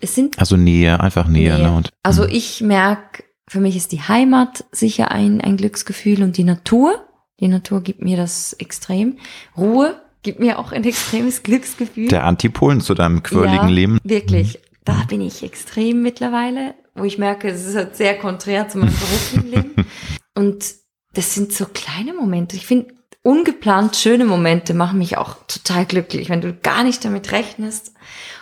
[0.01, 1.55] Es sind also Nähe, einfach Nähe.
[1.55, 1.63] Nähe.
[1.63, 1.73] Ne?
[1.73, 2.29] Und, also mhm.
[2.31, 7.05] ich merke, für mich ist die Heimat sicher ein, ein Glücksgefühl und die Natur.
[7.39, 9.17] Die Natur gibt mir das extrem.
[9.57, 12.07] Ruhe gibt mir auch ein extremes Glücksgefühl.
[12.07, 13.99] Der Antipolen zu deinem quirligen ja, Leben.
[14.03, 14.59] Wirklich.
[14.83, 18.95] Da bin ich extrem mittlerweile, wo ich merke, es ist halt sehr konträr zu meinem
[18.95, 19.85] beruflichen Leben.
[20.35, 20.65] Und
[21.13, 22.55] das sind so kleine Momente.
[22.55, 22.87] Ich finde,
[23.21, 27.93] ungeplant schöne Momente machen mich auch total glücklich, wenn du gar nicht damit rechnest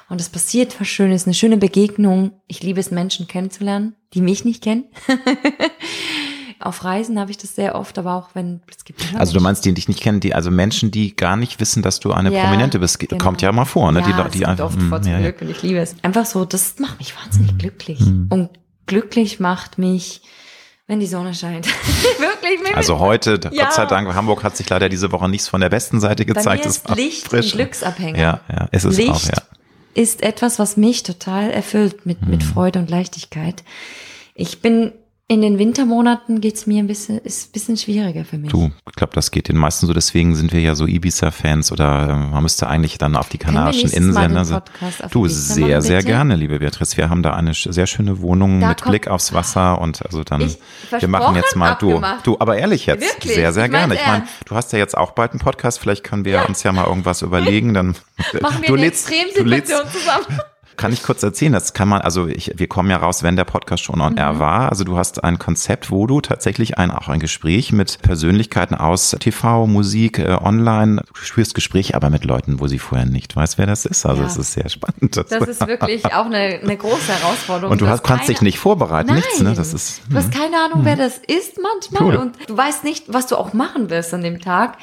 [0.09, 2.31] und es passiert was Schönes, eine schöne Begegnung.
[2.47, 4.85] Ich liebe es, Menschen kennenzulernen, die mich nicht kennen.
[6.65, 9.03] auf Reisen habe ich das sehr oft, aber auch wenn es gibt.
[9.15, 11.99] Also du meinst, die dich nicht kennen, die also Menschen, die gar nicht wissen, dass
[11.99, 13.23] du eine ja, Prominente bist, genau.
[13.23, 13.99] kommt ja mal vor, ne?
[13.99, 15.95] Ja, die, die einfach oft vor hm, zum ja, Glück und ich liebe es.
[16.01, 18.27] Einfach so, das macht mich wahnsinnig glücklich mhm.
[18.29, 18.49] und
[18.85, 20.21] glücklich macht mich
[20.85, 21.65] wenn die Sonne scheint.
[22.19, 22.75] Wirklich.
[22.75, 23.63] Also heute, ja.
[23.63, 26.45] Gott sei Dank, Hamburg hat sich leider diese Woche nichts von der besten Seite gezeigt.
[26.45, 27.53] Bei mir ist Licht frisch.
[27.53, 28.19] Glücksabhänger.
[28.19, 29.41] Ja, ja, ist es Licht auch, ja.
[29.93, 32.49] ist etwas, was mich total erfüllt mit, mit hm.
[32.49, 33.63] Freude und Leichtigkeit.
[34.35, 34.91] Ich bin
[35.29, 38.51] in den Wintermonaten geht's mir ein bisschen, ist ein bisschen schwieriger für mich.
[38.51, 39.93] Du, ich glaube, das geht den meisten so.
[39.93, 43.89] Deswegen sind wir ja so Ibiza-Fans oder äh, man müsste eigentlich dann auf die Kanarischen
[43.89, 44.35] Inseln.
[44.35, 44.61] Also,
[45.11, 46.97] du, sehr, machen, sehr gerne, liebe Beatrice.
[46.97, 50.53] Wir haben da eine sehr schöne Wohnung da mit Blick aufs Wasser und also dann,
[50.99, 53.33] wir machen jetzt mal, du, du, aber ehrlich jetzt, Wirklich?
[53.33, 53.95] sehr, sehr ich gerne.
[53.95, 56.45] Ich meine, du hast ja jetzt auch bald einen Podcast, vielleicht können wir ja.
[56.45, 57.95] uns ja mal irgendwas überlegen, dann
[58.41, 60.41] machen wir du eine Extremsituation zusammen.
[60.77, 61.53] Kann ich kurz erzählen?
[61.53, 64.33] Das kann man, also ich, wir kommen ja raus, wenn der Podcast schon on air
[64.33, 64.39] mhm.
[64.39, 64.69] war.
[64.69, 69.15] Also du hast ein Konzept, wo du tatsächlich ein, auch ein Gespräch mit Persönlichkeiten aus
[69.19, 73.57] TV, Musik, äh, online, du führst Gespräche aber mit Leuten, wo sie vorher nicht weiß,
[73.57, 74.05] wer das ist.
[74.05, 74.41] Also es ja.
[74.41, 75.15] ist sehr spannend.
[75.15, 77.71] Das, das ist wirklich auch eine, eine große Herausforderung.
[77.71, 79.17] Und du hast, kannst dich nicht vorbereiten, Nein.
[79.17, 79.53] nichts, ne?
[79.53, 80.41] Das ist, du hast hm.
[80.41, 80.99] keine Ahnung, wer hm.
[80.99, 82.15] das ist manchmal cool.
[82.15, 84.77] und du weißt nicht, was du auch machen wirst an dem Tag.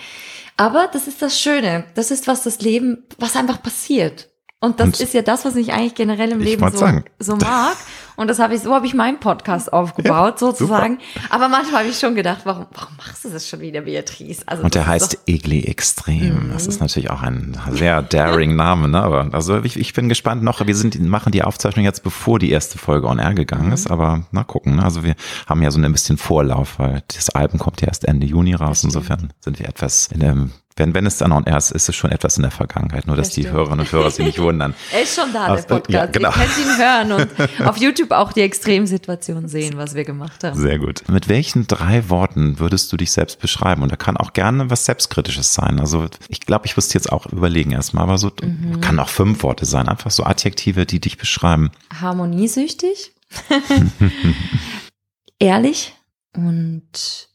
[0.56, 1.84] Aber das ist das Schöne.
[1.94, 4.29] Das ist, was das Leben, was einfach passiert.
[4.62, 6.86] Und das und ist ja das, was ich eigentlich generell im Leben so,
[7.18, 7.76] so mag.
[8.16, 10.98] Und das habe ich, so habe ich meinen Podcast aufgebaut, ja, sozusagen.
[11.14, 11.34] Super.
[11.34, 14.42] Aber manchmal habe ich schon gedacht, warum, warum machst du das schon wieder, Beatrice?
[14.44, 16.48] Also und der heißt doch, Egli Extrem.
[16.48, 16.52] Mhm.
[16.52, 19.02] Das ist natürlich auch ein sehr daring Name, ne?
[19.02, 20.66] Aber also ich, ich bin gespannt noch.
[20.66, 23.72] Wir sind, machen die Aufzeichnung jetzt, bevor die erste Folge on air gegangen mhm.
[23.72, 23.90] ist.
[23.90, 24.76] Aber na gucken.
[24.76, 24.84] Ne?
[24.84, 25.14] Also wir
[25.46, 28.84] haben ja so ein bisschen Vorlauf, weil das Album kommt ja erst Ende Juni raus.
[28.84, 30.50] Insofern sind wir etwas in einem
[30.80, 33.14] wenn, wenn es dann on air ist, ist es schon etwas in der Vergangenheit, nur
[33.14, 33.48] dass Das die.
[33.48, 34.74] Hörerinnen und Hörer sich nicht wundern.
[34.92, 35.88] Er ist schon da, der Podcast.
[35.90, 36.30] ja, genau.
[36.30, 40.58] Ihr könnt ihn hören und auf YouTube auch die Extremsituation sehen, was wir gemacht haben.
[40.58, 41.02] Sehr gut.
[41.08, 43.82] Mit welchen drei Worten würdest du dich selbst beschreiben?
[43.82, 45.78] Und da kann auch gerne was Selbstkritisches sein.
[45.78, 48.80] Also ich glaube, ich müsste jetzt auch überlegen erstmal, aber so Mhm.
[48.80, 49.88] kann auch fünf Worte sein.
[49.88, 51.70] Einfach so Adjektive, die dich beschreiben.
[52.00, 53.12] Harmoniesüchtig,
[55.38, 55.94] ehrlich
[56.34, 57.28] und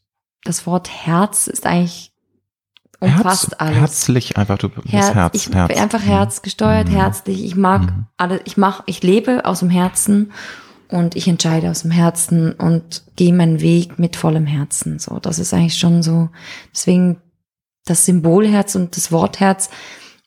[0.44, 2.12] das Wort Herz ist eigentlich
[3.00, 3.76] umfasst Herz, alles.
[3.76, 5.76] Herzlich, einfach du bist Herz, Herz, ich Herz.
[5.80, 6.92] einfach herzgesteuert, Mhm.
[6.92, 7.44] herzlich.
[7.44, 8.06] Ich mag Mhm.
[8.16, 10.32] alle, ich mach, ich lebe aus dem Herzen
[10.88, 14.98] und ich entscheide aus dem Herzen und gehe meinen Weg mit vollem Herzen.
[14.98, 16.28] So, das ist eigentlich schon so.
[16.72, 17.20] Deswegen
[17.84, 19.68] das Symbolherz und das Wortherz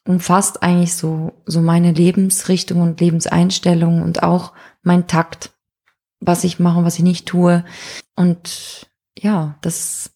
[0.06, 5.52] umfasst eigentlich so so meine Lebensrichtung und Lebenseinstellung und auch mein Takt,
[6.22, 7.64] was ich mache, und was ich nicht tue
[8.16, 10.12] und ja, das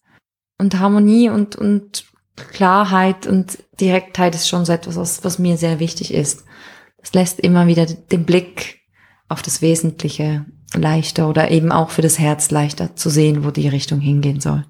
[0.58, 2.04] und Harmonie und und
[2.36, 6.44] Klarheit und Direktheit ist schon so etwas, was, was mir sehr wichtig ist.
[6.98, 8.80] Das lässt immer wieder den Blick
[9.28, 10.44] auf das Wesentliche
[10.74, 14.64] leichter oder eben auch für das Herz leichter zu sehen, wo die Richtung hingehen soll.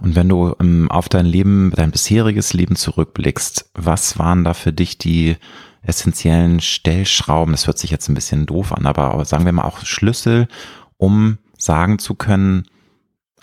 [0.00, 4.72] Und wenn du ähm, auf dein Leben, dein bisheriges Leben zurückblickst, was waren da für
[4.72, 5.36] dich die
[5.82, 7.52] essentiellen Stellschrauben?
[7.52, 10.48] Das hört sich jetzt ein bisschen doof an, aber sagen wir mal auch Schlüssel,
[10.96, 12.66] um sagen zu können,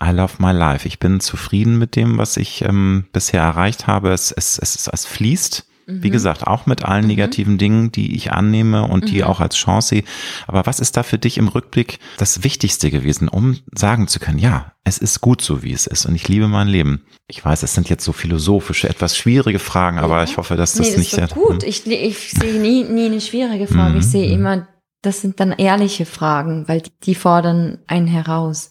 [0.03, 0.87] I love my life.
[0.87, 4.11] Ich bin zufrieden mit dem, was ich ähm, bisher erreicht habe.
[4.11, 5.67] Es, es, es, es fließt.
[5.87, 6.11] Wie Mhm.
[6.11, 9.23] gesagt, auch mit allen negativen Dingen, die ich annehme und die Mhm.
[9.23, 10.03] auch als Chance sehe.
[10.47, 14.37] Aber was ist da für dich im Rückblick das Wichtigste gewesen, um sagen zu können,
[14.39, 17.03] ja, es ist gut so, wie es ist und ich liebe mein Leben?
[17.27, 20.23] Ich weiß, es sind jetzt so philosophische, etwas schwierige Fragen, aber Ja.
[20.23, 21.27] ich hoffe, dass das nee, nicht sehr.
[21.27, 21.63] gut.
[21.63, 23.93] Ich, ich sehe nie, nie eine schwierige Frage.
[23.95, 23.99] Mhm.
[23.99, 24.67] Ich sehe immer,
[25.01, 28.69] das sind dann ehrliche Fragen, weil die, die fordern einen heraus.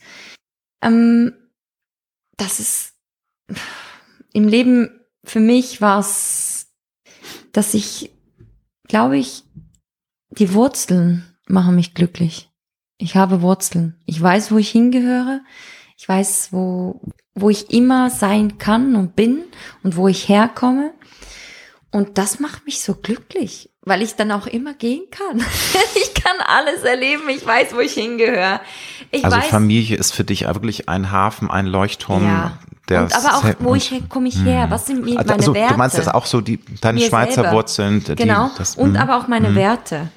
[0.82, 1.34] Ähm,
[2.36, 2.94] das ist
[4.32, 6.68] im Leben für mich war es,
[7.52, 8.10] dass ich,
[8.88, 9.44] glaube ich,
[10.30, 12.50] die Wurzeln machen mich glücklich.
[12.98, 14.00] Ich habe Wurzeln.
[14.06, 15.42] Ich weiß, wo ich hingehöre.
[15.96, 17.00] Ich weiß, wo,
[17.34, 19.44] wo ich immer sein kann und bin
[19.82, 20.92] und wo ich herkomme.
[21.90, 25.38] Und das macht mich so glücklich, weil ich dann auch immer gehen kann.
[25.94, 27.22] ich kann alles erleben.
[27.28, 28.60] Ich weiß, wo ich hingehöre.
[29.10, 32.24] Ich Also weiß, Familie ist für dich wirklich ein Hafen, ein Leuchtturm.
[32.24, 32.58] ja.
[32.88, 34.66] Der und aber auch, wo ich komme ich her?
[34.68, 35.74] Was sind mir meine also, Werte?
[35.74, 37.52] Du meinst jetzt auch so die deine Mir Schweizer selber.
[37.52, 38.02] Wurzeln.
[38.02, 38.50] Die, Genau.
[38.58, 38.96] das, und mhm.
[38.96, 40.08] aber auch meine Werte.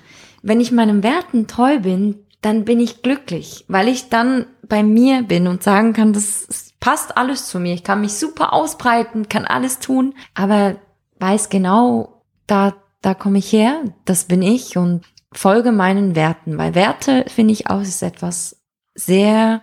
[0.42, 5.22] Wenn ich meinen Werten treu bin, dann bin ich glücklich, weil ich dann bei mir
[5.22, 7.76] bin und sagen kann, das passt alles zu mir.
[7.76, 10.76] Ich kann mich super ausbreiten, kann alles tun, aber
[11.20, 12.74] weiß genau, da,
[13.04, 16.58] da komme ich her, das bin ich und folge meinen Werten.
[16.58, 18.64] Weil Werte, finde ich auch, ist etwas
[18.96, 19.62] sehr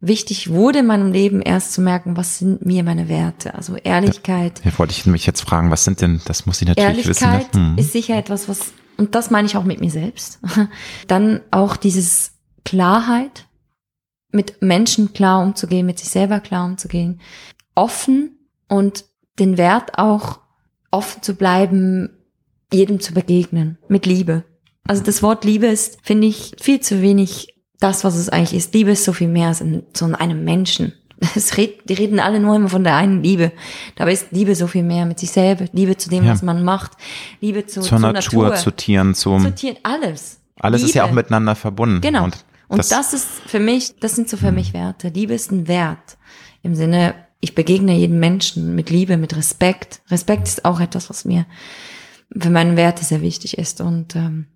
[0.00, 3.54] wichtig wurde in meinem Leben erst zu merken, was sind mir meine Werte.
[3.54, 7.06] Also Ehrlichkeit, Hier wollte ich mich jetzt fragen, was sind denn, das muss ich natürlich
[7.06, 7.62] Ehrlichkeit wissen.
[7.62, 7.70] ne?
[7.72, 7.78] Hm.
[7.78, 10.40] ist sicher etwas, was, und das meine ich auch mit mir selbst.
[11.06, 12.32] Dann auch dieses
[12.64, 13.46] Klarheit,
[14.32, 17.20] mit Menschen klar umzugehen, mit sich selber klar umzugehen,
[17.74, 18.38] offen
[18.68, 19.04] und
[19.38, 20.40] den Wert auch
[20.92, 22.19] offen zu bleiben,
[22.72, 24.44] jedem zu begegnen, mit Liebe.
[24.86, 28.74] Also das Wort Liebe ist, finde ich, viel zu wenig das, was es eigentlich ist.
[28.74, 30.92] Liebe ist so viel mehr als in so einem Menschen.
[31.34, 33.52] Es red, die reden alle nur immer von der einen Liebe.
[33.96, 35.66] Dabei ist Liebe so viel mehr mit sich selber.
[35.72, 36.32] Liebe zu dem, Ja.
[36.32, 36.92] was man macht.
[37.42, 40.40] Liebe zu, zur, zur Natur, Natur, zu Tieren, zum, zu Tieren, alles.
[40.58, 41.16] alles ist ja auch Liebe.
[41.16, 42.00] miteinander verbunden.
[42.00, 42.24] Genau.
[42.24, 45.08] Und, Und, das, das, ist für mich, das sind so für mich Werte.
[45.08, 46.16] Liebe ist ein Wert.
[46.62, 50.00] Im Sinne, ich begegne jedem Menschen mit Liebe, mit Respekt.
[50.10, 51.44] Respekt ist auch etwas, was mir
[52.38, 53.80] für meine Werte sehr wichtig ist.
[53.80, 54.46] Und ähm,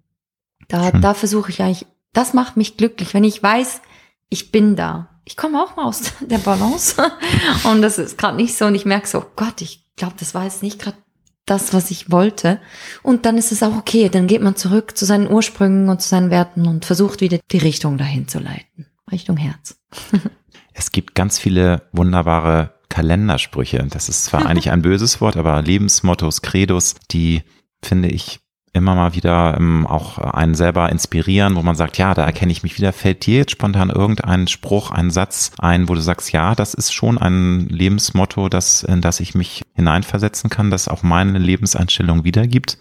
[0.69, 1.01] da, Schön.
[1.01, 3.81] da versuche ich eigentlich, das macht mich glücklich, wenn ich weiß,
[4.29, 5.09] ich bin da.
[5.25, 6.97] Ich komme auch mal aus der Balance.
[7.65, 8.67] und das ist gerade nicht so.
[8.67, 10.99] Und ich merke so, oh Gott, ich glaube, das war jetzt nicht gerade
[11.47, 12.61] das, was ich wollte.
[13.03, 14.09] Und dann ist es auch okay.
[14.09, 17.59] Dann geht man zurück zu seinen Ursprüngen und zu seinen Werten und versucht wieder die
[17.59, 18.87] Richtung dahin zu leiten.
[19.11, 19.77] Richtung Herz.
[20.77, 23.87] Es gibt ganz viele wunderbare Kalendersprüche.
[23.89, 27.45] Das ist zwar eigentlich ein böses Wort, aber Lebensmottos, Credos, die
[27.85, 28.41] finde ich
[28.73, 32.65] immer mal wieder ähm, auch einen selber inspirieren, wo man sagt, ja, da erkenne ich
[32.65, 32.93] mich wieder.
[32.93, 36.93] Fällt dir jetzt spontan irgendein Spruch, ein Satz ein, wo du sagst, ja, das ist
[36.93, 42.77] schon ein Lebensmotto, das, in das ich mich hineinversetzen kann, das auch meine Lebenseinstellung wiedergibt?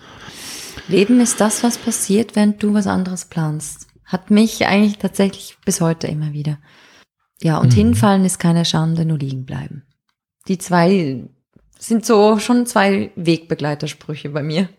[0.87, 3.87] Leben ist das, was passiert, wenn du was anderes planst.
[4.03, 6.57] Hat mich eigentlich tatsächlich bis heute immer wieder.
[7.41, 7.77] Ja, und Mhm.
[7.77, 9.83] hinfallen ist keine Schande, nur liegen bleiben.
[10.47, 11.23] Die zwei
[11.77, 14.69] sind so schon zwei Wegbegleitersprüche bei mir.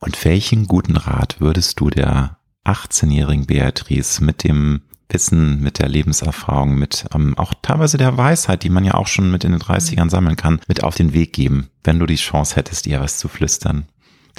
[0.00, 6.74] Und welchen guten Rat würdest du der 18-jährigen Beatrice mit dem Wissen, mit der Lebenserfahrung,
[6.74, 10.10] mit ähm, auch teilweise der Weisheit, die man ja auch schon mit in den 30ern
[10.10, 13.28] sammeln kann, mit auf den Weg geben, wenn du die Chance hättest, ihr was zu
[13.28, 13.86] flüstern.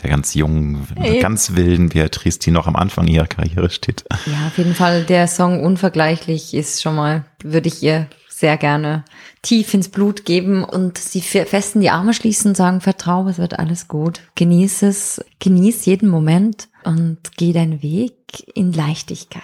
[0.04, 1.20] Der ganz jungen, Hey.
[1.20, 4.06] ganz wilden Beatrice, die noch am Anfang ihrer Karriere steht.
[4.28, 8.08] Ja, auf jeden Fall, der Song Unvergleichlich ist schon mal, würde ich ihr
[8.40, 9.04] sehr gerne
[9.42, 13.28] tief ins Blut geben und sie fe- fest in die Arme schließen und sagen, vertrau,
[13.28, 14.22] es wird alles gut.
[14.36, 18.16] Genieß es, genieß jeden Moment und geh deinen Weg
[18.56, 19.44] in Leichtigkeit.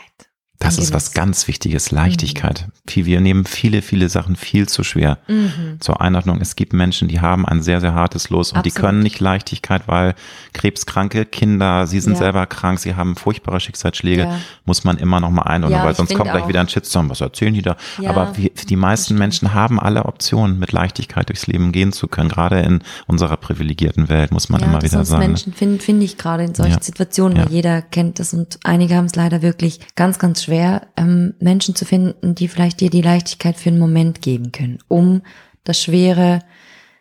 [0.60, 2.68] Das ist was ganz Wichtiges, Leichtigkeit.
[2.88, 5.18] Viel- Wir nehmen viele, viele Sachen viel zu schwer.
[5.28, 5.78] Mhm.
[5.80, 9.00] Zur Einordnung, es gibt Menschen, die haben ein sehr, sehr hartes Los und die können
[9.02, 10.16] nicht Leichtigkeit, weil
[10.54, 12.20] krebskranke Kinder, sie sind Ja.
[12.20, 14.40] selber krank, sie haben furchtbare Schicksalsschläge, Ja.
[14.66, 17.22] muss man immer noch mal einordnen, Ja, weil sonst kommt gleich wieder ein Shitstorm, was
[17.22, 17.76] erzählen die da?
[18.06, 22.30] Aber wir, die meisten Menschen haben alle Optionen, mit Leichtigkeit durchs Leben gehen zu können,
[22.30, 25.22] gerade in unserer privilegierten Welt, muss man immer wieder sagen.
[25.24, 25.28] ne?
[25.28, 26.82] Menschen finde find ich gerade in solchen.
[26.82, 27.46] Situationen, Ja.
[27.46, 31.76] weil jeder kennt das und einige haben es leider wirklich ganz, ganz schwer, ähm, Menschen
[31.76, 35.22] zu finden, die vielleicht dir die Leichtigkeit für einen Moment geben können, um
[35.64, 36.40] das Schwere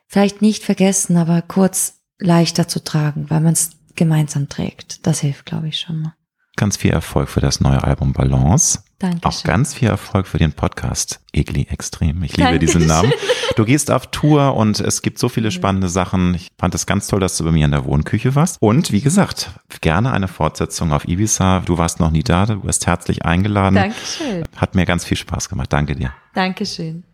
[0.06, 5.06] vielleicht nicht vergessen, aber kurz leichter zu tragen, weil man es gemeinsam trägt.
[5.06, 6.14] Das hilft, glaube ich, schon mal.
[6.56, 8.80] Ganz viel Erfolg für das neue Album Balance.
[9.04, 9.30] Dankeschön.
[9.30, 12.22] Auch ganz viel Erfolg für den Podcast Egli Extrem.
[12.22, 12.80] Ich liebe Dankeschön.
[12.80, 13.12] diesen Namen.
[13.56, 16.34] Du gehst auf Tour und es gibt so viele spannende Sachen.
[16.34, 18.56] Ich fand es ganz toll, dass du bei mir in der Wohnküche warst.
[18.60, 19.50] Und wie gesagt,
[19.80, 21.60] gerne eine Fortsetzung auf Ibiza.
[21.60, 23.74] Du warst noch nie da, du wirst herzlich eingeladen.
[23.74, 24.44] Dankeschön.
[24.56, 25.72] Hat mir ganz viel Spaß gemacht.
[25.72, 26.12] Danke dir.
[26.32, 27.04] Dankeschön.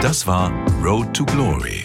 [0.00, 0.52] Das war
[0.82, 1.84] Road to Glory.